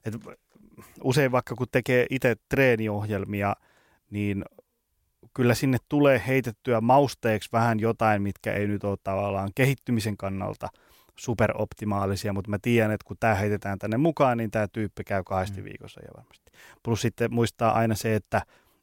että 0.05 0.19
usein 1.03 1.31
vaikka 1.31 1.55
kun 1.55 1.67
tekee 1.71 2.05
itse 2.09 2.35
treeniohjelmia, 2.49 3.55
niin 4.11 4.45
kyllä 5.33 5.53
sinne 5.53 5.77
tulee 5.89 6.21
heitettyä 6.27 6.81
mausteeksi 6.81 7.49
vähän 7.53 7.79
jotain, 7.79 8.21
mitkä 8.21 8.53
ei 8.53 8.67
nyt 8.67 8.83
ole 8.83 8.97
tavallaan 9.03 9.49
kehittymisen 9.55 10.17
kannalta 10.17 10.69
superoptimaalisia, 11.15 12.33
mutta 12.33 12.49
mä 12.49 12.57
tiedän, 12.61 12.91
että 12.91 13.05
kun 13.07 13.17
tämä 13.19 13.35
heitetään 13.35 13.79
tänne 13.79 13.97
mukaan, 13.97 14.37
niin 14.37 14.51
tämä 14.51 14.67
tyyppi 14.67 15.03
käy 15.03 15.23
kahdesti 15.23 15.61
mm. 15.61 15.65
viikossa 15.65 16.01
ja 16.01 16.09
varmasti. 16.17 16.51
Plus 16.83 17.01
sitten 17.01 17.33
muistaa 17.33 17.71
aina 17.71 17.95
se, 17.95 18.15
että 18.15 18.41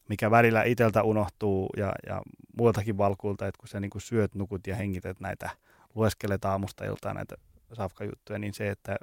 mikä 0.08 0.30
välillä 0.30 0.62
iteltä 0.62 1.02
unohtuu 1.02 1.70
ja, 1.76 1.92
ja 2.06 2.22
muiltakin 2.58 2.98
valkuilta, 2.98 3.46
että 3.46 3.58
kun 3.58 3.68
sä 3.68 3.80
niin 3.80 3.90
kuin 3.90 4.02
syöt, 4.02 4.34
nukut 4.34 4.66
ja 4.66 4.76
hengität 4.76 5.20
näitä, 5.20 5.50
lueskelet 5.94 6.44
aamusta 6.44 6.84
iltaan 6.84 7.16
näitä 7.16 7.36
safkajuttuja, 7.72 8.38
niin 8.38 8.54
se, 8.54 8.70
että 8.70 8.96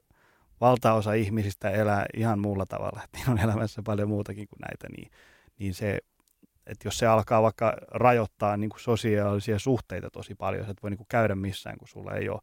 valtaosa 0.61 1.13
ihmisistä 1.13 1.69
elää 1.69 2.05
ihan 2.13 2.39
muulla 2.39 2.65
tavalla, 2.65 3.01
että 3.03 3.31
on 3.31 3.39
elämässä 3.39 3.81
paljon 3.85 4.09
muutakin 4.09 4.47
kuin 4.47 4.59
näitä, 4.59 4.87
niin, 4.97 5.11
niin 5.59 5.73
se, 5.73 5.99
että 6.67 6.87
jos 6.87 6.97
se 6.97 7.07
alkaa 7.07 7.41
vaikka 7.41 7.77
rajoittaa 7.91 8.57
niin 8.57 8.69
kuin 8.69 8.79
sosiaalisia 8.79 9.59
suhteita 9.59 10.09
tosi 10.09 10.35
paljon, 10.35 10.61
että 10.61 10.71
et 10.71 10.83
voi 10.83 10.89
niin 10.89 10.97
kuin 10.97 11.07
käydä 11.09 11.35
missään, 11.35 11.77
kun 11.77 11.87
sulla 11.87 12.13
ei 12.13 12.29
ole 12.29 12.41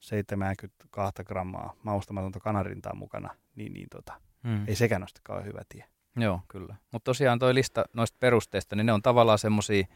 72 0.00 1.24
grammaa 1.24 1.74
maustamatonta 1.82 2.40
kanarintaa 2.40 2.94
mukana, 2.94 3.34
niin, 3.56 3.72
niin 3.72 3.86
tota, 3.90 4.12
hmm. 4.44 4.68
ei 4.68 4.74
sekään 4.74 5.06
ole 5.28 5.44
hyvä 5.44 5.62
tie. 5.68 5.84
Joo, 6.16 6.40
kyllä. 6.48 6.76
Mutta 6.92 7.04
tosiaan 7.04 7.38
toi 7.38 7.54
lista 7.54 7.84
noista 7.92 8.16
perusteista, 8.20 8.76
niin 8.76 8.86
ne 8.86 8.92
on 8.92 9.02
tavallaan 9.02 9.38
semmoisia 9.38 9.86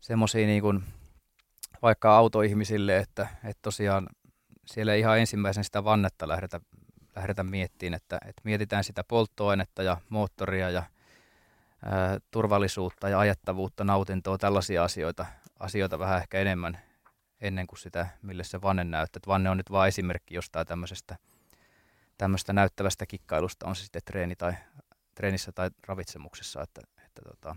semmosia 0.00 0.46
niin 0.46 0.62
kuin, 0.62 0.84
vaikka 1.82 2.16
autoihmisille, 2.16 2.96
että, 2.96 3.28
että 3.44 3.62
tosiaan 3.62 4.08
siellä 4.66 4.94
ei 4.94 5.00
ihan 5.00 5.18
ensimmäisen 5.18 5.64
sitä 5.64 5.84
vannetta 5.84 6.28
lähdetä, 6.28 6.60
lähdetä 7.16 7.42
miettimään, 7.42 7.96
että, 7.96 8.18
että 8.26 8.42
mietitään 8.44 8.84
sitä 8.84 9.04
polttoainetta 9.04 9.82
ja 9.82 9.96
moottoria 10.08 10.70
ja 10.70 10.82
turvallisuutta 12.30 13.08
ja 13.08 13.18
ajettavuutta, 13.18 13.84
nautintoa, 13.84 14.38
tällaisia 14.38 14.84
asioita, 14.84 15.26
asioita 15.60 15.98
vähän 15.98 16.20
ehkä 16.20 16.38
enemmän 16.38 16.78
ennen 17.40 17.66
kuin 17.66 17.78
sitä, 17.78 18.06
mille 18.22 18.44
se 18.44 18.62
vanne 18.62 18.84
näyttää. 18.84 19.20
Vanne 19.26 19.50
on 19.50 19.56
nyt 19.56 19.70
vain 19.70 19.88
esimerkki 19.88 20.34
jostain 20.34 20.66
tämmöisestä, 20.66 21.16
tämmöistä 22.18 22.52
näyttävästä 22.52 23.06
kikkailusta, 23.06 23.66
on 23.66 23.76
se 23.76 23.82
sitten 23.82 24.02
treeni 24.04 24.36
tai, 24.36 24.52
treenissä 25.14 25.52
tai 25.52 25.70
ravitsemuksessa, 25.86 26.62
että, 26.62 26.80
että 27.06 27.22
tota, 27.28 27.56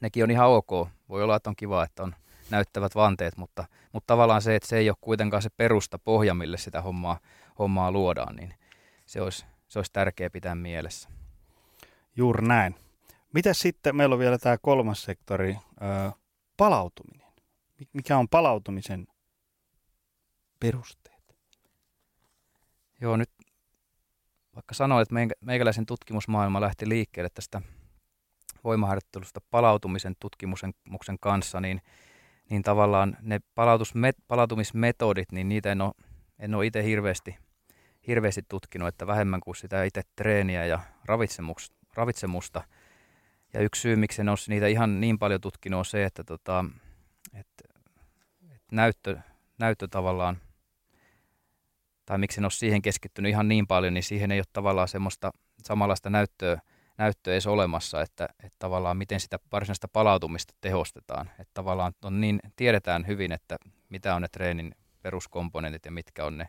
nekin 0.00 0.24
on 0.24 0.30
ihan 0.30 0.48
ok. 0.48 0.70
Voi 1.08 1.22
olla, 1.22 1.36
että 1.36 1.50
on 1.50 1.56
kiva, 1.56 1.84
että 1.84 2.02
on 2.02 2.14
näyttävät 2.50 2.94
vanteet, 2.94 3.36
mutta, 3.36 3.64
mutta 3.92 4.06
tavallaan 4.06 4.42
se, 4.42 4.56
että 4.56 4.68
se 4.68 4.76
ei 4.76 4.90
ole 4.90 4.96
kuitenkaan 5.00 5.42
se 5.42 5.50
perusta 5.56 5.98
pohja, 5.98 6.34
mille 6.34 6.58
sitä 6.58 6.82
hommaa, 6.82 7.18
hommaa 7.58 7.92
luodaan, 7.92 8.36
niin 8.36 8.54
se 9.06 9.20
olisi, 9.20 9.46
se 9.68 9.78
olisi 9.78 9.92
tärkeää 9.92 10.30
pitää 10.30 10.54
mielessä. 10.54 11.08
Juuri 12.16 12.46
näin. 12.48 12.85
Mitä 13.34 13.54
sitten, 13.54 13.96
meillä 13.96 14.12
on 14.12 14.18
vielä 14.18 14.38
tämä 14.38 14.58
kolmas 14.58 15.02
sektori, 15.02 15.56
palautuminen. 16.56 17.32
Mikä 17.92 18.18
on 18.18 18.28
palautumisen 18.28 19.06
perusteet? 20.60 21.36
Joo, 23.00 23.16
nyt 23.16 23.30
vaikka 24.54 24.74
sanoin, 24.74 25.02
että 25.02 25.14
meikäläisen 25.40 25.86
tutkimusmaailma 25.86 26.60
lähti 26.60 26.88
liikkeelle 26.88 27.30
tästä 27.34 27.62
voimaharjoittelusta 28.64 29.40
palautumisen 29.50 30.14
tutkimuksen 30.20 31.18
kanssa, 31.20 31.60
niin 31.60 31.80
niin 32.50 32.62
tavallaan 32.62 33.16
ne 33.20 33.40
palautumismetodit, 34.28 35.32
niin 35.32 35.48
niitä 35.48 35.72
en 35.72 35.80
ole, 35.80 35.92
en 36.38 36.54
ole 36.54 36.66
itse 36.66 36.84
hirveästi, 36.84 37.36
hirveästi 38.06 38.42
tutkinut, 38.48 38.88
että 38.88 39.06
vähemmän 39.06 39.40
kuin 39.40 39.56
sitä 39.56 39.84
itse 39.84 40.02
treeniä 40.16 40.66
ja 40.66 40.80
ravitsemus, 41.04 41.72
ravitsemusta. 41.94 42.64
Ja 43.56 43.62
yksi 43.62 43.80
syy, 43.80 43.96
miksi 43.96 44.20
en 44.20 44.28
ole 44.28 44.38
niitä 44.48 44.66
ihan 44.66 45.00
niin 45.00 45.18
paljon 45.18 45.40
tutkinut, 45.40 45.78
on 45.78 45.84
se, 45.84 46.04
että, 46.04 46.24
tota, 46.24 46.64
että, 47.34 47.64
että 48.42 48.76
näyttö, 48.76 49.18
näyttö 49.58 49.88
tavallaan, 49.88 50.38
tai 52.06 52.18
miksi 52.18 52.40
en 52.40 52.44
ole 52.44 52.50
siihen 52.50 52.82
keskittynyt 52.82 53.30
ihan 53.30 53.48
niin 53.48 53.66
paljon, 53.66 53.94
niin 53.94 54.04
siihen 54.04 54.32
ei 54.32 54.38
ole 54.38 54.46
tavallaan 54.52 54.88
semmoista 54.88 55.30
samanlaista 55.64 56.10
näyttöä, 56.10 56.60
näyttö 56.98 57.32
edes 57.32 57.46
olemassa, 57.46 58.02
että, 58.02 58.28
että 58.42 58.56
tavallaan 58.58 58.96
miten 58.96 59.20
sitä 59.20 59.38
varsinaista 59.52 59.88
palautumista 59.88 60.54
tehostetaan. 60.60 61.30
Että 61.38 61.54
tavallaan 61.54 61.92
on 62.04 62.20
niin, 62.20 62.40
tiedetään 62.56 63.06
hyvin, 63.06 63.32
että 63.32 63.56
mitä 63.88 64.14
on 64.14 64.22
ne 64.22 64.28
treenin 64.28 64.74
peruskomponentit 65.02 65.84
ja 65.84 65.90
mitkä 65.90 66.24
on 66.24 66.38
ne 66.38 66.48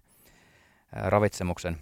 ravitsemuksen 0.91 1.77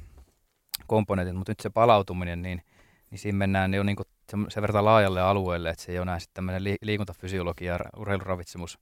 komponentit, 0.88 1.36
mutta 1.36 1.52
nyt 1.52 1.60
se 1.60 1.70
palautuminen, 1.70 2.42
niin, 2.42 2.62
niin 3.10 3.20
siinä 3.20 3.38
mennään 3.38 3.74
jo 3.74 3.84
niin 3.84 3.98
sen, 4.30 4.62
verran 4.62 4.86
laajalle 4.86 5.22
alueelle, 5.22 5.70
että 5.70 5.84
se 5.84 5.92
ei 5.92 5.98
ole 5.98 6.02
enää 6.04 6.20
sitten 6.20 6.34
tämmöinen 6.34 6.64
li, 6.64 6.76
liikuntafysiologia 6.82 7.74
ja 7.74 7.80
urheiluravitsemus 7.98 8.80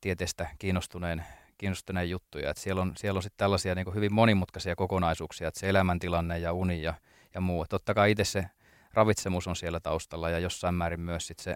tieteestä 0.00 0.48
kiinnostuneen, 0.58 1.24
kiinnostuneen 1.58 2.10
juttuja. 2.10 2.50
Että 2.50 2.62
siellä 2.62 2.82
on, 2.82 2.92
siellä 2.96 3.18
on 3.18 3.22
sitten 3.22 3.38
tällaisia 3.38 3.74
niin 3.74 3.94
hyvin 3.94 4.14
monimutkaisia 4.14 4.76
kokonaisuuksia, 4.76 5.48
että 5.48 5.60
se 5.60 5.68
elämäntilanne 5.68 6.38
ja 6.38 6.52
uni 6.52 6.82
ja, 6.82 6.94
ja 7.34 7.40
muu. 7.40 7.66
Totta 7.68 7.94
kai 7.94 8.10
itse 8.10 8.24
se 8.24 8.46
ravitsemus 8.92 9.46
on 9.46 9.56
siellä 9.56 9.80
taustalla 9.80 10.30
ja 10.30 10.38
jossain 10.38 10.74
määrin 10.74 11.00
myös 11.00 11.26
sit 11.26 11.38
se 11.38 11.54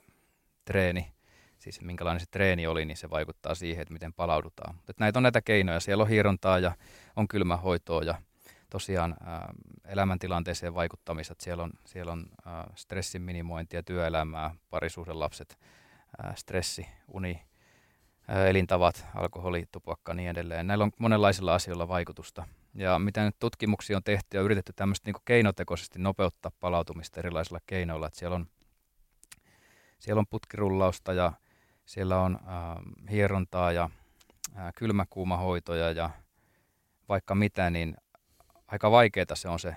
treeni, 0.64 1.12
siis 1.58 1.80
minkälainen 1.80 2.20
se 2.20 2.26
treeni 2.30 2.66
oli, 2.66 2.84
niin 2.84 2.96
se 2.96 3.10
vaikuttaa 3.10 3.54
siihen, 3.54 3.82
että 3.82 3.92
miten 3.92 4.12
palaudutaan. 4.12 4.74
Mutta 4.74 4.92
näitä 4.98 5.18
on 5.18 5.22
näitä 5.22 5.42
keinoja. 5.42 5.80
Siellä 5.80 6.02
on 6.02 6.08
hierontaa 6.08 6.58
ja 6.58 6.72
on 7.16 7.28
kylmähoitoa 7.28 8.02
ja 8.02 8.14
tosiaan 8.72 9.16
elämäntilanteeseen 9.84 10.74
vaikuttamista. 10.74 11.34
Siellä 11.38 11.62
on, 11.62 11.72
siellä 11.86 12.12
on 12.12 12.26
stressin 12.74 13.22
minimointia, 13.22 13.82
työelämää, 13.82 14.54
lapset, 15.12 15.58
ää, 16.22 16.34
stressi, 16.36 16.86
uni, 17.08 17.42
elintavat, 18.48 19.06
alkoholi, 19.14 19.64
tupakka 19.72 20.12
ja 20.12 20.14
niin 20.14 20.30
edelleen. 20.30 20.66
Näillä 20.66 20.84
on 20.84 20.90
monenlaisilla 20.98 21.54
asioilla 21.54 21.88
vaikutusta. 21.88 22.46
Ja 22.74 22.98
mitä 22.98 23.24
nyt 23.24 23.36
tutkimuksia 23.38 23.96
on 23.96 24.02
tehty 24.02 24.36
ja 24.36 24.42
yritetty 24.42 24.72
tämmöistä 24.76 25.10
niin 25.10 25.22
keinotekoisesti 25.24 25.98
nopeuttaa 25.98 26.52
palautumista 26.60 27.20
erilaisilla 27.20 27.60
keinoilla. 27.66 28.06
Että 28.06 28.18
siellä, 28.18 28.34
on, 28.34 28.46
siellä 29.98 30.20
on 30.20 30.26
putkirullausta 30.30 31.12
ja 31.12 31.32
siellä 31.86 32.20
on 32.20 32.38
äh, 32.42 33.10
hierontaa 33.10 33.72
ja 33.72 33.90
äh, 34.58 34.72
kylmäkuumahoitoja 34.74 35.90
ja 35.90 36.10
vaikka 37.08 37.34
mitä, 37.34 37.70
niin 37.70 37.96
aika 38.72 38.90
vaikeaa 38.90 39.34
se 39.34 39.48
on 39.48 39.58
se 39.58 39.76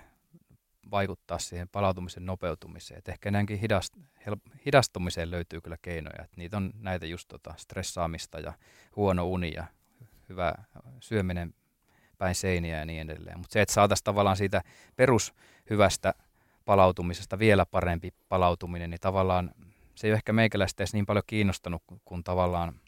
vaikuttaa 0.92 1.40
siihen 1.40 1.70
palautumisen 1.70 2.26
nopeutumiseen. 2.26 2.98
Et 2.98 3.10
ehkä 3.10 3.32
näinkin 3.32 3.60
hidast, 3.60 3.94
hel, 4.26 4.36
hidastumiseen 4.66 5.32
löytyy 5.32 5.62
kyllä 5.62 5.78
keinoja. 5.82 6.24
Et 6.24 6.38
niitä 6.38 6.58
on 6.58 6.72
näitä 6.80 7.06
just 7.06 7.28
tota 7.28 7.54
stressaamista 7.58 8.40
ja 8.40 8.54
huono 8.96 9.26
uni 9.26 9.54
ja 9.54 9.66
hyvä 10.30 10.54
syöminen 11.00 11.54
päin 12.18 12.36
seiniä 12.36 12.80
ja 12.80 12.86
niin 12.86 13.10
edelleen. 13.10 13.38
Mutta 13.38 13.54
se, 13.54 13.62
että 13.62 13.74
saataisiin 13.74 14.04
tavallaan 14.04 14.38
siitä 14.38 14.62
perushyvästä 14.96 16.14
palautumisesta 16.66 17.40
vielä 17.40 17.66
parempi 17.66 18.14
palautuminen, 18.30 18.90
niin 18.90 19.02
tavallaan 19.02 19.52
se 19.96 20.08
ei 20.08 20.12
ole 20.12 20.16
ehkä 20.16 20.34
meikäläistä 20.34 20.84
edes 20.84 20.94
niin 20.94 21.06
paljon 21.06 21.24
kiinnostanut, 21.28 21.84
kun 22.06 22.24
tavallaan 22.24 22.80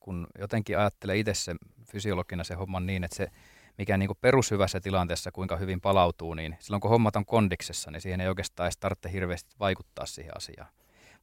kun 0.00 0.26
jotenkin 0.38 0.78
ajattelee 0.78 1.16
itse 1.16 1.34
se 1.34 1.54
fysiologina 1.90 2.44
se 2.44 2.54
homman 2.54 2.86
niin, 2.86 3.04
että 3.04 3.16
se 3.16 3.30
mikä 3.78 3.96
niin 3.96 4.10
perushyvässä 4.20 4.80
tilanteessa, 4.80 5.32
kuinka 5.32 5.56
hyvin 5.56 5.80
palautuu, 5.80 6.34
niin 6.34 6.56
silloin 6.60 6.80
kun 6.80 6.90
hommat 6.90 7.16
on 7.16 7.26
kondiksessa, 7.26 7.90
niin 7.90 8.00
siihen 8.00 8.20
ei 8.20 8.28
oikeastaan 8.28 8.66
edes 8.66 8.76
tarvitse 8.76 9.12
hirveästi 9.12 9.54
vaikuttaa 9.60 10.06
siihen 10.06 10.36
asiaan. 10.36 10.68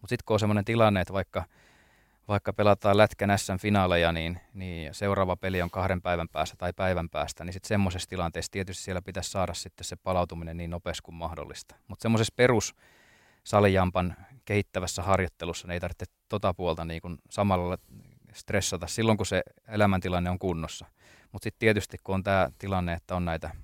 Mutta 0.02 0.10
sitten 0.10 0.24
kun 0.26 0.34
on 0.34 0.39
sellainen 0.39 0.66
tilanne, 0.66 1.02
että 1.02 1.14
vaikka 1.14 1.43
vaikka 2.28 2.54
pelataan 2.54 2.97
Lätkän 2.97 3.39
S-finaaleja, 3.39 4.12
niin, 4.12 4.39
niin 4.54 4.93
seuraava 4.93 5.36
peli 5.36 5.62
on 5.62 5.70
kahden 5.70 6.02
päivän 6.02 6.30
päästä 6.30 6.56
tai 6.58 6.74
päivän 6.74 7.10
päästä, 7.10 7.45
niin 7.45 7.54
sitten 7.54 7.68
semmoisessa 7.68 8.10
tilanteessa 8.10 8.52
tietysti 8.52 8.84
siellä 8.84 9.02
pitäisi 9.02 9.32
saada 9.32 9.54
sitten 9.54 9.86
se 9.86 9.95
palautuminen 9.95 10.58
niin 10.58 10.70
nopeasti 10.70 11.02
kuin 11.06 11.16
mahdollista. 11.16 11.76
Mutta 11.88 12.02
semmoisessa 12.02 12.34
perus 12.36 12.76
salijampan 13.43 14.16
kehittävässä 14.45 15.02
harjoittelussa 15.04 15.68
niin 15.68 15.74
ei 15.74 15.80
tarvitse 15.80 16.06
tota 16.30 16.54
puolta 16.54 16.86
niin 16.86 17.02
kuin 17.02 17.18
samalla 17.30 17.78
stressata 18.34 18.88
silloin, 18.88 19.18
kun 19.18 19.26
se 19.26 19.43
elämäntilanne 19.68 20.30
on 20.30 20.39
kunnossa. 20.39 20.86
Mutta 21.32 21.43
sitten 21.43 21.59
tietysti, 21.59 21.97
kun 22.03 22.15
on 22.15 22.23
tämä 22.23 22.49
tilanne, 22.57 22.93
että 22.93 23.15
on 23.15 23.25
näitä 23.25 23.55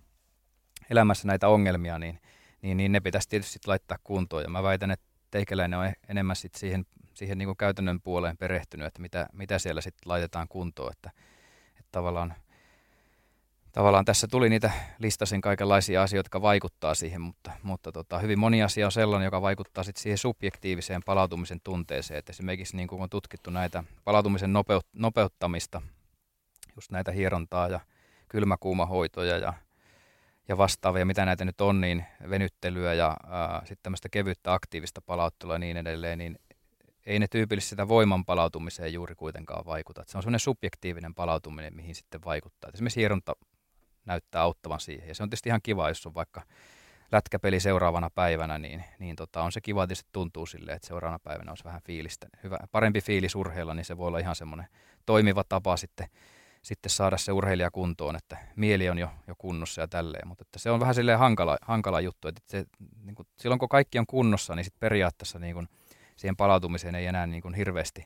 elämässä 0.89 1.28
näitä 1.28 1.47
ongelmia, 1.47 1.99
niin, 1.99 2.20
niin, 2.61 2.78
niin 2.78 2.91
ne 2.91 2.99
pitäisi 2.99 3.30
tietysti 3.30 3.59
laittaa 3.68 3.97
kuntoon. 4.03 4.43
Ja 4.43 4.49
mä 4.49 4.63
väitän, 4.63 4.91
että 4.91 5.05
teikäläinen 5.32 5.80
on 5.80 5.86
e-, 5.86 5.93
enemmän 6.09 6.36
sit 6.36 6.55
siihen 6.55 6.86
siihen 7.18 7.38
niin 7.38 7.47
kuin 7.47 7.57
käytännön 7.57 8.01
puoleen 8.01 8.38
perehtynyt, 8.38 8.88
että 8.88 9.01
mitä, 9.01 9.28
mitä 9.34 9.59
siellä 9.59 9.82
sitten 9.82 10.09
laitetaan 10.09 10.47
kuntoon. 10.47 10.91
Että, 10.91 11.11
että 11.70 11.91
tavallaan, 11.91 12.34
tavallaan 13.72 14.05
tässä 14.05 14.28
tuli 14.28 14.49
niitä, 14.49 14.72
listasin 14.99 15.41
kaikenlaisia 15.41 16.03
asioita, 16.03 16.28
jotka 16.28 16.41
vaikuttaa 16.41 16.95
siihen, 16.95 17.22
mutta, 17.22 17.51
mutta 17.63 17.91
tota, 17.91 18.20
hyvin 18.20 18.39
moni 18.39 18.63
asia 18.63 18.86
on 18.86 18.91
sellainen, 18.91 19.26
joka 19.26 19.41
vaikuttaa 19.41 19.84
sitten 19.84 20.03
siihen 20.03 20.18
subjektiiviseen 20.18 21.01
palautumisen 21.05 21.61
tunteeseen. 21.63 22.18
Että 22.18 22.32
esimerkiksi 22.32 22.78
niin 22.78 22.88
kuin 22.88 23.01
on 23.01 23.09
tutkittu 23.09 23.49
näitä 23.49 23.84
palautumisen 24.03 24.53
nopeut, 24.53 24.86
nopeuttamista, 24.93 25.82
just 26.78 26.91
näitä 26.91 27.11
hierontaa 27.11 27.67
ja 27.67 27.80
kylmäkuumahoitoja 28.28 29.38
ja, 29.38 29.53
ja 30.47 30.57
vastaavia, 30.57 31.05
mitä 31.05 31.25
näitä 31.25 31.45
nyt 31.45 31.61
on, 31.61 31.82
niin 31.82 32.05
venyttelyä 32.30 32.93
ja 32.93 33.17
sitten 33.59 33.84
tämmöistä 33.84 34.09
kevyttä 34.09 34.53
aktiivista 34.53 35.01
palauttelua 35.01 35.55
ja 35.55 35.59
niin 35.59 35.78
edelleen, 35.78 36.17
niin 36.17 36.39
ei 37.05 37.19
ne 37.19 37.28
tyypillisesti 37.28 37.69
sitä 37.69 37.88
voiman 37.88 38.25
palautumiseen 38.25 38.93
juuri 38.93 39.15
kuitenkaan 39.15 39.65
vaikuta. 39.65 40.01
Et 40.01 40.07
se 40.07 40.17
on 40.17 40.23
semmoinen 40.23 40.39
subjektiivinen 40.39 41.15
palautuminen, 41.15 41.75
mihin 41.75 41.95
sitten 41.95 42.21
vaikuttaa. 42.25 42.67
Et 42.67 42.75
esimerkiksi 42.75 42.99
hieronta 42.99 43.34
näyttää 44.05 44.41
auttavan 44.41 44.80
siihen. 44.80 45.07
Ja 45.07 45.15
se 45.15 45.23
on 45.23 45.30
tietysti 45.30 45.49
ihan 45.49 45.61
kiva, 45.63 45.89
jos 45.89 46.05
on 46.05 46.13
vaikka 46.13 46.41
lätkäpeli 47.11 47.59
seuraavana 47.59 48.09
päivänä, 48.09 48.57
niin, 48.57 48.84
niin 48.99 49.15
tota, 49.15 49.41
on 49.41 49.51
se 49.51 49.61
kiva 49.61 49.88
tietysti 49.88 50.09
tuntuu 50.11 50.45
silleen, 50.45 50.75
että 50.75 50.88
seuraavana 50.88 51.19
päivänä 51.19 51.51
olisi 51.51 51.63
vähän 51.63 51.82
fiilistä. 51.82 52.28
Hyvä, 52.43 52.57
parempi 52.71 53.01
fiilis 53.01 53.36
urheilla, 53.36 53.73
niin 53.73 53.86
se 53.86 53.97
voi 53.97 54.07
olla 54.07 54.19
ihan 54.19 54.36
semmoinen 54.36 54.67
toimiva 55.05 55.43
tapa 55.43 55.78
sitten, 55.78 56.07
sitten 56.68 56.89
saada 56.89 57.18
se 57.18 57.32
urheilija 57.32 57.72
kuntoon, 57.72 58.15
että 58.15 58.38
mieli 58.55 58.89
on 58.89 58.97
jo, 58.97 59.09
jo 59.28 59.36
kunnossa 59.38 59.82
ja 59.82 59.88
tälleen. 59.88 60.28
Mutta 60.28 60.41
että 60.41 60.59
se 60.59 60.72
on 60.72 60.80
vähän 60.80 60.95
silleen 60.95 61.20
hankala, 61.20 61.57
hankala 61.61 62.01
juttu, 62.01 62.28
että 62.28 62.41
se, 62.47 62.65
niin 63.03 63.15
kuin, 63.15 63.28
silloin 63.38 63.59
kun 63.59 63.70
kaikki 63.70 63.99
on 63.99 64.05
kunnossa, 64.07 64.55
niin 64.55 64.63
sitten 64.63 64.80
periaatteessa 64.80 65.39
niin 65.39 65.53
kuin, 65.53 65.68
siihen 66.15 66.36
palautumiseen 66.36 66.95
ei 66.95 67.05
enää 67.05 67.28
niin 67.28 67.41
kuin 67.41 67.53
hirveästi 67.53 68.05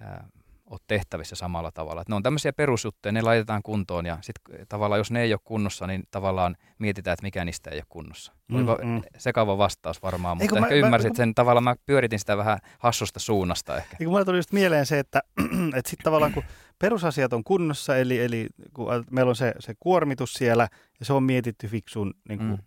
ää, 0.00 0.28
ole 0.70 0.80
tehtävissä 0.86 1.36
samalla 1.36 1.70
tavalla. 1.72 2.02
Et 2.02 2.08
ne 2.08 2.14
on 2.14 2.22
tämmöisiä 2.22 2.52
perusjuttuja, 2.52 3.12
ne 3.12 3.22
laitetaan 3.22 3.62
kuntoon 3.62 4.06
ja 4.06 4.18
sitten 4.20 4.66
tavallaan 4.68 4.98
jos 4.98 5.10
ne 5.10 5.22
ei 5.22 5.32
ole 5.32 5.40
kunnossa, 5.44 5.86
niin 5.86 6.02
tavallaan 6.10 6.56
mietitään, 6.78 7.12
että 7.12 7.26
mikä 7.26 7.44
niistä 7.44 7.70
ei 7.70 7.78
ole 7.78 7.84
kunnossa. 7.88 8.32
Mm, 8.48 8.56
mm. 8.58 9.02
sekava 9.18 9.58
vastaus 9.58 10.02
varmaan, 10.02 10.36
mutta 10.36 10.56
Eikö 10.56 10.66
ehkä 10.66 10.74
mä, 10.74 10.86
ymmärsit 10.86 11.12
mä, 11.12 11.16
sen 11.16 11.34
tavallaan, 11.34 11.64
mä 11.64 11.76
pyöritin 11.86 12.18
sitä 12.18 12.36
vähän 12.36 12.58
hassusta 12.78 13.20
suunnasta 13.20 13.76
ehkä. 13.76 13.96
Eikö 14.00 14.10
mulle 14.10 14.24
tuli 14.24 14.38
just 14.38 14.52
mieleen 14.52 14.86
se, 14.86 14.98
että, 14.98 15.22
että 15.78 15.90
sitten 15.90 16.04
tavallaan 16.04 16.32
kun 16.32 16.42
perusasiat 16.78 17.32
on 17.32 17.44
kunnossa, 17.44 17.96
eli, 17.96 18.20
eli 18.20 18.46
kun 18.74 18.88
meillä 19.10 19.30
on 19.30 19.36
se, 19.36 19.54
se 19.58 19.74
kuormitus 19.80 20.34
siellä 20.34 20.68
ja 21.00 21.06
se 21.06 21.12
on 21.12 21.22
mietitty 21.22 21.68
fiksun 21.68 22.14
niin 22.28 22.38
kuin, 22.38 22.50
mm. 22.50 22.58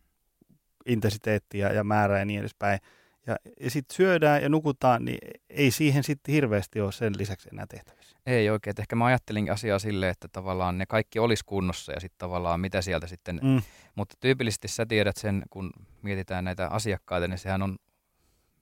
intensiteettiä 0.86 1.70
ja 1.70 1.84
määrää 1.84 2.20
ja 2.20 2.26
niin 2.26 2.40
edespäin, 2.40 2.80
ja, 3.28 3.36
ja 3.60 3.72
sitten 3.72 3.96
syödään 3.96 4.42
ja 4.42 4.50
nukutaan, 4.50 5.06
niin 5.06 5.18
ei 5.50 5.72
siihen 5.72 6.04
sitten 6.04 6.34
hirveästi 6.34 6.82
ole 6.82 6.92
sen 6.92 7.14
lisäksi 7.18 7.50
enää 7.54 7.66
tehtävissä. 7.68 8.18
Ei 8.26 8.50
oikein. 8.50 8.76
Ehkä 8.80 8.96
mä 8.96 9.06
ajattelin 9.06 9.52
asiaa 9.52 9.80
silleen, 9.80 10.12
että 10.12 10.28
tavallaan 10.32 10.78
ne 10.78 10.86
kaikki 10.86 11.20
olisi 11.20 11.44
kunnossa 11.46 11.92
ja 11.92 12.00
sitten 12.00 12.20
tavallaan 12.20 12.60
mitä 12.60 12.82
sieltä 12.82 13.08
sitten. 13.08 13.40
Mm. 13.44 13.62
Mutta 13.96 14.16
tyypillisesti 14.20 14.68
sä 14.68 14.86
tiedät 14.86 15.18
sen, 15.18 15.44
kun 15.50 15.72
mietitään 16.02 16.44
näitä 16.44 16.68
asiakkaita, 16.68 17.28
niin 17.28 17.38
sehän 17.38 17.62
on, 17.62 17.78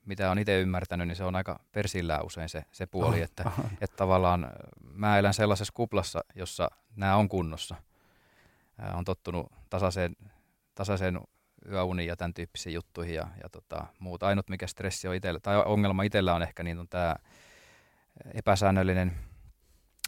mitä 0.09 0.31
on 0.31 0.39
itse 0.39 0.61
ymmärtänyt, 0.61 1.07
niin 1.07 1.15
se 1.15 1.23
on 1.23 1.35
aika 1.35 1.59
persillään 1.71 2.25
usein 2.25 2.49
se, 2.49 2.65
se 2.71 2.85
puoli, 2.85 3.17
oh, 3.17 3.23
että, 3.23 3.43
oh. 3.45 3.65
että 3.81 3.97
tavallaan 3.97 4.51
mä 4.93 5.19
elän 5.19 5.33
sellaisessa 5.33 5.73
kuplassa, 5.73 6.23
jossa 6.35 6.69
nämä 6.95 7.15
on 7.15 7.29
kunnossa. 7.29 7.75
on 8.93 9.05
tottunut 9.05 9.51
tasaiseen, 9.69 10.15
tasaiseen 10.75 11.19
yöuni 11.71 12.05
ja 12.05 12.15
tämän 12.15 12.33
tyyppisiin 12.33 12.73
juttuihin 12.73 13.15
ja, 13.15 13.27
ja 13.43 13.49
tota, 13.49 13.85
muuta. 13.99 14.27
Ainut 14.27 14.49
mikä 14.49 14.67
stressi 14.67 15.07
on 15.07 15.15
itsellä, 15.15 15.39
tai 15.39 15.63
ongelma 15.65 16.03
itsellä 16.03 16.35
on 16.35 16.43
ehkä 16.43 16.63
niin 16.63 16.79
on 16.79 16.87
tämä 16.89 17.15
epäsäännöllinen 18.33 19.15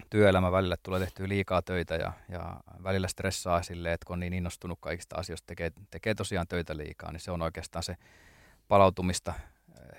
työelämä 0.10 0.52
välillä 0.52 0.76
tulee 0.84 1.00
tehtyä 1.00 1.28
liikaa 1.28 1.62
töitä 1.62 1.96
ja, 1.96 2.14
ja 2.30 2.60
välillä 2.84 3.08
stressaa 3.08 3.64
silleen, 3.64 3.94
että 3.94 4.06
kun 4.06 4.14
on 4.14 4.20
niin 4.20 4.34
innostunut 4.34 4.80
kaikista 4.82 5.16
asioista, 5.16 5.48
tekee, 5.48 5.72
tekee 5.92 6.16
tosiaan 6.16 6.48
töitä 6.48 6.78
liikaa, 6.78 7.12
niin 7.12 7.20
se 7.20 7.32
on 7.32 7.42
oikeastaan 7.42 7.84
se 7.84 7.98
palautumista 8.68 9.34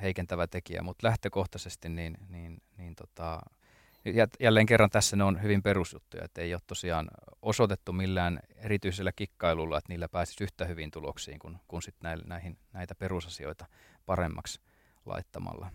heikentävä 0.03 0.47
tekijä, 0.47 0.83
mutta 0.83 1.07
lähtökohtaisesti 1.07 1.89
niin, 1.89 2.18
niin, 2.28 2.62
niin 2.76 2.97
tota, 2.97 3.41
jälleen 4.41 4.66
kerran 4.66 4.91
tässä 4.91 5.16
ne 5.16 5.24
on 5.24 5.43
hyvin 5.43 5.62
perusjuttuja, 5.62 6.24
että 6.24 6.41
ei 6.41 6.55
ole 6.55 6.61
tosiaan 6.66 7.09
osoitettu 7.43 7.93
millään 7.93 8.41
erityisellä 8.57 9.12
kikkailulla, 9.12 9.78
että 9.78 9.93
niillä 9.93 10.09
pääsisi 10.09 10.45
yhtä 10.45 10.64
hyvin 10.64 10.91
tuloksiin 10.91 11.39
kuin, 11.39 11.59
kuin 11.68 11.83
sit 11.83 11.97
näihin, 12.26 12.59
näitä 12.72 12.95
perusasioita 12.95 13.66
paremmaksi 14.07 14.61
laittamalla. 15.07 15.70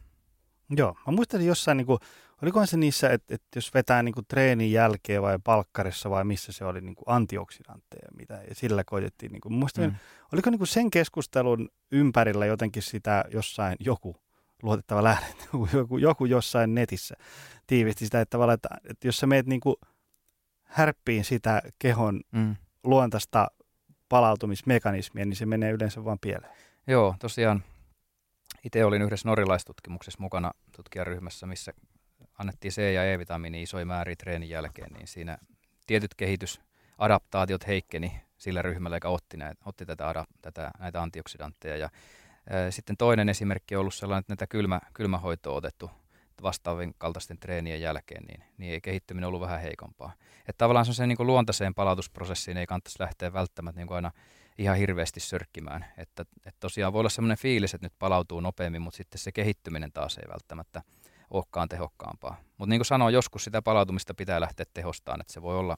Joo, 0.70 0.95
mä 1.07 1.13
muistan 1.13 1.45
jossain, 1.45 1.78
niin 1.78 1.86
kuin, 1.86 1.99
olikohan 2.41 2.68
se 2.68 2.78
niissä, 2.78 3.09
että, 3.09 3.36
että 3.36 3.47
jos 3.55 3.74
vetää 3.74 4.03
niin 4.03 4.13
kuin 4.13 4.26
treenin 4.28 4.72
jälkeen 4.72 5.22
vai 5.22 5.39
palkkarissa 5.43 6.09
vai 6.09 6.24
missä 6.24 6.51
se 6.51 6.65
oli 6.65 6.82
niin 6.82 6.95
kuin 6.95 7.05
antioksidantteja, 7.07 8.07
mitä 8.18 8.41
ja 8.49 8.55
sillä 8.55 8.84
koitettiin. 8.84 9.32
Niin 9.32 9.41
kuin, 9.41 9.53
mm. 9.53 9.95
oliko 10.34 10.49
niin 10.49 10.59
kuin 10.59 10.68
sen 10.68 10.91
keskustelun 10.91 11.70
ympärillä 11.91 12.45
jotenkin 12.45 12.84
sitä 12.84 13.26
jossain 13.34 13.76
joku 13.80 14.15
luotettava 14.63 15.03
lähde, 15.03 15.26
joku, 15.74 15.97
joku 15.97 16.26
jossain 16.26 16.76
netissä 16.76 17.15
tiivisti 17.68 18.05
sitä, 18.05 18.22
että, 18.22 18.32
tavallaan, 18.32 18.55
että, 18.55 18.70
että 18.89 19.07
jos 19.07 19.18
sä 19.18 19.28
meet 19.28 19.45
niin 19.45 19.61
kuin 19.61 19.76
härppiin 20.63 21.26
sitä 21.26 21.61
kehon 21.80 22.22
mm. 22.32 22.55
luontaista 22.84 23.47
palautumismekanismia, 24.09 25.26
niin 25.26 25.36
se 25.36 25.45
menee 25.45 25.72
yleensä 25.72 26.05
vaan 26.05 26.20
pieleen. 26.22 26.53
Joo, 26.88 27.15
tosiaan 27.20 27.63
itse 28.68 28.86
olin 28.86 29.01
yhdessä 29.01 29.28
norjalaistutkimuksessa 29.28 30.22
mukana 30.22 30.51
tutkijaryhmässä, 30.76 31.45
missä 31.45 31.74
annettiin 32.39 32.72
C- 32.72 32.93
ja 32.93 33.13
E-vitamiini 33.13 33.63
isoja 33.63 33.86
määriä 33.86 34.15
treenin 34.15 34.49
jälkeen, 34.49 34.93
niin 34.93 35.07
siinä 35.07 35.38
tietyt 35.88 36.15
kehitysadaptaatiot 36.15 37.68
heikkeni 37.68 38.22
sillä 38.38 38.61
ryhmällä, 38.61 38.97
joka 38.97 39.09
otti, 39.09 39.38
näitä, 39.38 39.61
otti 39.65 39.86
tätä, 39.86 40.26
tätä, 40.41 40.72
näitä 40.80 41.01
antioksidantteja. 41.01 41.78
Ja, 41.78 41.89
ää, 42.49 42.72
sitten 42.72 42.97
toinen 42.97 43.30
esimerkki 43.30 43.76
on 43.76 43.80
ollut 43.80 43.93
sellainen, 43.93 44.20
että 44.20 44.32
näitä 44.32 44.47
kylmä, 44.47 44.80
kylmähoitoa 44.93 45.55
otettu 45.55 45.91
vastaavien 46.43 46.93
kaltaisten 46.97 47.38
treenien 47.38 47.82
jälkeen, 47.82 48.24
niin, 48.24 48.43
niin 48.57 48.74
ei 48.74 48.82
kehittyminen 48.82 49.28
ollut 49.28 49.41
vähän 49.41 49.61
heikompaa. 49.61 50.13
Että 50.39 50.57
tavallaan 50.57 50.86
se 50.86 51.07
niin 51.07 51.18
kuin 51.18 51.28
luontaiseen 51.28 51.74
palautusprosessiin 51.74 52.57
ei 52.57 52.68
kannattaisi 52.68 52.99
lähteä 52.99 53.34
välttämättä 53.34 53.80
niin 53.80 53.88
kuin 53.88 53.95
aina 53.95 54.11
ihan 54.58 54.78
hirveästi 54.78 55.20
sörkkimään. 55.20 55.86
Että, 55.97 56.26
että 56.45 56.60
tosiaan 56.60 56.93
voi 56.93 56.99
olla 56.99 57.10
sellainen 57.10 57.38
fiilis, 57.38 57.74
että 57.74 57.86
nyt 57.86 57.99
palautuu 57.99 58.39
nopeammin, 58.39 58.82
mutta 58.82 58.97
sitten 58.97 59.20
se 59.20 59.32
kehittyminen 59.32 59.91
taas 59.91 60.18
ei 60.18 60.30
välttämättä 60.30 60.82
olekaan 61.30 61.70
tehokkaampaa. 61.70 62.38
Mutta 62.58 62.70
niin 62.70 62.80
kuin 62.80 62.86
sanoin, 62.86 63.14
joskus 63.14 63.43
sitä 63.43 63.62
palautumista 63.62 64.14
pitää 64.14 64.41
lähteä 64.41 64.66
tehostamaan, 64.74 65.22
että 65.22 65.34
se 65.34 65.41
voi 65.41 65.58
olla 65.58 65.78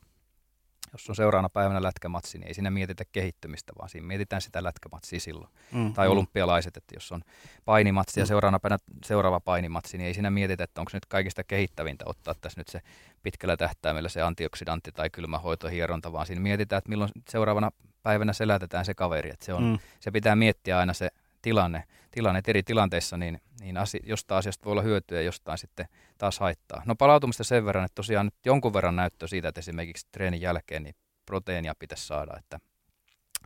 jos 0.92 1.10
on 1.10 1.16
seuraavana 1.16 1.50
päivänä 1.50 1.84
lätkämatsi, 1.84 2.38
niin 2.38 2.48
ei 2.48 2.54
siinä 2.54 2.72
mietitä 2.72 3.04
kehittymistä, 3.12 3.74
vaan 3.78 3.90
siinä 3.90 4.08
mietitään 4.08 4.42
sitä 4.42 4.64
lätkämatsia 4.64 5.20
silloin. 5.20 5.52
Mm, 5.72 5.94
tai 5.94 6.08
mm. 6.08 6.12
olympialaiset, 6.12 6.78
että 6.78 6.96
jos 6.96 7.12
on 7.12 7.22
painimatsi 7.66 8.20
ja 8.20 8.24
mm. 8.24 8.28
seuraavana 8.28 8.60
päivänä 8.60 8.80
seuraava 9.06 9.40
painimatsi, 9.40 9.98
niin 9.98 10.08
ei 10.08 10.14
siinä 10.14 10.30
mietitä, 10.30 10.64
että 10.64 10.82
onko 10.82 10.90
se 10.90 10.98
nyt 10.98 11.06
kaikista 11.06 11.44
kehittävintä 11.44 12.06
ottaa 12.08 12.36
tässä 12.42 12.60
nyt 12.60 12.68
se 12.68 12.82
pitkällä 13.24 13.58
tähtäimellä 13.58 14.10
se 14.10 14.22
antioksidantti 14.22 14.92
tai 14.92 15.10
kylmähoitohieronta, 15.10 16.12
vaan 16.12 16.26
siinä 16.26 16.42
mietitään, 16.42 16.78
että 16.78 16.90
milloin 16.90 17.12
seuraavana 17.30 17.72
päivänä 18.04 18.34
selätetään 18.34 18.86
se 18.86 18.94
kaveri. 18.94 19.30
Että 19.30 19.46
se, 19.46 19.54
on, 19.54 19.64
mm. 19.64 19.80
se 20.00 20.12
pitää 20.12 20.36
miettiä 20.36 20.78
aina 20.78 20.94
se 20.94 21.10
tilanne, 21.42 21.84
tilanne 22.12 22.42
eri 22.48 22.64
tilanteissa, 22.64 23.18
niin, 23.18 23.42
niin 23.62 23.78
asi, 23.78 24.00
jostain 24.04 24.40
asiasta 24.40 24.66
voi 24.66 24.72
olla 24.72 24.82
hyötyä 24.82 25.18
ja 25.18 25.26
jostain 25.26 25.58
sitten 25.58 25.86
taas 26.18 26.40
haittaa. 26.40 26.82
No 26.86 26.96
palautumista 26.96 27.44
sen 27.44 27.66
verran, 27.66 27.86
että 27.86 27.96
tosiaan 27.96 28.26
nyt 28.26 28.36
jonkun 28.46 28.74
verran 28.74 28.96
näyttö 28.96 29.28
siitä, 29.28 29.48
että 29.48 29.60
esimerkiksi 29.60 30.08
treenin 30.12 30.42
jälkeen 30.42 30.84
niin 30.84 30.96
proteiinia 31.26 31.76
pitäisi 31.80 32.08
saada, 32.08 32.38
että 32.38 32.60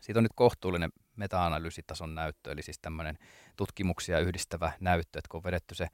siitä 0.01 0.19
on 0.19 0.23
nyt 0.23 0.31
kohtuullinen 0.35 0.91
meta-analyysitason 1.15 2.15
näyttö, 2.15 2.51
eli 2.51 2.61
siis 2.61 2.79
tämmöinen 2.79 3.17
tutkimuksia 3.55 4.19
yhdistävä 4.19 4.71
näyttö, 4.79 5.19
että 5.19 5.29
kun 5.29 5.37
on 5.37 5.43
vedetty 5.43 5.75
se 5.75 5.87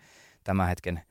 tämän 0.43 0.68
hetken 0.68 1.04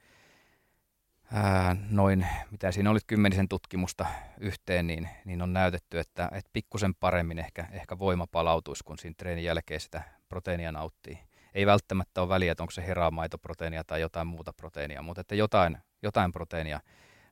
ää, 1.33 1.77
noin, 1.91 2.27
mitä 2.51 2.73
siinä 2.73 2.91
oli 2.91 2.99
kymmenisen 3.07 3.49
tutkimusta 3.49 4.07
yhteen, 4.41 4.87
niin, 4.87 5.09
niin 5.25 5.43
on 5.43 5.53
näytetty, 5.53 5.99
että, 5.99 6.29
että 6.33 6.51
pikkusen 6.53 6.95
paremmin 6.95 7.39
ehkä, 7.39 7.67
ehkä 7.71 7.99
voima 7.99 8.27
palautuisi, 8.27 8.85
kun 8.85 8.99
siinä 8.99 9.15
treenin 9.19 9.45
jälkeen 9.45 9.81
sitä 9.81 10.18
proteiinia 10.29 10.73
nauttii. 10.73 11.19
Ei 11.55 11.67
välttämättä 11.67 12.21
ole 12.21 12.29
väliä, 12.29 12.53
että 12.53 12.63
onko 12.63 12.71
se 12.71 12.87
heramaitoproteiinia 12.87 13.85
tai 13.85 14.01
jotain 14.01 14.27
muuta 14.27 14.53
proteiinia, 14.53 15.03
mutta 15.03 15.21
että 15.21 15.35
jotain, 15.35 15.79
jotain 16.03 16.33
proteiinia 16.33 16.81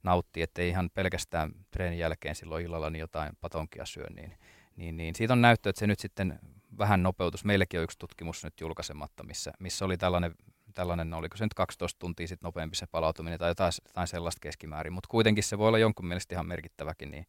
nauttii, 0.03 0.43
ettei 0.43 0.69
ihan 0.69 0.91
pelkästään 0.95 1.51
treenin 1.71 1.99
jälkeen 1.99 2.35
silloin 2.35 2.65
illalla 2.65 2.91
niin 2.91 3.01
jotain 3.01 3.33
patonkia 3.41 3.85
syö, 3.87 4.07
niin, 4.11 4.39
niin, 4.77 4.97
niin 4.97 5.15
siitä 5.15 5.33
on 5.33 5.41
näyttö, 5.41 5.71
että 5.71 5.81
se 5.81 5.87
nyt 5.87 6.01
sitten 6.01 6.39
vähän 6.79 7.03
nopeutus. 7.03 7.45
Meilläkin 7.45 7.81
on 7.81 7.85
yksi 7.85 7.99
tutkimus 7.99 8.45
nyt 8.45 8.61
julkaisematta, 8.61 9.25
missä, 9.25 9.53
missä 9.61 9.85
oli 9.85 9.97
tällainen, 9.97 10.35
tällainen, 10.75 11.15
oliko 11.15 11.37
se 11.37 11.45
nyt 11.45 11.55
12 11.55 11.99
tuntia 11.99 12.29
sitten 12.29 12.47
nopeampi 12.47 12.77
se 12.77 12.87
palautuminen 12.87 13.39
tai 13.39 13.51
jotain, 13.51 13.73
jotain 13.87 14.09
sellaista 14.09 14.41
keskimäärin, 14.41 14.93
mutta 14.93 15.09
kuitenkin 15.11 15.45
se 15.45 15.59
voi 15.59 15.69
olla 15.69 15.79
jonkun 15.79 16.07
mielestä 16.07 16.35
ihan 16.35 16.47
merkittäväkin, 16.47 17.11
niin, 17.11 17.27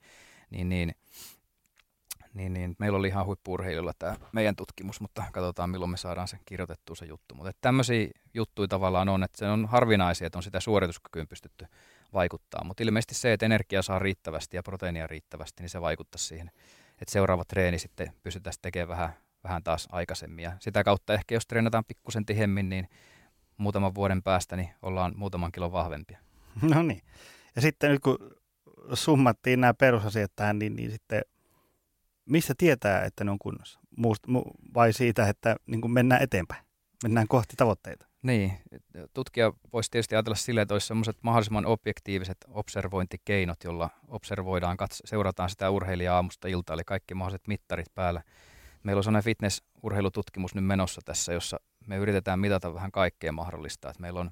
niin, 0.50 0.70
niin 0.70 0.96
niin, 2.34 2.54
niin 2.54 2.76
meillä 2.80 2.98
oli 2.98 3.08
ihan 3.08 3.26
huippurheilijoilla 3.26 3.94
tämä 4.00 4.16
meidän 4.32 4.56
tutkimus, 4.56 5.02
mutta 5.02 5.24
katsotaan 5.32 5.70
milloin 5.70 5.92
me 5.92 5.98
saadaan 5.98 6.28
se 6.28 6.38
kirjoitettua 6.46 6.96
se 6.96 7.06
juttu. 7.06 7.36
Mutta 7.36 7.52
tämmöisiä 7.62 8.08
juttuja 8.34 8.68
tavallaan 8.68 9.10
on, 9.10 9.24
että 9.24 9.38
se 9.38 9.46
on 9.46 9.66
harvinaisia, 9.66 10.28
että 10.28 10.40
on 10.40 10.44
sitä 10.44 10.60
suorituskykyyn 10.60 11.28
pystytty 11.28 11.66
vaikuttaa. 12.14 12.64
Mutta 12.64 12.84
ilmeisesti 12.84 13.16
se, 13.16 13.34
että 13.34 13.46
energia 13.46 13.82
saa 13.82 14.00
riittävästi 14.00 14.58
ja 14.58 14.64
proteiinia 14.64 15.08
riittävästi, 15.08 15.64
niin 15.64 15.70
se 15.70 15.82
vaikuttaa 15.82 16.18
siihen, 16.18 16.52
että 17.02 17.12
seuraava 17.12 17.46
treeni 17.46 17.80
sitten 17.80 18.14
pystytään 18.24 18.54
tekemään 18.62 18.90
vähän, 18.90 19.14
vähän 19.44 19.64
taas 19.64 19.88
aikaisemmin. 19.92 20.44
Ja 20.44 20.52
sitä 20.60 20.84
kautta 20.84 21.14
ehkä 21.14 21.36
jos 21.36 21.48
treenataan 21.48 21.86
pikkusen 21.86 22.26
tihemmin, 22.26 22.70
niin 22.70 22.90
muutaman 23.58 23.96
vuoden 23.96 24.24
päästä 24.24 24.56
niin 24.56 24.70
ollaan 24.82 25.14
muutaman 25.16 25.52
kilon 25.52 25.72
vahvempia. 25.72 26.20
No 26.62 26.84
niin. 26.84 27.02
Ja 27.56 27.62
sitten 27.62 27.92
nyt 27.92 28.02
kun 28.02 28.18
summattiin 28.94 29.62
nämä 29.62 29.74
perusasiat 29.74 30.32
tähän, 30.36 30.60
niin, 30.60 30.76
niin 30.76 30.92
sitten 30.92 31.22
missä 32.28 32.54
tietää, 32.58 33.04
että 33.04 33.24
ne 33.24 33.32
on 33.32 33.40
kunnossa? 33.40 33.80
Vai 34.74 34.94
siitä, 34.94 35.30
että 35.30 35.56
niin 35.66 35.82
kuin 35.82 35.92
mennään 35.92 36.22
eteenpäin, 36.22 36.66
mennään 37.04 37.28
kohti 37.28 37.56
tavoitteita? 37.58 38.08
Niin, 38.22 38.54
tutkija 39.14 39.54
voisi 39.74 39.92
tietysti 39.92 40.16
ajatella 40.16 40.36
sille, 40.36 40.62
että 40.62 40.76
olisi 40.76 40.88
sellaiset 40.88 41.18
mahdollisimman 41.22 41.66
objektiiviset 41.66 42.38
observointikeinot, 42.48 43.64
jolla 43.64 43.90
observoidaan, 44.08 44.78
kats- 44.84 45.02
seurataan 45.06 45.50
sitä 45.50 45.70
urheilijaa 45.70 46.16
aamusta 46.16 46.48
iltaan, 46.48 46.76
eli 46.76 46.84
kaikki 46.84 47.14
mahdolliset 47.14 47.48
mittarit 47.48 47.96
päällä. 47.96 48.22
Meillä 48.84 49.00
on 49.00 49.04
sellainen 49.04 49.24
fitness-urheilututkimus 49.24 50.56
nyt 50.56 50.66
menossa 50.66 51.02
tässä, 51.06 51.34
jossa 51.34 51.60
me 51.88 51.98
yritetään 51.98 52.40
mitata 52.40 52.74
vähän 52.74 52.92
kaikkea 52.92 53.32
mahdollista. 53.32 53.90
Että 53.90 54.02
meillä 54.02 54.20
on 54.20 54.32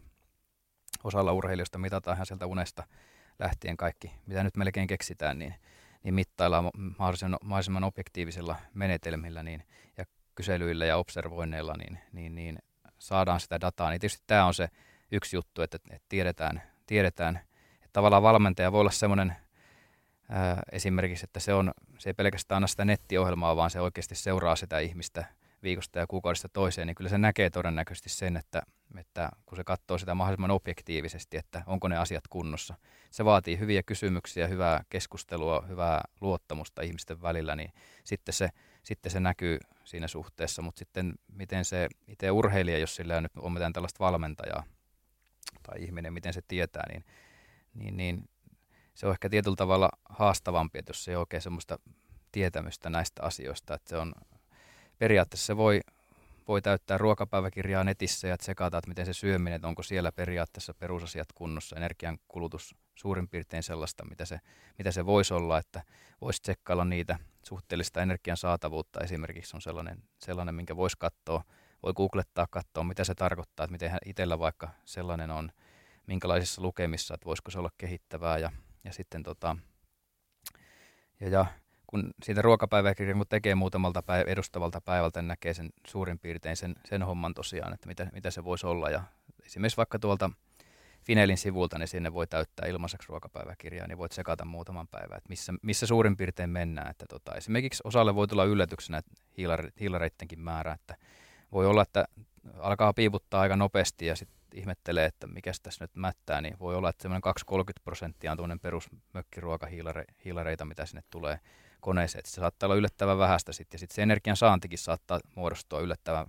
osalla 1.04 1.34
urheilijoista 1.34 1.78
mitataan 1.78 2.18
ihan 2.18 2.26
sieltä 2.26 2.46
unesta 2.46 2.84
lähtien 3.40 3.78
kaikki, 3.78 4.12
mitä 4.26 4.44
nyt 4.44 4.58
melkein 4.58 4.88
keksitään, 4.88 5.40
niin, 5.40 5.56
niin 6.06 6.14
mittaillaan 6.14 6.70
mahdollisimman, 7.00 7.40
mahdollisimman 7.44 7.84
objektiivisilla 7.84 8.56
menetelmillä 8.74 9.44
niin, 9.44 9.64
ja 9.98 10.06
kyselyillä 10.36 10.86
ja 10.86 10.98
observoinneilla, 10.98 11.74
niin, 11.78 12.00
niin, 12.14 12.36
niin 12.36 12.60
saadaan 13.00 13.40
sitä 13.40 13.62
dataa. 13.62 13.90
Niin 13.90 14.00
tietysti 14.00 14.24
tämä 14.28 14.46
on 14.46 14.54
se 14.54 14.70
yksi 15.12 15.36
juttu, 15.36 15.62
että, 15.62 15.78
että 15.90 16.06
tiedetään, 16.10 16.62
tiedetään, 16.86 17.40
että 17.76 17.94
tavallaan 17.94 18.24
valmentaja 18.24 18.72
voi 18.72 18.82
olla 18.82 18.92
semmoinen 18.92 19.36
esimerkiksi, 20.72 21.24
että 21.24 21.40
se, 21.40 21.54
on, 21.54 21.72
se 21.98 22.10
ei 22.10 22.14
pelkästään 22.14 22.58
anna 22.58 22.68
sitä 22.68 22.86
nettiohjelmaa, 22.86 23.56
vaan 23.56 23.70
se 23.70 23.82
oikeasti 23.82 24.16
seuraa 24.16 24.56
sitä 24.56 24.80
ihmistä 24.80 25.26
viikosta 25.66 26.00
ja 26.00 26.08
kuukaudesta 26.08 26.50
toiseen, 26.50 26.88
niin 26.88 26.96
kyllä 26.96 27.10
se 27.10 27.18
näkee 27.18 27.50
todennäköisesti 27.50 28.10
sen, 28.10 28.38
että, 28.38 28.62
että 28.98 29.30
kun 29.46 29.56
se 29.56 29.64
katsoo 29.64 29.98
sitä 29.98 30.16
mahdollisimman 30.16 30.52
objektiivisesti, 30.52 31.38
että 31.38 31.64
onko 31.66 31.88
ne 31.88 31.98
asiat 31.98 32.28
kunnossa. 32.30 32.76
Se 33.12 33.26
vaatii 33.26 33.60
hyviä 33.60 33.84
kysymyksiä, 33.84 34.48
hyvää 34.48 34.84
keskustelua, 34.90 35.66
hyvää 35.70 36.02
luottamusta 36.22 36.82
ihmisten 36.82 37.22
välillä, 37.22 37.56
niin 37.56 37.74
sitten 38.04 38.34
se, 38.34 38.50
sitten 38.84 39.12
se 39.12 39.20
näkyy 39.20 39.60
siinä 39.84 40.08
suhteessa. 40.08 40.62
Mutta 40.62 40.80
sitten 40.80 41.14
miten 41.28 41.66
se 41.66 41.88
itse 42.08 42.32
urheilija, 42.32 42.78
jos 42.78 42.96
sillä 42.96 43.22
nyt 43.22 43.32
on 43.38 43.52
mitään 43.52 43.74
tällaista 43.74 44.04
valmentajaa 44.04 44.64
tai 45.64 45.84
ihminen, 45.84 46.14
miten 46.14 46.34
se 46.34 46.42
tietää, 46.48 46.84
niin, 46.90 47.06
niin, 47.74 47.98
niin 47.98 48.30
se 48.94 49.06
on 49.06 49.12
ehkä 49.12 49.30
tietyllä 49.30 49.56
tavalla 49.56 49.90
haastavampi, 50.10 50.80
että 50.80 50.90
jos 50.90 51.08
ei 51.08 51.16
ole 51.16 51.20
oikein 51.20 51.42
semmoista 51.42 51.80
tietämystä 52.32 52.90
näistä 52.90 53.24
asioista, 53.24 53.74
että 53.74 53.90
se 53.90 53.98
on 53.98 54.14
periaatteessa 54.98 55.46
se 55.46 55.58
voi, 55.58 55.82
voi 56.48 56.62
täyttää 56.62 56.98
ruokapäiväkirjaa 56.98 57.84
netissä 57.84 58.28
ja 58.28 58.38
tsekata, 58.38 58.78
että 58.78 58.90
miten 58.90 59.06
se 59.06 59.14
syöminen, 59.14 59.56
että 59.56 59.68
onko 59.68 59.84
siellä 59.84 60.12
periaatteessa 60.12 60.74
perusasiat 60.74 61.28
kunnossa, 61.36 61.76
energian 61.76 62.18
kulutus 62.28 62.76
suurin 62.96 63.28
piirtein 63.28 63.64
sellaista, 63.64 64.06
mitä 64.06 64.26
se, 64.26 64.40
mitä 64.78 64.92
se 64.92 65.06
voisi 65.06 65.34
olla, 65.34 65.58
että 65.58 65.84
voisi 66.22 66.42
tsekkailla 66.42 66.86
niitä 66.86 67.20
suhteellista 67.44 68.02
energian 68.02 68.38
saatavuutta. 68.38 69.00
Esimerkiksi 69.00 69.58
on 69.58 69.62
sellainen, 69.62 70.04
sellainen 70.20 70.56
minkä 70.56 70.76
voisi 70.76 70.98
katsoa, 71.00 71.44
voi 71.84 71.94
googlettaa, 71.94 72.48
katsoa, 72.50 72.84
mitä 72.84 73.04
se 73.04 73.16
tarkoittaa, 73.16 73.64
että 73.64 73.72
miten 73.72 73.98
itsellä 74.06 74.40
vaikka 74.40 74.70
sellainen 74.86 75.32
on, 75.32 75.52
minkälaisissa 76.08 76.62
lukemissa, 76.62 77.14
että 77.14 77.26
voisiko 77.26 77.52
se 77.52 77.60
olla 77.60 77.70
kehittävää 77.78 78.38
ja, 78.38 78.52
ja 78.84 78.94
sitten 78.94 79.24
tota, 79.24 79.58
ja, 81.20 81.30
ja 81.30 81.46
kun 81.88 82.14
siitä 82.24 82.42
ruokapäiväkirjan 82.42 83.18
kun 83.18 83.26
tekee 83.30 83.56
muutamalta 83.56 84.02
päiv- 84.02 84.28
edustavalta 84.28 84.82
päivältä, 84.82 85.22
niin 85.22 85.28
näkee 85.28 85.54
sen 85.54 85.70
suurin 85.88 86.20
piirtein 86.20 86.58
sen, 86.58 86.76
sen 86.86 87.04
homman 87.04 87.34
tosiaan, 87.34 87.74
että 87.74 87.88
mitä, 87.88 88.08
mitä 88.14 88.32
se 88.32 88.44
voisi 88.44 88.68
olla. 88.68 88.90
Ja 88.90 89.04
esimerkiksi 89.46 89.78
vaikka 89.78 90.00
tuolta 90.00 90.30
Finelin 91.06 91.38
sivulta, 91.38 91.78
niin 91.78 91.88
sinne 91.88 92.14
voi 92.14 92.28
täyttää 92.28 92.68
ilmaiseksi 92.68 93.10
ruokapäiväkirjaa, 93.10 93.88
niin 93.88 93.98
voit 93.98 94.12
sekata 94.12 94.46
muutaman 94.46 94.88
päivän, 94.88 95.18
että 95.18 95.30
missä, 95.30 95.54
missä 95.62 95.86
suurin 95.86 96.18
piirtein 96.18 96.50
mennään. 96.50 96.92
Että 96.92 97.06
tota, 97.10 97.36
esimerkiksi 97.36 97.82
osalle 97.84 98.16
voi 98.16 98.28
tulla 98.28 98.46
yllätyksenä 98.46 99.02
hiilareittenkin 99.80 100.40
määrä, 100.40 100.74
että 100.74 100.96
voi 101.52 101.66
olla, 101.66 101.82
että 101.82 102.06
alkaa 102.60 102.94
piivuttaa 102.94 103.42
aika 103.42 103.56
nopeasti 103.56 104.06
ja 104.06 104.16
sitten 104.16 104.38
ihmettelee, 104.54 105.06
että 105.06 105.28
mikä 105.28 105.52
tässä 105.64 105.84
nyt 105.84 105.96
mättää, 105.96 106.42
niin 106.42 106.60
voi 106.60 106.76
olla, 106.76 106.90
että 106.90 107.02
semmoinen 107.02 107.34
2-30 107.52 107.56
prosenttia 107.84 108.32
on 108.32 108.38
tuollainen 108.38 108.60
perusmökkiruokahiilareita, 108.60 110.66
mitä 110.66 110.86
sinne 110.86 111.04
tulee 111.10 111.40
koneeseen. 111.86 112.20
Että 112.20 112.32
se 112.32 112.36
saattaa 112.36 112.68
olla 112.68 112.76
yllättävän 112.76 113.18
vähäistä 113.18 113.54
sitten, 113.54 113.76
ja 113.76 113.80
sitten 113.80 113.96
se 113.96 114.02
energian 114.02 114.38
saantikin 114.38 114.78
saattaa 114.78 115.20
muodostua 115.36 115.80
yllättävän, 115.80 116.28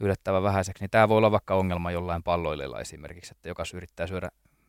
yllättävän 0.00 0.42
vähäiseksi. 0.42 0.82
Niin 0.82 0.90
tämä 0.90 1.08
voi 1.08 1.18
olla 1.18 1.30
vaikka 1.30 1.54
ongelma 1.54 1.90
jollain 1.90 2.22
palloilella 2.22 2.80
esimerkiksi, 2.80 3.34
että 3.36 3.48
joka 3.48 3.62
yrittää 3.74 4.06
syödä 4.06 4.28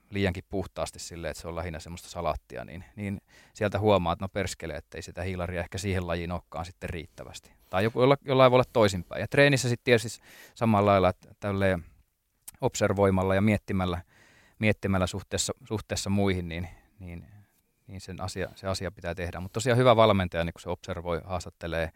liiankin 0.10 0.44
puhtaasti 0.50 1.00
silleen, 1.00 1.32
että 1.32 1.42
se 1.42 1.48
on 1.48 1.56
lähinnä 1.56 1.80
semmoista 1.80 2.10
salaattia, 2.10 2.66
niin, 2.66 2.84
niin 2.96 3.22
sieltä 3.54 3.80
huomaa, 3.80 4.14
että 4.14 4.26
no 4.26 4.30
perskele, 4.30 4.76
että 4.76 4.98
ei 4.98 5.02
sitä 5.02 5.22
hiilaria 5.22 5.60
ehkä 5.60 5.78
siihen 5.78 6.08
lajiin 6.08 6.32
olekaan 6.32 6.66
sitten 6.66 6.90
riittävästi. 6.90 7.52
Tai 7.70 7.84
joku, 7.84 8.02
jolla, 8.02 8.18
jollain 8.26 8.52
voi 8.52 8.56
olla 8.56 8.70
toisinpäin. 8.74 9.22
Ja 9.22 9.28
treenissä 9.28 9.70
sitten 9.70 9.84
tietysti 9.84 10.24
samalla 10.56 10.92
lailla, 10.92 11.10
että 11.10 11.50
observoimalla 12.62 13.36
ja 13.36 13.42
miettimällä, 13.42 14.02
miettimällä 14.60 15.08
suhteessa, 15.08 15.54
suhteessa 15.68 16.10
muihin, 16.10 16.50
niin, 16.50 16.68
niin 17.00 17.26
niin 17.88 18.02
sen 18.02 18.22
asia, 18.22 18.50
se 18.56 18.68
asia 18.68 18.92
pitää 18.92 19.16
tehdä. 19.16 19.40
Mutta 19.40 19.54
tosiaan 19.54 19.78
hyvä 19.78 19.96
valmentaja, 19.96 20.44
niin 20.44 20.54
kun 20.54 20.62
se 20.62 20.70
observoi, 20.70 21.22
haastattelee, 21.24 21.92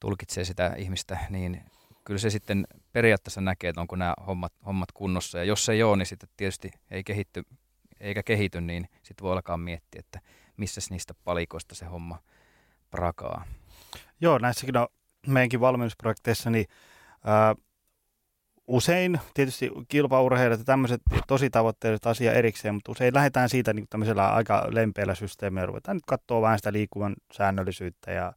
tulkitsee 0.00 0.44
sitä 0.44 0.74
ihmistä, 0.76 1.18
niin 1.30 1.62
kyllä 2.04 2.18
se 2.18 2.30
sitten 2.30 2.66
periaatteessa 2.92 3.40
näkee, 3.40 3.70
että 3.70 3.80
onko 3.80 3.96
nämä 3.96 4.14
hommat, 4.26 4.52
hommat 4.66 4.92
kunnossa. 4.92 5.38
Ja 5.38 5.44
jos 5.44 5.64
se 5.64 5.72
ei 5.72 5.82
ole, 5.82 5.96
niin 5.96 6.06
sitten 6.06 6.28
tietysti 6.36 6.70
ei 6.90 7.04
kehitty, 7.04 7.42
eikä 8.00 8.22
kehity, 8.22 8.60
niin 8.60 8.88
sitten 9.02 9.24
voi 9.24 9.32
alkaa 9.32 9.56
miettiä, 9.56 9.98
että 9.98 10.20
missä 10.56 10.80
niistä 10.90 11.14
palikoista 11.24 11.74
se 11.74 11.84
homma 11.84 12.18
prakaa. 12.90 13.44
Joo, 14.20 14.38
näissäkin 14.38 14.76
on 14.76 14.88
meidänkin 15.26 15.60
valmennusprojekteissa, 15.60 16.50
niin 16.50 16.66
ää, 17.24 17.54
usein 18.66 19.20
tietysti 19.34 19.70
kilpaurheilijat 19.88 20.60
ja 20.60 20.64
tämmöiset 20.64 21.00
tosi 21.26 21.50
tavoitteelliset 21.50 22.06
asia 22.06 22.32
erikseen, 22.32 22.74
mutta 22.74 22.92
usein 22.92 23.14
lähdetään 23.14 23.48
siitä 23.48 23.72
niin 23.72 23.86
tämmöisellä 23.90 24.34
aika 24.34 24.66
lempeällä 24.70 25.14
systeemillä. 25.14 25.66
Ruvetaan 25.66 25.96
nyt 25.96 26.06
katsoa 26.06 26.42
vähän 26.42 26.58
sitä 26.58 26.72
liikkuvan 26.72 27.14
säännöllisyyttä 27.32 28.12
ja 28.12 28.32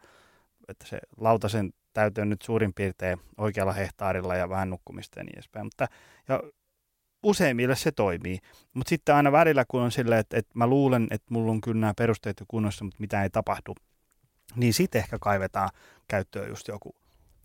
että 0.68 0.88
se 0.88 1.00
lautasen 1.18 1.74
täytyy 1.94 2.26
nyt 2.26 2.42
suurin 2.42 2.74
piirtein 2.74 3.20
oikealla 3.38 3.74
hehtaarilla 3.74 4.36
ja 4.36 4.50
vähän 4.50 4.70
nukkumista 4.70 5.20
ja 5.20 5.24
niin 5.24 5.36
edespäin. 5.36 5.66
Mutta, 5.66 5.88
ja 6.28 6.44
useimmille 7.24 7.76
se 7.76 7.92
toimii. 7.92 8.40
Mutta 8.74 8.90
sitten 8.90 9.16
aina 9.16 9.32
välillä, 9.32 9.66
kun 9.68 9.82
on 9.82 9.92
silleen, 9.92 10.20
että, 10.20 10.38
että 10.38 10.52
mä 10.54 10.68
luulen, 10.68 11.08
että 11.12 11.28
mulla 11.30 11.52
on 11.52 11.62
kyllä 11.62 11.82
nämä 11.82 11.94
perusteet 11.98 12.44
kunnossa, 12.48 12.86
mutta 12.86 12.98
mitä 13.00 13.24
ei 13.24 13.30
tapahdu, 13.30 13.76
niin 14.56 14.74
sitten 14.74 15.00
ehkä 15.00 15.18
kaivetaan 15.22 15.70
käyttöön 16.08 16.50
just 16.50 16.68
joku 16.68 16.96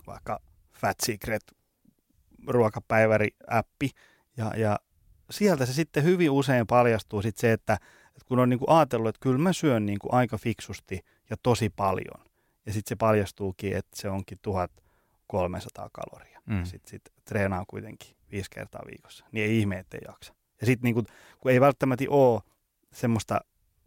vaikka 0.06 0.40
Fat 0.72 0.96
Secret 1.02 1.42
ruokapäiväri-appi, 2.46 3.90
ja, 4.36 4.52
ja 4.56 4.78
sieltä 5.30 5.66
se 5.66 5.72
sitten 5.72 6.04
hyvin 6.04 6.30
usein 6.30 6.66
paljastuu 6.66 7.22
sit 7.22 7.36
se, 7.36 7.52
että, 7.52 7.74
että 8.08 8.24
kun 8.28 8.38
on 8.38 8.48
niin 8.48 8.58
kuin 8.58 8.70
ajatellut, 8.70 9.08
että 9.08 9.22
kyllä 9.22 9.38
mä 9.38 9.52
syön 9.52 9.86
niin 9.86 9.98
kuin 9.98 10.14
aika 10.14 10.38
fiksusti 10.38 11.00
ja 11.30 11.36
tosi 11.42 11.70
paljon, 11.76 12.24
ja 12.66 12.72
sitten 12.72 12.88
se 12.88 12.96
paljastuukin, 12.96 13.76
että 13.76 13.96
se 14.00 14.08
onkin 14.08 14.38
1300 14.42 15.88
kaloria. 15.92 16.40
Mm. 16.46 16.64
Sitten 16.64 16.90
sit 16.90 17.02
treenaa 17.24 17.64
kuitenkin 17.68 18.16
viisi 18.32 18.50
kertaa 18.50 18.82
viikossa, 18.90 19.24
niin 19.32 19.46
ei 19.46 19.58
ihme, 19.58 19.78
ettei 19.78 20.00
jaksa. 20.06 20.34
Ja 20.60 20.66
sitten 20.66 20.94
niin 20.94 21.06
kun 21.38 21.50
ei 21.50 21.60
välttämättä 21.60 22.04
ole 22.08 22.40
semmoista 22.92 23.40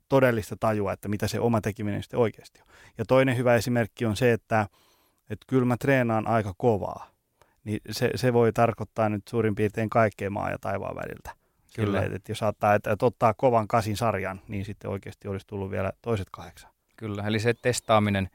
todellista 0.10 0.56
tajua, 0.60 0.94
että 0.94 1.08
mitä 1.08 1.28
se 1.28 1.40
oma 1.40 1.62
tekeminen 1.62 2.04
sitten 2.04 2.20
oikeasti 2.20 2.60
on. 2.62 2.68
Ja 2.98 3.06
toinen 3.06 3.38
hyvä 3.38 3.56
esimerkki 3.56 4.06
on 4.06 4.16
se, 4.16 4.34
että, 4.34 4.68
että 5.30 5.46
kyllä 5.48 5.66
mä 5.66 5.78
treenaan 5.78 6.28
aika 6.28 6.54
kovaa 6.58 7.13
niin 7.64 7.80
se, 7.92 8.12
se 8.16 8.34
voi 8.34 8.54
tarkoittaa 8.54 9.10
nyt 9.10 9.28
suurin 9.28 9.56
piirtein 9.56 9.90
kaikkea 9.90 10.30
maa 10.30 10.50
ja 10.50 10.58
taivaan 10.60 10.96
väliltä. 10.96 11.44
Kyllä. 11.76 12.02
Kyllä 12.02 12.16
että 12.16 12.32
jos 12.32 12.40
saattaa, 12.40 12.74
että, 12.74 12.92
että 12.92 13.06
ottaa 13.06 13.34
kovan 13.34 13.68
kasin 13.68 13.98
sarjan, 13.98 14.42
niin 14.48 14.66
sitten 14.66 14.92
oikeasti 14.92 15.28
olisi 15.28 15.48
tullut 15.48 15.72
vielä 15.72 15.92
toiset 16.02 16.28
kahdeksan. 16.32 16.72
Kyllä, 16.98 17.24
eli 17.28 17.40
se 17.40 17.54
testaaminen, 17.54 18.30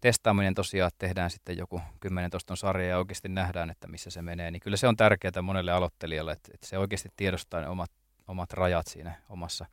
testaaminen 0.00 0.54
tosiaan 0.54 0.90
tehdään 0.98 1.30
sitten 1.30 1.56
joku 1.56 1.80
10 2.00 2.30
toston 2.30 2.56
sarja 2.56 2.88
ja 2.88 2.98
oikeasti 2.98 3.28
nähdään, 3.28 3.70
että 3.70 3.88
missä 3.88 4.10
se 4.10 4.22
menee, 4.22 4.50
niin 4.50 4.60
kyllä 4.60 4.76
se 4.76 4.88
on 4.88 4.96
tärkeää 4.96 5.42
monelle 5.42 5.72
aloittelijalle, 5.72 6.32
että, 6.32 6.50
että 6.54 6.66
se 6.66 6.78
oikeasti 6.78 7.08
tiedostaa 7.16 7.60
ne 7.60 7.68
omat, 7.68 7.90
omat 8.28 8.52
rajat 8.52 8.86
siinä 8.86 9.14
omassa 9.28 9.66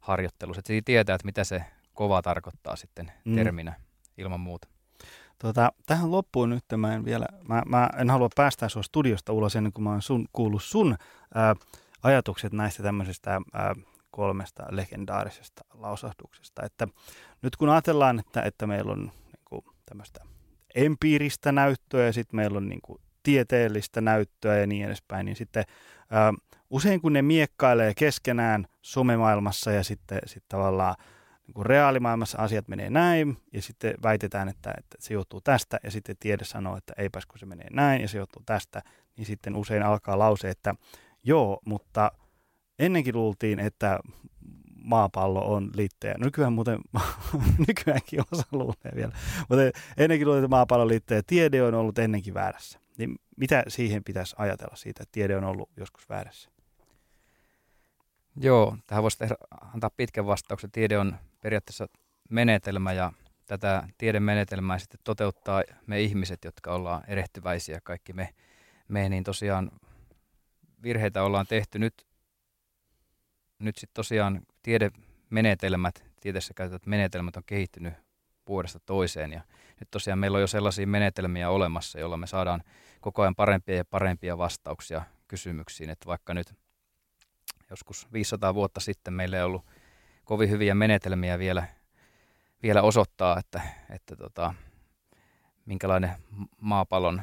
harjoittelussa. 0.00 0.60
Että 0.60 0.72
se 0.72 0.80
tietää, 0.84 1.14
että 1.14 1.26
mitä 1.26 1.44
se 1.44 1.64
kova 1.94 2.22
tarkoittaa 2.22 2.76
sitten 2.76 3.12
mm. 3.24 3.34
terminä 3.34 3.74
ilman 4.18 4.40
muuta. 4.40 4.68
Tota, 5.40 5.72
tähän 5.86 6.10
loppuun 6.10 6.50
nyt 6.50 6.64
mä 6.76 6.94
en 6.94 7.04
vielä, 7.04 7.26
mä, 7.48 7.62
mä 7.66 7.88
en 7.98 8.10
halua 8.10 8.28
päästä 8.36 8.68
sinua 8.68 8.82
studiosta 8.82 9.32
ulos 9.32 9.56
ennen 9.56 9.72
kuin 9.72 9.82
mä 9.82 9.90
oon 9.90 10.02
sun, 10.02 10.26
kuullut 10.32 10.62
sun 10.62 10.96
ää, 11.34 11.54
ajatukset 12.02 12.52
näistä 12.52 12.82
tämmöisestä 12.82 13.40
ää, 13.52 13.74
kolmesta 14.10 14.62
legendaarisesta 14.70 15.64
lausahduksesta. 15.74 16.62
Että 16.64 16.88
nyt 17.42 17.56
kun 17.56 17.68
ajatellaan, 17.68 18.18
että, 18.18 18.42
että 18.42 18.66
meillä 18.66 18.92
on 18.92 19.04
niin 19.04 19.42
kuin, 19.44 19.64
tämmöistä 19.86 20.20
empiiristä 20.74 21.52
näyttöä 21.52 22.06
ja 22.06 22.12
sitten 22.12 22.36
meillä 22.36 22.56
on 22.56 22.68
niin 22.68 22.82
kuin, 22.82 23.00
tieteellistä 23.22 24.00
näyttöä 24.00 24.56
ja 24.56 24.66
niin 24.66 24.86
edespäin, 24.86 25.26
niin 25.26 25.36
sitten 25.36 25.64
ää, 26.10 26.32
usein 26.70 27.00
kun 27.00 27.12
ne 27.12 27.22
miekkailee 27.22 27.94
keskenään 27.94 28.66
somemaailmassa 28.82 29.70
ja 29.70 29.84
sitten 29.84 30.20
sit 30.26 30.44
tavallaan 30.48 30.94
niin 31.56 31.66
reaalimaailmassa 31.66 32.38
asiat 32.38 32.68
menee 32.68 32.90
näin, 32.90 33.36
ja 33.52 33.62
sitten 33.62 33.94
väitetään, 34.02 34.48
että, 34.48 34.74
että 34.78 34.96
se 35.00 35.14
johtuu 35.14 35.40
tästä, 35.40 35.80
ja 35.84 35.90
sitten 35.90 36.16
tiede 36.20 36.44
sanoo, 36.44 36.76
että 36.76 36.92
eipäs 36.96 37.26
kun 37.26 37.38
se 37.38 37.46
menee 37.46 37.68
näin, 37.70 38.02
ja 38.02 38.08
se 38.08 38.18
johtuu 38.18 38.42
tästä, 38.46 38.82
niin 39.16 39.26
sitten 39.26 39.56
usein 39.56 39.82
alkaa 39.82 40.18
lause, 40.18 40.50
että 40.50 40.74
joo, 41.24 41.60
mutta 41.64 42.12
ennenkin 42.78 43.14
luultiin, 43.14 43.58
että 43.58 44.00
maapallo 44.84 45.54
on 45.54 45.70
liitteä. 45.74 46.14
Nykyään 46.18 46.52
muuten, 46.52 46.78
nykyäänkin 47.68 48.20
osa 48.32 48.44
luulee 48.52 48.92
vielä, 48.94 49.12
mutta 49.48 49.78
ennenkin 49.96 50.26
luultiin, 50.26 50.44
että 50.44 50.56
maapallo 50.56 50.82
on 50.82 50.88
liitteä, 50.88 51.22
tiede 51.26 51.62
on 51.62 51.74
ollut 51.74 51.98
ennenkin 51.98 52.34
väärässä. 52.34 52.80
Niin 52.98 53.16
mitä 53.36 53.64
siihen 53.68 54.04
pitäisi 54.04 54.36
ajatella 54.38 54.76
siitä, 54.76 55.02
että 55.02 55.12
tiede 55.12 55.36
on 55.36 55.44
ollut 55.44 55.70
joskus 55.76 56.08
väärässä? 56.08 56.50
Joo, 58.36 58.76
tähän 58.86 59.02
voisi 59.02 59.18
tehdä, 59.18 59.34
antaa 59.74 59.90
pitkän 59.96 60.26
vastauksen. 60.26 60.70
Tiede 60.70 60.98
on 60.98 61.16
periaatteessa 61.40 61.88
menetelmä 62.30 62.92
ja 62.92 63.12
tätä 63.46 63.88
tiedemenetelmää 63.98 64.78
sitten 64.78 65.00
toteuttaa 65.04 65.62
me 65.86 66.00
ihmiset, 66.00 66.44
jotka 66.44 66.74
ollaan 66.74 67.02
erehtyväisiä, 67.06 67.80
kaikki 67.84 68.12
me, 68.12 68.28
me 68.88 69.08
niin 69.08 69.24
tosiaan 69.24 69.70
virheitä 70.82 71.22
ollaan 71.22 71.46
tehty. 71.46 71.78
Nyt, 71.78 72.06
nyt 73.58 73.76
sitten 73.76 73.94
tosiaan 73.94 74.40
tiedemenetelmät, 74.62 76.04
tieteessä 76.20 76.54
käytetyt 76.54 76.86
menetelmät 76.86 77.36
on 77.36 77.42
kehittynyt 77.46 77.94
vuodesta 78.48 78.80
toiseen 78.86 79.32
ja 79.32 79.40
nyt 79.80 79.90
tosiaan 79.90 80.18
meillä 80.18 80.36
on 80.36 80.40
jo 80.40 80.46
sellaisia 80.46 80.86
menetelmiä 80.86 81.50
olemassa, 81.50 82.00
joilla 82.00 82.16
me 82.16 82.26
saadaan 82.26 82.62
koko 83.00 83.22
ajan 83.22 83.34
parempia 83.34 83.76
ja 83.76 83.84
parempia 83.84 84.38
vastauksia 84.38 85.02
kysymyksiin, 85.28 85.90
että 85.90 86.06
vaikka 86.06 86.34
nyt 86.34 86.54
joskus 87.70 88.12
500 88.12 88.54
vuotta 88.54 88.80
sitten 88.80 89.14
meillä 89.14 89.36
ei 89.36 89.42
ollut 89.42 89.66
kovin 90.24 90.50
hyviä 90.50 90.74
menetelmiä 90.74 91.38
vielä, 91.38 91.66
vielä 92.62 92.82
osoittaa, 92.82 93.38
että, 93.38 93.60
että 93.90 94.16
tota, 94.16 94.54
minkälainen 95.66 96.10
maapallon 96.60 97.22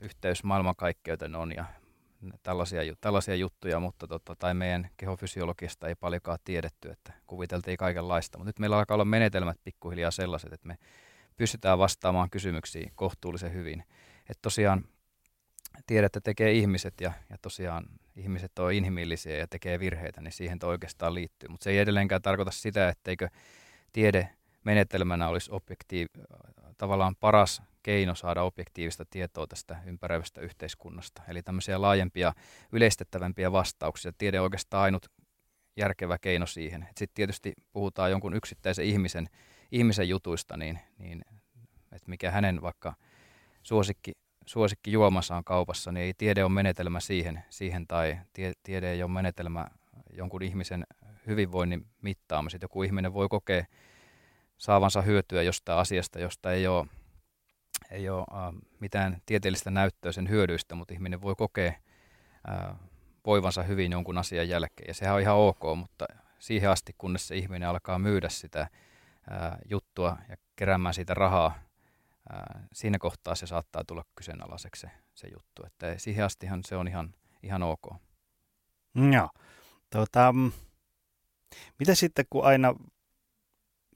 yhteys 0.00 0.44
maailmankaikkeuteen 0.44 1.36
on 1.36 1.52
ja 1.56 1.64
tällaisia, 2.42 2.82
tällaisia 3.00 3.34
juttuja, 3.34 3.80
mutta 3.80 4.06
tota, 4.06 4.36
tai 4.36 4.54
meidän 4.54 4.90
kehofysiologista 4.96 5.88
ei 5.88 5.94
paljonkaan 5.94 6.38
tiedetty, 6.44 6.90
että 6.90 7.12
kuviteltiin 7.26 7.76
kaikenlaista. 7.76 8.38
Mutta 8.38 8.48
nyt 8.48 8.58
meillä 8.58 8.78
alkaa 8.78 8.94
olla 8.94 9.04
menetelmät 9.04 9.56
pikkuhiljaa 9.64 10.10
sellaiset, 10.10 10.52
että 10.52 10.68
me 10.68 10.78
pystytään 11.36 11.78
vastaamaan 11.78 12.30
kysymyksiin 12.30 12.92
kohtuullisen 12.94 13.52
hyvin. 13.52 13.84
Että 14.20 14.42
tosiaan 14.42 14.84
tiedettä 15.86 16.20
tekee 16.20 16.52
ihmiset 16.52 16.94
ja, 17.00 17.12
ja 17.30 17.36
tosiaan 17.42 17.86
ihmiset 18.18 18.58
on 18.58 18.72
inhimillisiä 18.72 19.36
ja 19.36 19.46
tekee 19.48 19.80
virheitä, 19.80 20.20
niin 20.20 20.32
siihen 20.32 20.58
toi 20.58 20.70
oikeastaan 20.70 21.14
liittyy. 21.14 21.48
Mutta 21.48 21.64
se 21.64 21.70
ei 21.70 21.78
edelleenkään 21.78 22.22
tarkoita 22.22 22.50
sitä, 22.50 22.88
etteikö 22.88 23.28
tiede 23.92 24.28
menetelmänä 24.64 25.28
olisi 25.28 25.50
objektiiv- 25.50 26.22
tavallaan 26.78 27.16
paras 27.16 27.62
keino 27.82 28.14
saada 28.14 28.42
objektiivista 28.42 29.04
tietoa 29.10 29.46
tästä 29.46 29.76
ympäröivästä 29.86 30.40
yhteiskunnasta. 30.40 31.22
Eli 31.28 31.42
tämmöisiä 31.42 31.80
laajempia, 31.80 32.32
yleistettävämpiä 32.72 33.52
vastauksia. 33.52 34.12
Tiede 34.18 34.40
on 34.40 34.44
oikeastaan 34.44 34.82
ainut 34.82 35.06
järkevä 35.76 36.18
keino 36.18 36.46
siihen. 36.46 36.88
Sitten 36.88 37.14
tietysti 37.14 37.52
puhutaan 37.72 38.10
jonkun 38.10 38.34
yksittäisen 38.34 38.84
ihmisen, 38.84 39.28
ihmisen 39.72 40.08
jutuista, 40.08 40.56
niin, 40.56 40.78
niin 40.98 41.24
että 41.92 42.08
mikä 42.08 42.30
hänen 42.30 42.62
vaikka 42.62 42.94
suosikki 43.62 44.12
suosikki 44.48 44.92
juomassa 44.92 45.36
on 45.36 45.44
kaupassa, 45.44 45.92
niin 45.92 46.04
ei 46.04 46.14
tiede 46.14 46.44
ole 46.44 46.52
menetelmä 46.52 47.00
siihen, 47.00 47.44
siihen 47.50 47.86
tai 47.86 48.18
tie, 48.32 48.52
tiede 48.62 48.92
ei 48.92 49.02
ole 49.02 49.10
menetelmä 49.10 49.66
jonkun 50.12 50.42
ihmisen 50.42 50.86
hyvinvoinnin 51.26 51.86
mittaamiseen. 52.02 52.58
Joku 52.62 52.82
ihminen 52.82 53.14
voi 53.14 53.28
kokea 53.28 53.64
saavansa 54.58 55.02
hyötyä 55.02 55.42
jostain 55.42 55.78
asiasta, 55.78 56.18
josta 56.18 56.52
ei 56.52 56.66
ole, 56.66 56.86
ei 57.90 58.08
ole 58.08 58.24
äh, 58.32 58.54
mitään 58.80 59.22
tieteellistä 59.26 59.70
näyttöä 59.70 60.12
sen 60.12 60.28
hyödyistä, 60.28 60.74
mutta 60.74 60.94
ihminen 60.94 61.22
voi 61.22 61.34
kokea 61.34 61.72
äh, 62.48 62.76
voivansa 63.26 63.62
hyvin 63.62 63.92
jonkun 63.92 64.18
asian 64.18 64.48
jälkeen. 64.48 64.88
Ja 64.88 64.94
sehän 64.94 65.14
on 65.14 65.20
ihan 65.20 65.36
ok, 65.36 65.62
mutta 65.76 66.06
siihen 66.38 66.70
asti, 66.70 66.94
kunnes 66.98 67.28
se 67.28 67.36
ihminen 67.36 67.68
alkaa 67.68 67.98
myydä 67.98 68.28
sitä 68.28 68.60
äh, 68.60 68.68
juttua 69.70 70.16
ja 70.28 70.36
keräämään 70.56 70.94
siitä 70.94 71.14
rahaa, 71.14 71.67
ää, 72.32 72.66
siinä 72.72 72.98
kohtaa 72.98 73.34
se 73.34 73.46
saattaa 73.46 73.84
tulla 73.84 74.04
kyseenalaiseksi 74.16 74.80
se, 74.80 74.90
se 75.14 75.28
juttu. 75.28 75.66
Että 75.66 75.98
siihen 75.98 76.24
astihan 76.24 76.64
se 76.64 76.76
on 76.76 76.88
ihan, 76.88 77.14
ihan 77.42 77.62
ok. 77.62 77.86
Joo. 79.12 79.30
Tota, 79.90 80.34
mitä 81.78 81.94
sitten, 81.94 82.24
kun 82.30 82.44
aina 82.44 82.74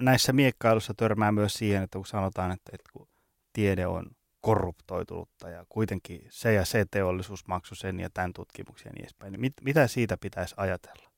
näissä 0.01 0.33
miekkailussa 0.33 0.95
törmää 0.97 1.33
myös 1.33 1.55
siihen, 1.55 1.83
että 1.83 1.99
kun 1.99 2.07
sanotaan, 2.07 2.51
että, 2.51 2.71
että 2.75 2.91
kun 2.93 3.09
tiede 3.53 3.87
on 3.87 4.07
korruptoitunutta 4.41 5.49
ja 5.49 5.65
kuitenkin 5.69 6.27
se 6.31 6.53
ja 6.53 6.65
se 6.65 6.85
teollisuus 6.91 7.47
maksoi 7.47 7.77
sen 7.77 8.01
ja 8.01 8.11
tämän 8.15 8.33
tutkimuksen 8.33 8.91
ja 8.91 8.93
niin 8.93 9.03
edespäin. 9.03 9.33
Niin 9.33 9.41
mit, 9.41 9.53
mitä 9.61 9.87
siitä 9.87 10.17
pitäisi 10.17 10.55
ajatella? 10.59 11.11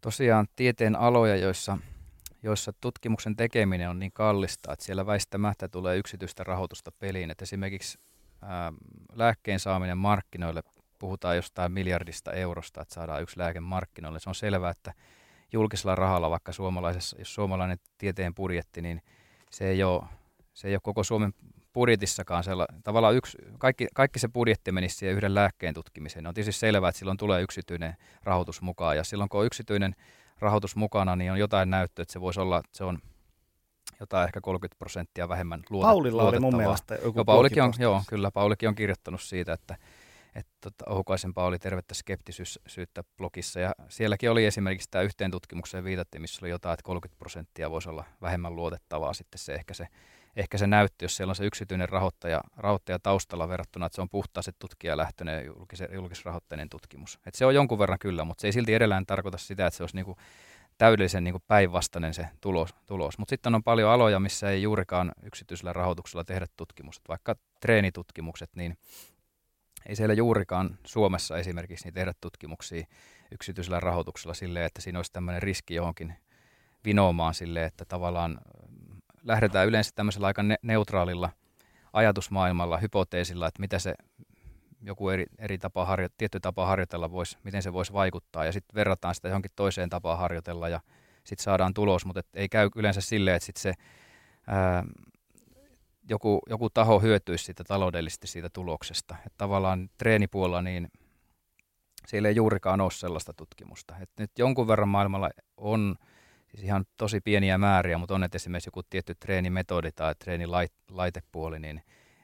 Tosiaan 0.00 0.46
tieteen 0.56 0.96
aloja, 0.96 1.36
joissa 1.36 1.78
joissa 2.42 2.72
tutkimuksen 2.80 3.36
tekeminen 3.36 3.90
on 3.90 3.98
niin 3.98 4.12
kallista, 4.12 4.72
että 4.72 4.84
siellä 4.84 5.06
väistämättä 5.06 5.68
tulee 5.68 5.96
yksityistä 5.96 6.44
rahoitusta 6.44 6.92
peliin. 6.92 7.30
Että 7.30 7.42
esimerkiksi 7.42 7.98
ää, 8.42 8.72
lääkkeen 9.12 9.60
saaminen 9.60 9.98
markkinoille, 9.98 10.62
puhutaan 10.98 11.36
jostain 11.36 11.72
miljardista 11.72 12.32
eurosta, 12.32 12.82
että 12.82 12.94
saadaan 12.94 13.22
yksi 13.22 13.38
lääke 13.38 13.60
markkinoille. 13.60 14.18
Se 14.18 14.30
on 14.30 14.34
selvää, 14.34 14.70
että 14.70 14.94
julkisella 15.52 15.94
rahalla, 15.94 16.30
vaikka 16.30 16.52
suomalaisessa, 16.52 17.16
jos 17.18 17.34
suomalainen 17.34 17.78
tieteen 17.98 18.34
budjetti, 18.34 18.82
niin 18.82 19.02
se 19.50 19.68
ei 19.68 19.82
ole, 19.82 20.02
se 20.54 20.68
ei 20.68 20.74
ole 20.74 20.80
koko 20.82 21.04
Suomen 21.04 21.32
budjetissakaan 21.72 22.44
sella, 22.44 22.66
tavallaan 22.84 23.14
yksi, 23.14 23.38
kaikki, 23.58 23.86
kaikki 23.94 24.18
se 24.18 24.28
budjetti 24.28 24.72
menisi 24.72 24.96
siihen 24.96 25.16
yhden 25.16 25.34
lääkkeen 25.34 25.74
tutkimiseen. 25.74 26.26
On 26.26 26.34
tietysti 26.34 26.60
selvää, 26.60 26.88
että 26.88 26.98
silloin 26.98 27.18
tulee 27.18 27.42
yksityinen 27.42 27.96
rahoitus 28.22 28.62
mukaan, 28.62 28.96
ja 28.96 29.04
silloin 29.04 29.28
kun 29.28 29.40
on 29.40 29.46
yksityinen 29.46 29.94
rahoitus 30.40 30.76
mukana, 30.76 31.16
niin 31.16 31.32
on 31.32 31.38
jotain 31.38 31.70
näyttöä, 31.70 32.02
että 32.02 32.12
se 32.12 32.20
voisi 32.20 32.40
olla, 32.40 32.58
että 32.58 32.78
se 32.78 32.84
on 32.84 32.98
jotain 34.00 34.26
ehkä 34.26 34.40
30 34.40 34.78
prosenttia 34.78 35.28
vähemmän 35.28 35.62
luotet, 35.70 35.88
Paulilla 35.88 36.22
oli 36.22 36.40
mun 36.40 36.56
mielestä 36.56 36.94
joku 36.94 37.18
joo, 37.18 37.24
Paulikin 37.24 37.62
on, 37.62 37.72
joo, 37.78 38.02
kyllä 38.08 38.30
Paulikin 38.30 38.68
on 38.68 38.74
kirjoittanut 38.74 39.22
siitä, 39.22 39.52
että, 39.52 39.76
että 40.34 40.52
tota, 40.60 40.90
Ohukaisen 40.90 41.34
Pauli 41.34 41.58
tervettä 41.58 41.94
skeptisyyttä 41.94 43.04
blogissa. 43.16 43.60
Ja 43.60 43.74
sielläkin 43.88 44.30
oli 44.30 44.46
esimerkiksi 44.46 44.88
tämä 44.90 45.02
yhteen 45.02 45.30
tutkimukseen 45.30 45.84
viitattiin, 45.84 46.22
missä 46.22 46.38
oli 46.42 46.50
jotain, 46.50 46.74
että 46.74 46.84
30 46.84 47.18
prosenttia 47.18 47.70
voisi 47.70 47.88
olla 47.88 48.04
vähemmän 48.22 48.56
luotettavaa 48.56 49.14
sitten 49.14 49.38
se 49.38 49.54
ehkä 49.54 49.74
se 49.74 49.86
ehkä 50.36 50.58
se 50.58 50.66
näytti, 50.66 51.04
jos 51.04 51.16
siellä 51.16 51.30
on 51.30 51.36
se 51.36 51.46
yksityinen 51.46 51.88
rahoittaja, 51.88 52.40
rahoittaja 52.56 52.98
taustalla 52.98 53.48
verrattuna, 53.48 53.86
että 53.86 53.96
se 53.96 54.02
on 54.02 54.08
puhtaasti 54.08 54.52
tutkijalähtöinen 54.58 55.46
julkis, 55.46 55.82
julkisrahoitteinen 55.92 56.68
tutkimus. 56.68 57.18
Et 57.26 57.34
se 57.34 57.46
on 57.46 57.54
jonkun 57.54 57.78
verran 57.78 57.98
kyllä, 57.98 58.24
mutta 58.24 58.40
se 58.40 58.48
ei 58.48 58.52
silti 58.52 58.74
edelleen 58.74 59.06
tarkoita 59.06 59.38
sitä, 59.38 59.66
että 59.66 59.76
se 59.76 59.82
olisi 59.82 59.96
niinku 59.96 60.16
täydellisen 60.78 61.24
niinku 61.24 61.42
päinvastainen 61.46 62.14
se 62.14 62.28
tulos. 62.40 62.74
tulos. 62.86 63.18
Mutta 63.18 63.30
sitten 63.30 63.54
on 63.54 63.62
paljon 63.62 63.90
aloja, 63.90 64.20
missä 64.20 64.50
ei 64.50 64.62
juurikaan 64.62 65.12
yksityisellä 65.22 65.72
rahoituksella 65.72 66.24
tehdä 66.24 66.46
tutkimusta. 66.56 67.04
Vaikka 67.08 67.36
treenitutkimukset, 67.60 68.50
niin 68.56 68.78
ei 69.86 69.96
siellä 69.96 70.14
juurikaan 70.14 70.78
Suomessa 70.84 71.38
esimerkiksi 71.38 71.84
niin 71.84 71.94
tehdä 71.94 72.12
tutkimuksia 72.20 72.84
yksityisellä 73.30 73.80
rahoituksella 73.80 74.34
silleen, 74.34 74.66
että 74.66 74.80
siinä 74.80 74.98
olisi 74.98 75.12
tämmöinen 75.12 75.42
riski 75.42 75.74
johonkin 75.74 76.14
vinoomaan 76.84 77.34
silleen, 77.34 77.66
että 77.66 77.84
tavallaan 77.84 78.38
lähdetään 79.24 79.68
yleensä 79.68 79.90
tämmöisellä 79.94 80.26
aika 80.26 80.42
ne- 80.42 80.58
neutraalilla 80.62 81.30
ajatusmaailmalla, 81.92 82.78
hypoteesilla, 82.78 83.46
että 83.46 83.60
mitä 83.60 83.78
se 83.78 83.94
joku 84.82 85.08
eri, 85.08 85.26
eri 85.38 85.58
tapa 85.58 85.84
harjo- 85.84 86.14
tietty 86.18 86.40
tapa 86.40 86.66
harjoitella 86.66 87.10
voisi, 87.10 87.38
miten 87.42 87.62
se 87.62 87.72
voisi 87.72 87.92
vaikuttaa, 87.92 88.44
ja 88.44 88.52
sitten 88.52 88.74
verrataan 88.74 89.14
sitä 89.14 89.28
johonkin 89.28 89.50
toiseen 89.56 89.90
tapaan 89.90 90.18
harjoitella, 90.18 90.68
ja 90.68 90.80
sitten 91.24 91.44
saadaan 91.44 91.74
tulos, 91.74 92.04
mutta 92.06 92.20
ei 92.34 92.48
käy 92.48 92.68
yleensä 92.76 93.00
silleen, 93.00 93.36
että 93.36 93.46
sitten 93.46 93.62
se 93.62 93.74
ää, 94.46 94.84
joku, 96.08 96.40
joku 96.48 96.70
taho 96.70 97.00
hyötyisi 97.00 97.44
siitä 97.44 97.64
taloudellisesti 97.64 98.26
siitä 98.26 98.48
tuloksesta. 98.52 99.16
Et 99.26 99.32
tavallaan 99.36 99.90
treenipuolella 99.98 100.62
niin 100.62 100.88
siellä 102.06 102.28
ei 102.28 102.36
juurikaan 102.36 102.80
ole 102.80 102.90
sellaista 102.90 103.32
tutkimusta. 103.32 103.94
Et 104.00 104.10
nyt 104.18 104.30
jonkun 104.38 104.68
verran 104.68 104.88
maailmalla 104.88 105.30
on 105.56 105.96
siis 106.50 106.62
ihan 106.62 106.84
tosi 106.96 107.20
pieniä 107.20 107.58
määriä, 107.58 107.98
mutta 107.98 108.14
on, 108.14 108.24
että 108.24 108.36
esimerkiksi 108.36 108.68
joku 108.68 108.82
tietty 108.82 109.14
treenimetodi 109.14 109.92
tai 109.92 110.14
treenilaitepuoli, 110.14 111.58
niin 111.58 111.82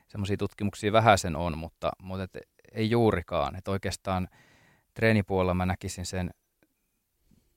semmoisia 0.09 0.37
tutkimuksia 0.37 0.93
vähäisen 0.93 1.37
on, 1.37 1.59
mutta, 1.59 1.91
mutta 2.03 2.25
et 2.25 2.39
ei 2.73 2.91
juurikaan. 2.91 3.57
Että 3.57 3.71
oikeastaan 3.71 4.29
treenipuolella 4.95 5.55
mä 5.55 5.67
näkisin 5.67 6.07
sen 6.07 6.31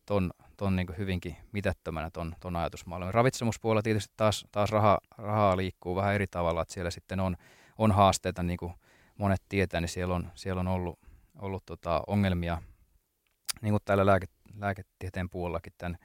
ton, 0.05 0.31
ton 0.57 0.75
niin 0.75 0.87
hyvinkin 0.97 1.37
mitättömänä 1.51 2.09
ton, 2.11 2.35
ton 2.39 2.55
ajatusmaailman. 2.55 3.13
Ravitsemuspuolella 3.13 3.81
tietysti 3.81 4.13
taas, 4.17 4.45
taas 4.51 4.71
raha, 4.71 4.97
rahaa 5.17 5.57
liikkuu 5.57 5.95
vähän 5.95 6.15
eri 6.15 6.27
tavalla, 6.27 6.61
että 6.61 6.73
siellä 6.73 6.91
sitten 6.91 7.19
on, 7.19 7.37
on 7.77 7.91
haasteita, 7.91 8.43
niin 8.43 8.57
kuin 8.57 8.73
monet 9.17 9.41
tietää, 9.49 9.81
niin 9.81 9.89
siellä 9.89 10.15
on, 10.15 10.31
siellä 10.35 10.59
on 10.59 10.67
ollut, 10.67 10.99
ollut 11.39 11.65
tota 11.65 12.03
ongelmia, 12.07 12.61
niin 13.61 13.71
kuin 13.71 13.81
täällä 13.85 14.05
lääke, 14.05 14.27
lääketieteen 14.59 15.29
puolellakin 15.29 15.73
tämän 15.77 15.97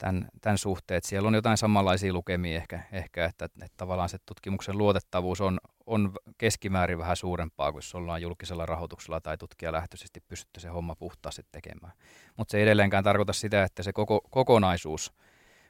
tämän, 0.00 0.28
tämän 0.40 0.58
suhteen. 0.58 0.98
Että 0.98 1.08
siellä 1.08 1.26
on 1.26 1.34
jotain 1.34 1.56
samanlaisia 1.56 2.12
lukemia 2.12 2.56
ehkä, 2.56 2.80
ehkä 2.92 3.24
että, 3.24 3.44
että 3.44 3.68
tavallaan 3.76 4.08
se 4.08 4.18
tutkimuksen 4.26 4.78
luotettavuus 4.78 5.40
on, 5.40 5.60
on 5.86 6.12
keskimäärin 6.38 6.98
vähän 6.98 7.16
suurempaa, 7.16 7.72
kuin 7.72 7.78
jos 7.78 7.94
ollaan 7.94 8.22
julkisella 8.22 8.66
rahoituksella 8.66 9.20
tai 9.20 9.38
tutkijalähtöisesti 9.38 10.20
pystytty 10.28 10.60
se 10.60 10.68
homma 10.68 10.94
puhtaasti 10.94 11.42
tekemään. 11.52 11.92
Mutta 12.36 12.52
se 12.52 12.58
ei 12.58 12.62
edelleenkään 12.62 13.04
tarkoita 13.04 13.32
sitä, 13.32 13.64
että 13.64 13.82
se 13.82 13.92
koko, 13.92 14.20
kokonaisuus, 14.30 15.12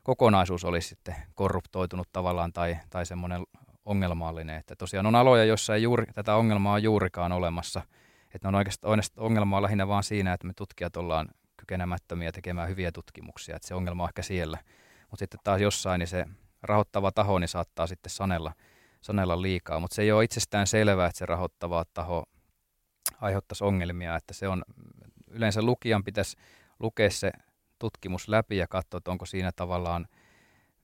kokonaisuus 0.03 0.65
olisi 0.65 0.89
sitten 0.89 1.17
korruptoitunut 1.35 2.09
tavallaan 2.13 2.53
tai, 2.53 2.77
tai 2.91 3.07
semmoinen 3.07 3.43
ongelmallinen. 3.85 4.57
Että 4.57 4.77
tosiaan 4.77 5.07
on 5.07 5.15
aloja, 5.15 5.45
joissa 5.45 5.75
ei 5.75 5.83
juuri, 5.83 6.07
tätä 6.15 6.35
ongelmaa 6.35 6.75
on 6.75 6.83
juurikaan 6.83 7.33
olemassa. 7.33 7.83
Että 8.35 8.49
on 8.49 8.55
oikeastaan 8.55 9.01
ongelmaa 9.17 9.63
lähinnä 9.63 9.89
vaan 9.89 10.03
siinä, 10.03 10.33
että 10.33 10.47
me 10.47 10.53
tutkijat 10.57 10.97
ollaan 10.97 11.29
kykenemättömiä 11.61 12.33
tekemään 12.33 12.69
hyviä 12.69 12.93
tutkimuksia, 12.93 13.57
että 13.57 13.69
se 13.69 13.75
ongelma 13.75 14.03
on 14.03 14.09
ehkä 14.09 14.23
siellä. 14.23 14.59
Mutta 15.01 15.23
sitten 15.23 15.41
taas 15.45 15.61
jossain 15.61 15.99
niin 15.99 16.09
se 16.09 16.27
rahoittava 16.63 17.13
taho 17.13 17.39
niin 17.39 17.49
saattaa 17.49 17.87
sitten 17.87 18.11
sanella, 18.11 18.53
sanella 19.01 19.43
liikaa, 19.43 19.81
mutta 19.81 19.95
se 19.95 20.03
ei 20.03 20.13
ole 20.13 20.25
itsestään 20.25 20.67
selvää, 20.67 21.07
että 21.07 21.19
se 21.19 21.27
rahoittava 21.27 21.85
taho 21.95 22.25
aiheuttaisi 23.21 23.65
ongelmia, 23.65 24.17
että 24.17 24.35
se 24.35 24.49
on 24.49 24.63
yleensä 25.31 25.63
lukijan 25.63 26.05
pitäisi 26.05 26.37
lukea 26.79 27.11
se 27.11 27.33
tutkimus 27.79 28.29
läpi 28.29 28.57
ja 28.57 28.69
katsoa, 28.69 28.99
että 28.99 29.11
onko 29.11 29.27
siinä 29.27 29.53
tavallaan 29.53 30.07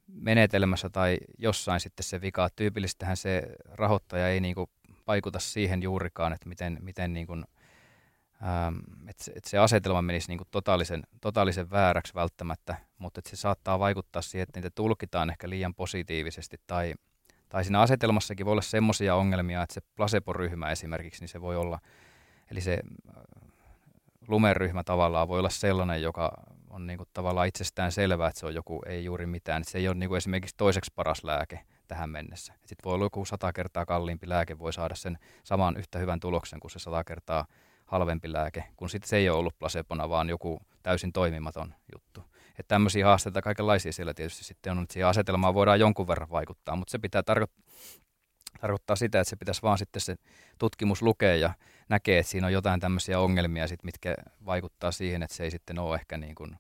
menetelmässä 0.07 0.91
tai 0.91 1.19
jossain 1.39 1.81
sitten 1.81 2.05
se 2.05 2.21
vika. 2.21 2.49
Tyypillistähän 2.57 3.17
se 3.17 3.43
rahoittaja 3.65 4.29
ei 4.29 4.41
niin 4.41 4.55
kuin 4.55 4.71
vaikuta 5.07 5.39
siihen 5.39 5.83
juurikaan, 5.83 6.33
että 6.33 6.49
miten, 6.49 6.79
miten 6.81 7.13
niin 7.13 7.27
kuin 7.27 7.45
ähm, 8.43 8.77
että 9.09 9.25
se, 9.25 9.33
että 9.37 9.51
se 9.51 9.59
asetelma 9.59 10.03
menisi 10.03 10.29
niin 10.29 10.41
totaalisen, 10.51 11.03
totaalisen 11.21 11.71
vääräksi 11.71 12.15
välttämättä, 12.15 12.77
mutta 12.99 13.19
että 13.19 13.31
se 13.31 13.37
saattaa 13.37 13.79
vaikuttaa 13.79 14.23
siihen, 14.23 14.43
että 14.43 14.61
niitä 14.61 14.71
tulkitaan 14.75 15.31
ehkä 15.31 15.51
liian 15.51 15.75
positiivisesti 15.75 16.57
tai, 16.67 16.95
tai 17.49 17.65
siinä 17.65 17.81
asetelmassakin 17.81 18.47
voi 18.47 18.53
olla 18.53 18.63
semmoisia 18.63 19.15
ongelmia, 19.15 19.63
että 19.63 19.75
se 19.75 19.81
placebo-ryhmä 19.97 20.71
esimerkiksi, 20.71 21.23
niin 21.23 21.29
se 21.29 21.41
voi 21.41 21.57
olla, 21.57 21.79
eli 22.51 22.61
se 22.61 22.81
äh, 23.17 23.23
lumeryhmä 24.29 24.85
tavallaan 24.85 25.29
voi 25.29 25.39
olla 25.39 25.51
sellainen, 25.51 26.03
joka 26.03 26.33
on 26.71 26.87
niin 26.87 26.99
tavallaan 27.13 27.49
itsestään 27.49 27.93
selvää, 27.93 28.29
että 28.29 28.41
se 28.41 28.47
on 28.47 28.55
joku 28.55 28.83
ei 28.87 29.05
juuri 29.05 29.27
mitään. 29.27 29.61
Että 29.63 29.73
se 29.73 29.79
ei 29.79 29.89
ole 29.89 29.97
niin 29.97 30.09
kuin 30.09 30.17
esimerkiksi 30.17 30.57
toiseksi 30.57 30.93
paras 30.95 31.25
lääke 31.25 31.61
tähän 31.89 32.11
mennessä. 32.11 32.53
Sitten 32.53 32.85
voi 32.85 32.95
olla 32.95 33.05
joku 33.05 33.25
sata 33.25 33.53
kertaa 33.53 33.87
kalliimpi 33.87 34.29
lääke, 34.29 34.59
voi 34.59 34.73
saada 34.73 34.95
sen 34.95 35.19
saman 35.45 35.77
yhtä 35.77 35.99
hyvän 35.99 36.21
tuloksen 36.21 36.61
kuin 36.61 36.71
se 36.71 36.79
sata 36.79 37.05
kertaa 37.05 37.47
halvempi 37.87 38.33
lääke, 38.33 38.65
kun 38.77 38.91
sitten 38.91 39.09
se 39.09 39.17
ei 39.17 39.29
ole 39.29 39.39
ollut 39.39 39.59
placebona, 39.59 40.09
vaan 40.09 40.29
joku 40.29 40.61
täysin 40.83 41.13
toimimaton 41.13 41.75
juttu. 41.95 42.25
Että 42.49 42.69
tämmöisiä 42.69 43.07
haasteita 43.07 43.43
kaikenlaisia 43.43 43.93
siellä 43.93 44.15
tietysti 44.15 44.45
sitten 44.45 44.73
on, 44.79 44.83
että 44.83 44.93
siihen 44.93 45.09
asetelmaan 45.09 45.55
voidaan 45.55 45.81
jonkun 45.81 46.09
verran 46.09 46.31
vaikuttaa, 46.31 46.77
mutta 46.77 46.91
se 46.91 46.99
pitää 46.99 47.23
tarko- 47.23 47.63
tarkoittaa 48.61 48.97
sitä, 48.97 49.21
että 49.21 49.31
se 49.31 49.37
pitäisi 49.37 49.63
vaan 49.63 49.79
sitten 49.79 50.03
se 50.03 50.17
tutkimus 50.59 51.03
lukea 51.03 51.37
ja 51.37 51.55
näkee, 51.89 52.19
että 52.19 52.31
siinä 52.31 52.47
on 52.47 52.53
jotain 52.53 52.81
tämmöisiä 52.81 53.21
ongelmia, 53.21 53.69
sit, 53.69 53.85
mitkä 53.85 54.15
vaikuttaa 54.47 54.93
siihen, 54.93 55.23
että 55.23 55.37
se 55.37 55.45
ei 55.45 55.51
sitten 55.51 55.79
ole 55.79 55.95
ehkä 55.95 56.17
niin 56.17 56.35
kuin, 56.35 56.57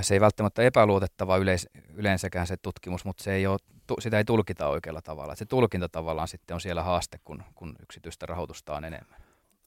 se 0.00 0.14
ei 0.14 0.20
välttämättä 0.20 0.62
epäluotettava 0.62 1.36
yleis, 1.36 1.68
yleensäkään 1.94 2.46
se 2.46 2.56
tutkimus, 2.56 3.04
mutta 3.04 3.24
se 3.24 3.32
ei 3.32 3.46
ole, 3.46 3.58
sitä 3.98 4.18
ei 4.18 4.24
tulkita 4.24 4.68
oikealla 4.68 5.02
tavalla. 5.02 5.32
Et 5.32 5.38
se 5.38 5.46
tulkinta 5.46 5.88
tavallaan 5.88 6.28
sitten 6.28 6.54
on 6.54 6.60
siellä 6.60 6.82
haaste, 6.82 7.18
kun, 7.24 7.42
kun 7.54 7.76
yksityistä 7.82 8.26
rahoitusta 8.26 8.74
on 8.76 8.84
enemmän. 8.84 9.21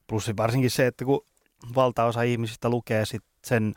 Plus 0.06 0.30
varsinkin 0.36 0.70
se, 0.70 0.86
että 0.86 1.04
kun 1.04 1.24
valtaosa 1.74 2.22
ihmisistä 2.22 2.68
lukee 2.68 3.06
sit 3.06 3.24
sen 3.44 3.74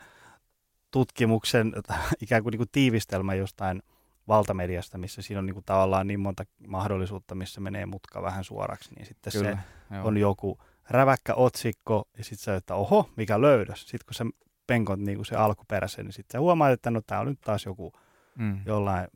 tutkimuksen 0.90 1.72
ikään 2.22 2.42
kuin, 2.42 2.50
niin 2.50 2.58
kuin 2.58 2.68
tiivistelmä 2.72 3.34
jostain 3.34 3.82
valtamediasta, 4.28 4.98
missä 4.98 5.22
siinä 5.22 5.38
on 5.38 5.46
niin 5.46 5.54
kuin 5.54 5.64
tavallaan 5.64 6.06
niin 6.06 6.20
monta 6.20 6.44
mahdollisuutta, 6.66 7.34
missä 7.34 7.60
menee 7.60 7.86
mutka 7.86 8.22
vähän 8.22 8.44
suoraksi, 8.44 8.94
niin 8.94 9.06
sitten 9.06 9.32
Kyllä, 9.32 9.50
se 9.50 9.94
joo. 9.94 10.06
on 10.06 10.16
joku 10.16 10.58
räväkkä 10.90 11.34
otsikko 11.34 12.08
ja 12.18 12.24
sitten 12.24 12.44
sä, 12.44 12.56
että 12.56 12.74
oho, 12.74 13.10
mikä 13.16 13.40
löydös. 13.40 13.80
Sitten 13.80 14.06
kun 14.06 14.14
sä 14.14 14.24
penkot 14.66 15.00
niin 15.00 15.18
kuin 15.18 15.26
se 15.26 15.36
alkuperäisen, 15.36 16.04
niin 16.04 16.12
sitten 16.12 16.38
sä 16.38 16.40
huomaat, 16.40 16.72
että 16.72 16.90
no 16.90 17.00
tää 17.06 17.20
on 17.20 17.26
nyt 17.26 17.40
taas 17.40 17.64
joku 17.66 17.92
mm. 18.38 18.60
jollain 18.66 19.08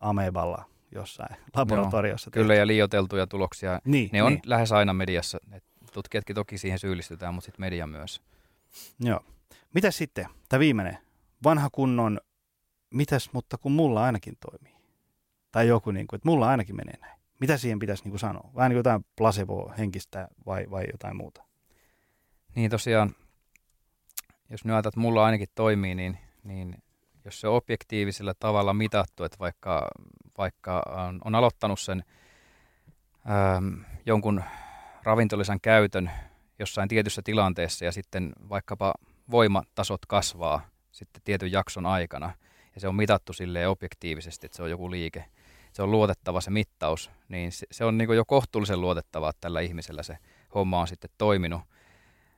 ameballa 0.00 0.64
jossain 0.94 1.36
laboratoriossa. 1.56 2.30
Joo, 2.34 2.42
kyllä, 2.42 2.54
ja 2.54 2.66
liioteltuja 2.66 3.26
tuloksia. 3.26 3.80
Niin, 3.84 4.10
ne 4.12 4.22
on 4.22 4.32
niin. 4.32 4.42
lähes 4.46 4.72
aina 4.72 4.92
mediassa. 4.92 5.38
Et 5.52 5.64
tutkijatkin 5.92 6.34
toki 6.34 6.58
siihen 6.58 6.78
syyllistytään, 6.78 7.34
mutta 7.34 7.46
sitten 7.46 7.60
media 7.60 7.86
myös. 7.86 8.22
Joo. 9.00 9.20
Mitä 9.74 9.90
sitten? 9.90 10.26
Tämä 10.48 10.60
viimeinen. 10.60 10.98
Vanha 11.44 11.70
kunnon, 11.72 12.20
mitäs, 12.90 13.32
mutta 13.32 13.58
kun 13.58 13.72
mulla 13.72 14.04
ainakin 14.04 14.34
toimii. 14.40 14.78
Tai 15.52 15.68
joku, 15.68 15.90
niin 15.90 16.06
kuin, 16.06 16.18
että 16.18 16.28
mulla 16.28 16.48
ainakin 16.48 16.76
menee 16.76 16.98
näin. 17.00 17.18
Mitä 17.40 17.56
siihen 17.56 17.78
pitäisi 17.78 18.04
niin 18.04 18.10
kuin 18.10 18.20
sanoa? 18.20 18.50
Vähän 18.54 18.70
niin 18.70 18.74
kuin 18.74 18.92
jotain 18.92 19.06
placebo-henkistä 19.16 20.28
vai, 20.46 20.66
vai 20.70 20.84
jotain 20.92 21.16
muuta? 21.16 21.44
Niin 22.54 22.70
tosiaan, 22.70 23.14
jos 24.50 24.64
nyt 24.64 24.72
ajatellaan, 24.74 24.88
että 24.88 25.00
mulla 25.00 25.24
ainakin 25.24 25.48
toimii, 25.54 25.94
niin, 25.94 26.18
niin 26.44 26.82
jos 27.24 27.40
se 27.40 27.48
on 27.48 27.54
objektiivisella 27.54 28.34
tavalla 28.34 28.74
mitattu, 28.74 29.24
että 29.24 29.38
vaikka, 29.38 29.88
vaikka 30.38 30.82
on, 31.08 31.20
on 31.24 31.34
aloittanut 31.34 31.80
sen 31.80 32.04
äm, 33.56 33.84
jonkun 34.06 34.42
ravintolisan 35.08 35.60
käytön 35.60 36.10
jossain 36.58 36.88
tietyssä 36.88 37.22
tilanteessa 37.24 37.84
ja 37.84 37.92
sitten 37.92 38.32
vaikkapa 38.48 38.94
voimatasot 39.30 40.06
kasvaa 40.06 40.60
sitten 40.92 41.22
tietyn 41.24 41.52
jakson 41.52 41.86
aikana. 41.86 42.32
Ja 42.74 42.80
se 42.80 42.88
on 42.88 42.94
mitattu 42.94 43.32
sille 43.32 43.68
objektiivisesti, 43.68 44.46
että 44.46 44.56
se 44.56 44.62
on 44.62 44.70
joku 44.70 44.90
liike, 44.90 45.24
se 45.72 45.82
on 45.82 45.90
luotettava 45.90 46.40
se 46.40 46.50
mittaus, 46.50 47.10
niin 47.28 47.52
se, 47.52 47.66
se 47.70 47.84
on 47.84 47.98
niin 47.98 48.16
jo 48.16 48.24
kohtuullisen 48.24 48.80
luotettava, 48.80 49.30
että 49.30 49.40
tällä 49.40 49.60
ihmisellä 49.60 50.02
se 50.02 50.18
homma 50.54 50.80
on 50.80 50.88
sitten 50.88 51.10
toiminut. 51.18 51.60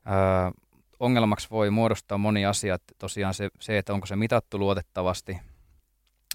Öö, 0.06 0.62
ongelmaksi 1.00 1.50
voi 1.50 1.70
muodostaa 1.70 2.18
moni 2.18 2.46
asia, 2.46 2.78
tosiaan 2.98 3.34
se, 3.34 3.50
se, 3.60 3.78
että 3.78 3.92
onko 3.92 4.06
se 4.06 4.16
mitattu 4.16 4.58
luotettavasti, 4.58 5.38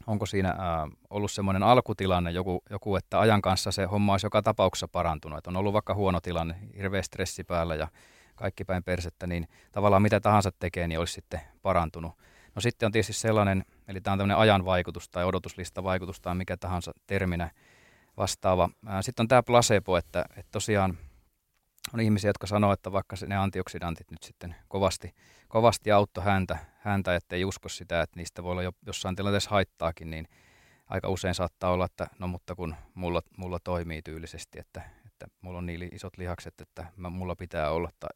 onko 0.08 0.26
siinä 0.26 0.50
ää, 0.50 0.88
ollut 1.10 1.32
semmoinen 1.32 1.64
alkutilanne, 1.64 2.32
joku, 2.32 2.64
joku, 2.70 2.96
että 2.96 3.20
ajan 3.20 3.42
kanssa 3.42 3.72
se 3.72 3.86
homma 3.86 4.12
olisi 4.12 4.26
joka 4.26 4.42
tapauksessa 4.42 4.88
parantunut, 4.88 5.38
että 5.38 5.50
on 5.50 5.58
ollut 5.58 5.74
vaikka 5.74 5.94
huono 5.94 6.22
tilanne, 6.22 6.56
hirveä 6.78 7.02
stressi 7.02 7.44
päällä 7.44 7.76
ja 7.76 7.88
kaikki 8.36 8.66
päin 8.66 8.84
persettä, 8.84 9.28
niin 9.28 9.48
tavallaan 9.72 10.02
mitä 10.02 10.20
tahansa 10.20 10.52
tekee, 10.60 10.88
niin 10.88 11.00
olisi 11.00 11.14
sitten 11.14 11.42
parantunut. 11.62 12.12
No 12.56 12.62
sitten 12.62 12.86
on 12.88 12.92
tietysti 12.92 13.14
sellainen, 13.14 13.66
eli 13.88 14.02
tämä 14.02 14.12
on 14.14 14.18
tämmöinen 14.18 14.38
ajan 14.38 14.66
vaikutus 14.66 15.10
tai 15.10 15.26
odotuslista 15.26 15.84
vaikutus 15.84 16.22
tai 16.22 16.36
mikä 16.36 16.58
tahansa 16.58 16.92
terminä 17.08 17.52
vastaava. 18.18 18.70
Sitten 19.02 19.24
on 19.24 19.28
tämä 19.28 19.44
placebo, 19.44 19.98
että, 19.98 20.26
että 20.30 20.52
tosiaan 20.52 20.98
on 21.94 22.00
ihmisiä, 22.00 22.30
jotka 22.30 22.48
sanoo, 22.48 22.74
että 22.74 22.92
vaikka 22.92 23.16
ne 23.28 23.36
antioksidantit 23.36 24.12
nyt 24.12 24.24
sitten 24.24 24.56
kovasti, 24.68 25.16
kovasti 25.48 25.92
auttoi 25.92 26.24
häntä, 26.24 26.58
häntä, 26.86 27.16
ettei 27.16 27.46
usko 27.46 27.70
sitä, 27.70 28.02
että 28.02 28.20
niistä 28.20 28.44
voi 28.44 28.52
olla 28.52 28.64
jo 28.64 28.72
jossain 28.86 29.16
tilanteessa 29.16 29.50
haittaakin, 29.50 30.10
niin 30.10 30.28
aika 30.90 31.10
usein 31.10 31.36
saattaa 31.36 31.72
olla, 31.72 31.86
että 31.86 32.08
no 32.20 32.28
mutta 32.28 32.56
kun 32.56 32.76
mulla, 32.94 33.22
mulla 33.38 33.60
toimii 33.60 34.02
tyylisesti, 34.02 34.60
että, 34.60 34.82
että 35.06 35.28
mulla 35.42 35.58
on 35.58 35.66
niin 35.66 35.96
isot 35.96 36.18
lihakset, 36.18 36.62
että 36.62 36.86
mulla 36.98 37.36
pitää 37.36 37.72
olla 37.72 37.90
ta, 38.00 38.08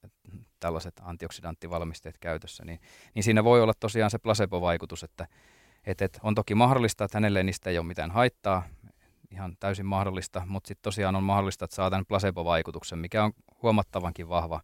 tällaiset 0.60 0.94
antioksidanttivalmisteet 1.02 2.18
käytössä, 2.18 2.66
niin, 2.66 2.80
niin 3.14 3.24
siinä 3.24 3.44
voi 3.44 3.62
olla 3.62 3.74
tosiaan 3.80 4.12
se 4.12 4.18
placebo-vaikutus, 4.18 5.04
että 5.04 5.28
et, 5.86 6.02
et 6.02 6.20
on 6.24 6.36
toki 6.36 6.56
mahdollista, 6.56 7.06
että 7.06 7.16
hänelle 7.16 7.44
niistä 7.44 7.70
ei 7.70 7.78
ole 7.78 7.88
mitään 7.88 8.12
haittaa, 8.12 8.64
ihan 9.32 9.58
täysin 9.60 9.86
mahdollista, 9.86 10.41
mutta 10.46 10.68
sitten 10.68 10.84
tosiaan 10.84 11.16
on 11.16 11.24
mahdollista, 11.24 11.66
että 11.66 11.76
saa 11.76 11.90
tämän 11.90 12.06
placebo-vaikutuksen, 12.06 13.00
mikä 13.00 13.24
on 13.24 13.32
huomattavankin 13.62 14.30
vahva 14.30 14.62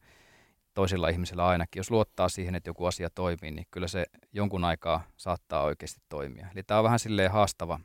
toisilla 0.75 1.09
ihmisillä 1.09 1.47
ainakin. 1.47 1.79
Jos 1.79 1.91
luottaa 1.91 2.29
siihen, 2.29 2.55
että 2.55 2.69
joku 2.69 2.85
asia 2.85 3.09
toimii, 3.09 3.51
niin 3.51 3.67
kyllä 3.71 3.87
se 3.87 4.05
jonkun 4.33 4.63
aikaa 4.63 5.03
saattaa 5.17 5.63
oikeasti 5.63 6.01
toimia. 6.09 6.47
Eli 6.53 6.63
tämä 6.63 6.79
on 6.79 6.83
vähän 6.83 6.99
silleen 6.99 7.31
haastava, 7.31 7.79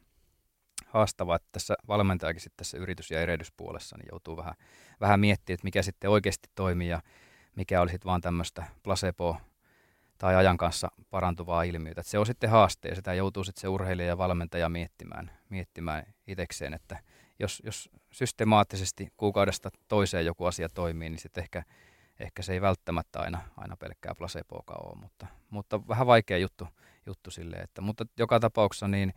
haastava 0.86 1.36
että 1.36 1.48
tässä 1.52 1.74
valmentajakin 1.88 2.40
sitten 2.40 2.56
tässä 2.56 2.78
yritys- 2.78 3.10
ja 3.10 3.20
erehdyspuolessa 3.20 3.96
niin 3.96 4.08
joutuu 4.10 4.36
vähän, 4.36 4.54
vähän 5.00 5.20
miettimään, 5.20 5.54
että 5.54 5.64
mikä 5.64 5.82
sitten 5.82 6.10
oikeasti 6.10 6.48
toimii 6.54 6.88
ja 6.88 7.02
mikä 7.56 7.80
oli 7.80 7.90
sitten 7.90 8.08
vaan 8.08 8.20
tämmöistä 8.20 8.64
placebo 8.82 9.36
tai 10.18 10.34
ajan 10.34 10.56
kanssa 10.56 10.88
parantuvaa 11.10 11.62
ilmiötä. 11.62 12.00
Että 12.00 12.10
se 12.10 12.18
on 12.18 12.26
sitten 12.26 12.50
haaste 12.50 12.88
ja 12.88 12.94
sitä 12.94 13.14
joutuu 13.14 13.44
sitten 13.44 13.60
se 13.60 13.68
urheilija 13.68 14.08
ja 14.08 14.18
valmentaja 14.18 14.68
miettimään, 14.68 15.30
miettimään 15.48 16.14
itsekseen, 16.26 16.74
että 16.74 16.98
jos, 17.38 17.62
jos 17.64 17.90
systemaattisesti 18.12 19.08
kuukaudesta 19.16 19.70
toiseen 19.88 20.26
joku 20.26 20.44
asia 20.44 20.68
toimii, 20.68 21.10
niin 21.10 21.18
sitten 21.18 21.42
ehkä, 21.42 21.62
ehkä 22.20 22.42
se 22.42 22.52
ei 22.52 22.60
välttämättä 22.60 23.20
aina, 23.20 23.40
aina 23.56 23.76
pelkkää 23.76 24.14
placeboakaan 24.14 24.86
ole, 24.86 25.01
mutta, 25.01 25.26
mutta 25.51 25.88
vähän 25.88 26.06
vaikea 26.06 26.38
juttu, 26.38 26.68
juttu 27.06 27.30
sille, 27.30 27.56
että, 27.56 27.80
mutta 27.80 28.05
joka 28.18 28.40
tapauksessa 28.40 28.88
niin 28.88 29.14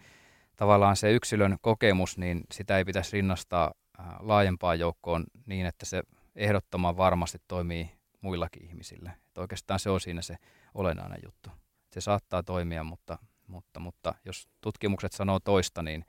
tavallaan 0.55 0.95
se 0.95 1.11
yksilön 1.11 1.57
kokemus, 1.61 2.17
niin 2.17 2.41
sitä 2.51 2.77
ei 2.77 2.85
pitäisi 2.85 3.17
rinnastaa 3.17 3.73
laajempaan 4.19 4.79
joukkoon 4.79 5.23
niin, 5.45 5.65
että 5.65 5.85
se 5.85 6.03
ehdottoman 6.35 6.97
varmasti 6.97 7.37
toimii 7.47 7.91
muillakin 8.21 8.65
ihmisillä. 8.65 9.11
Että 9.27 9.41
oikeastaan 9.41 9.79
se 9.79 9.89
on 9.89 10.01
siinä 10.01 10.21
se 10.21 10.35
olennainen 10.73 11.19
juttu. 11.25 11.49
Se 11.91 12.01
saattaa 12.01 12.43
toimia, 12.43 12.83
mutta, 12.83 13.17
mutta, 13.47 13.79
mutta 13.79 14.13
jos 14.25 14.47
tutkimukset 14.61 15.11
sanoo 15.11 15.39
toista, 15.39 15.83
niin 15.83 16.05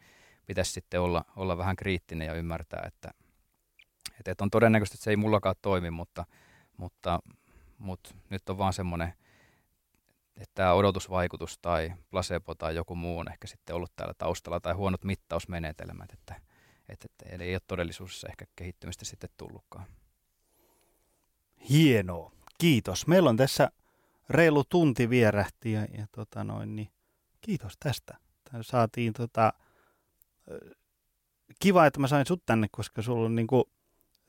pitäisi 0.46 0.72
sitten 0.72 1.00
olla, 1.00 1.24
olla 1.36 1.58
vähän 1.58 1.76
kriittinen 1.76 2.26
ja 2.26 2.34
ymmärtää, 2.34 2.82
että, 2.86 3.10
että, 4.26 4.44
on 4.44 4.50
todennäköistä, 4.50 4.94
että 4.94 5.04
se 5.04 5.10
ei 5.10 5.16
mullakaan 5.16 5.54
toimi, 5.62 5.90
mutta, 5.90 6.26
mutta, 6.76 7.20
mutta 7.78 8.14
nyt 8.30 8.48
on 8.48 8.58
vaan 8.58 8.72
semmoinen, 8.72 9.12
että 10.36 10.54
tämä 10.54 10.72
odotusvaikutus 10.72 11.58
tai 11.58 11.92
placebo 12.10 12.54
tai 12.54 12.74
joku 12.74 12.94
muu 12.94 13.18
on 13.18 13.32
ehkä 13.32 13.46
sitten 13.46 13.76
ollut 13.76 13.96
täällä 13.96 14.14
taustalla 14.18 14.60
tai 14.60 14.72
huonot 14.72 15.04
mittausmenetelmät, 15.04 16.12
että, 16.12 16.34
että, 16.88 17.06
että 17.22 17.44
ei 17.44 17.54
ole 17.54 17.60
todellisuudessa 17.66 18.28
ehkä 18.28 18.44
kehittymistä 18.56 19.04
sitten 19.04 19.30
tullutkaan. 19.36 19.86
Hienoa. 21.70 22.32
Kiitos. 22.58 23.06
Meillä 23.06 23.30
on 23.30 23.36
tässä 23.36 23.70
reilu 24.28 24.64
tunti 24.64 25.10
vierähti 25.10 25.72
ja, 25.72 25.80
ja 25.80 26.06
tota 26.12 26.44
noin, 26.44 26.76
niin 26.76 26.88
kiitos 27.40 27.72
tästä. 27.80 28.16
Tää 28.50 28.62
saatiin 28.62 29.12
tota, 29.12 29.52
kiva, 31.60 31.86
että 31.86 32.00
mä 32.00 32.08
sain 32.08 32.26
sut 32.26 32.42
tänne, 32.46 32.66
koska 32.70 33.02
sulla 33.02 33.26
on 33.26 33.34
niinku, 33.34 33.70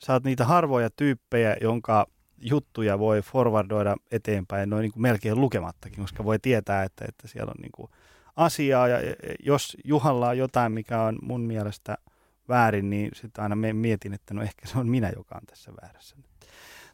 sä 0.05 0.13
oot 0.13 0.23
niitä 0.23 0.45
harvoja 0.45 0.89
tyyppejä, 0.89 1.57
jonka 1.61 2.07
juttuja 2.37 2.99
voi 2.99 3.21
forwardoida 3.21 3.95
eteenpäin 4.11 4.69
noin 4.69 4.81
niinku 4.81 4.99
melkein 4.99 5.41
lukemattakin, 5.41 6.01
koska 6.01 6.23
voi 6.23 6.39
tietää, 6.39 6.83
että, 6.83 7.05
että 7.07 7.27
siellä 7.27 7.51
on 7.57 7.61
niinku 7.61 7.89
asiaa 8.35 8.87
ja 8.87 8.97
jos 9.43 9.77
Juhalla 9.83 10.29
on 10.29 10.37
jotain, 10.37 10.71
mikä 10.71 11.01
on 11.01 11.19
mun 11.21 11.41
mielestä 11.41 11.97
väärin, 12.49 12.89
niin 12.89 13.11
sitten 13.13 13.43
aina 13.43 13.55
mietin, 13.73 14.13
että 14.13 14.33
no 14.33 14.41
ehkä 14.41 14.67
se 14.67 14.79
on 14.79 14.89
minä, 14.89 15.09
joka 15.15 15.35
on 15.35 15.45
tässä 15.45 15.71
väärässä. 15.81 16.15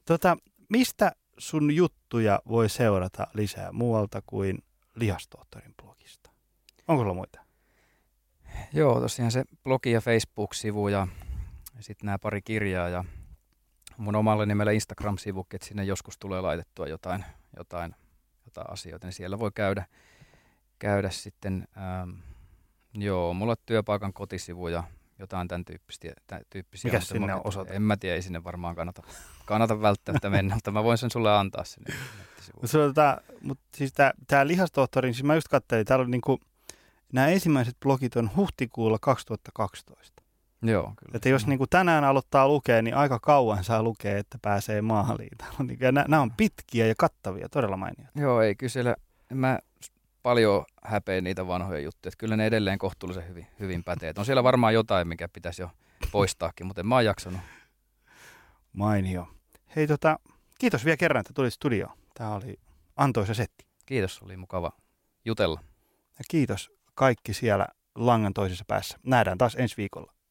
Tota, 0.05 0.37
mistä 0.69 1.11
sun 1.37 1.75
juttuja 1.75 2.41
voi 2.47 2.69
seurata 2.69 3.27
lisää 3.33 3.71
muualta 3.71 4.21
kuin 4.25 4.63
Lihastohtorin 4.95 5.73
blogista? 5.83 6.31
Onko 6.87 7.03
sulla 7.03 7.13
muita? 7.13 7.41
Joo, 8.73 9.01
tosiaan 9.01 9.31
se 9.31 9.43
blogi 9.63 9.91
ja 9.91 10.01
Facebook-sivu 10.01 10.87
ja 10.87 11.07
sitten 11.79 12.05
nämä 12.05 12.19
pari 12.19 12.41
kirjaa 12.41 12.89
ja 12.89 13.05
mun 14.01 14.15
omalla 14.15 14.45
nimellä 14.45 14.71
Instagram-sivukin, 14.71 15.55
että 15.55 15.67
sinne 15.67 15.83
joskus 15.83 16.17
tulee 16.17 16.41
laitettua 16.41 16.87
jotain, 16.87 17.25
jotain, 17.57 17.95
jotain 18.45 18.71
asioita, 18.71 19.07
niin 19.07 19.13
siellä 19.13 19.39
voi 19.39 19.51
käydä, 19.55 19.85
käydä 20.79 21.09
sitten, 21.09 21.67
ähm, 21.77 22.09
joo, 22.93 23.33
mulla 23.33 23.51
on 23.51 23.57
työpaikan 23.65 24.13
kotisivu 24.13 24.67
ja 24.67 24.83
jotain 25.19 25.47
tämän 25.47 25.65
tyyppisiä. 25.65 26.13
Tämän 26.27 26.43
tyyppisiä 26.49 26.91
Mikä 26.91 26.99
sinne 27.05 27.33
on 27.33 27.41
osoite? 27.43 27.73
En 27.73 27.81
mä 27.81 27.97
tiedä, 27.97 28.15
ei 28.15 28.21
sinne 28.21 28.43
varmaan 28.43 28.75
kannata, 28.75 29.01
kannata 29.45 29.81
välttämättä 29.81 30.29
mennä, 30.29 30.55
mutta 30.55 30.71
mä 30.71 30.83
voin 30.83 30.97
sen 30.97 31.11
sulle 31.11 31.37
antaa 31.37 31.63
sinne. 31.63 31.93
Mutta 32.61 32.77
tota, 32.77 33.21
mut 33.41 33.59
siis 33.75 33.93
tämä 34.27 34.47
lihastohtori, 34.47 35.13
siis 35.13 35.23
mä 35.23 35.35
just 35.35 35.47
katselin, 35.47 35.85
täällä 35.85 36.03
on 36.03 36.11
niinku, 36.11 36.39
nämä 37.13 37.27
ensimmäiset 37.27 37.77
blogit 37.79 38.15
on 38.15 38.31
huhtikuulla 38.35 38.97
2012. 39.01 40.20
Joo, 40.61 40.83
kyllä. 40.83 41.11
Että 41.13 41.29
jos 41.29 41.47
niinku 41.47 41.67
tänään 41.67 42.03
aloittaa 42.03 42.47
lukea, 42.47 42.81
niin 42.81 42.95
aika 42.95 43.19
kauan 43.19 43.63
saa 43.63 43.83
lukea, 43.83 44.17
että 44.17 44.37
pääsee 44.41 44.81
maaliin. 44.81 45.37
Niinku, 45.59 45.85
nämä 45.91 46.21
on 46.21 46.31
pitkiä 46.31 46.87
ja 46.87 46.95
kattavia, 46.97 47.49
todella 47.49 47.77
mainia. 47.77 48.07
Joo, 48.15 48.41
ei 48.41 48.55
kysellä. 48.55 48.95
Mä 49.33 49.59
paljon 50.23 50.65
häpeä 50.83 51.21
niitä 51.21 51.47
vanhoja 51.47 51.79
juttuja. 51.79 52.09
Että 52.09 52.17
kyllä 52.17 52.37
ne 52.37 52.45
edelleen 52.45 52.77
kohtuullisen 52.77 53.27
hyvin, 53.27 53.47
hyvin 53.59 53.83
pätee. 53.83 54.13
on 54.17 54.25
siellä 54.25 54.43
varmaan 54.43 54.73
jotain, 54.73 55.07
mikä 55.07 55.27
pitäisi 55.27 55.61
jo 55.61 55.69
poistaakin, 56.11 56.67
mutta 56.67 56.81
en 56.81 56.87
mä 56.87 56.95
oon 56.95 57.05
jaksanut. 57.05 57.41
Mainio. 58.73 59.27
Hei 59.75 59.87
tota, 59.87 60.19
kiitos 60.59 60.85
vielä 60.85 60.97
kerran, 60.97 61.21
että 61.21 61.33
tulit 61.33 61.53
studioon. 61.53 61.97
Tämä 62.13 62.35
oli 62.35 62.59
antoisa 62.95 63.33
setti. 63.33 63.65
Kiitos, 63.85 64.21
oli 64.21 64.37
mukava 64.37 64.71
jutella. 65.25 65.59
Ja 66.17 66.23
kiitos 66.29 66.71
kaikki 66.95 67.33
siellä 67.33 67.67
langan 67.95 68.33
toisessa 68.33 68.65
päässä. 68.67 68.97
Nähdään 69.03 69.37
taas 69.37 69.55
ensi 69.55 69.77
viikolla. 69.77 70.13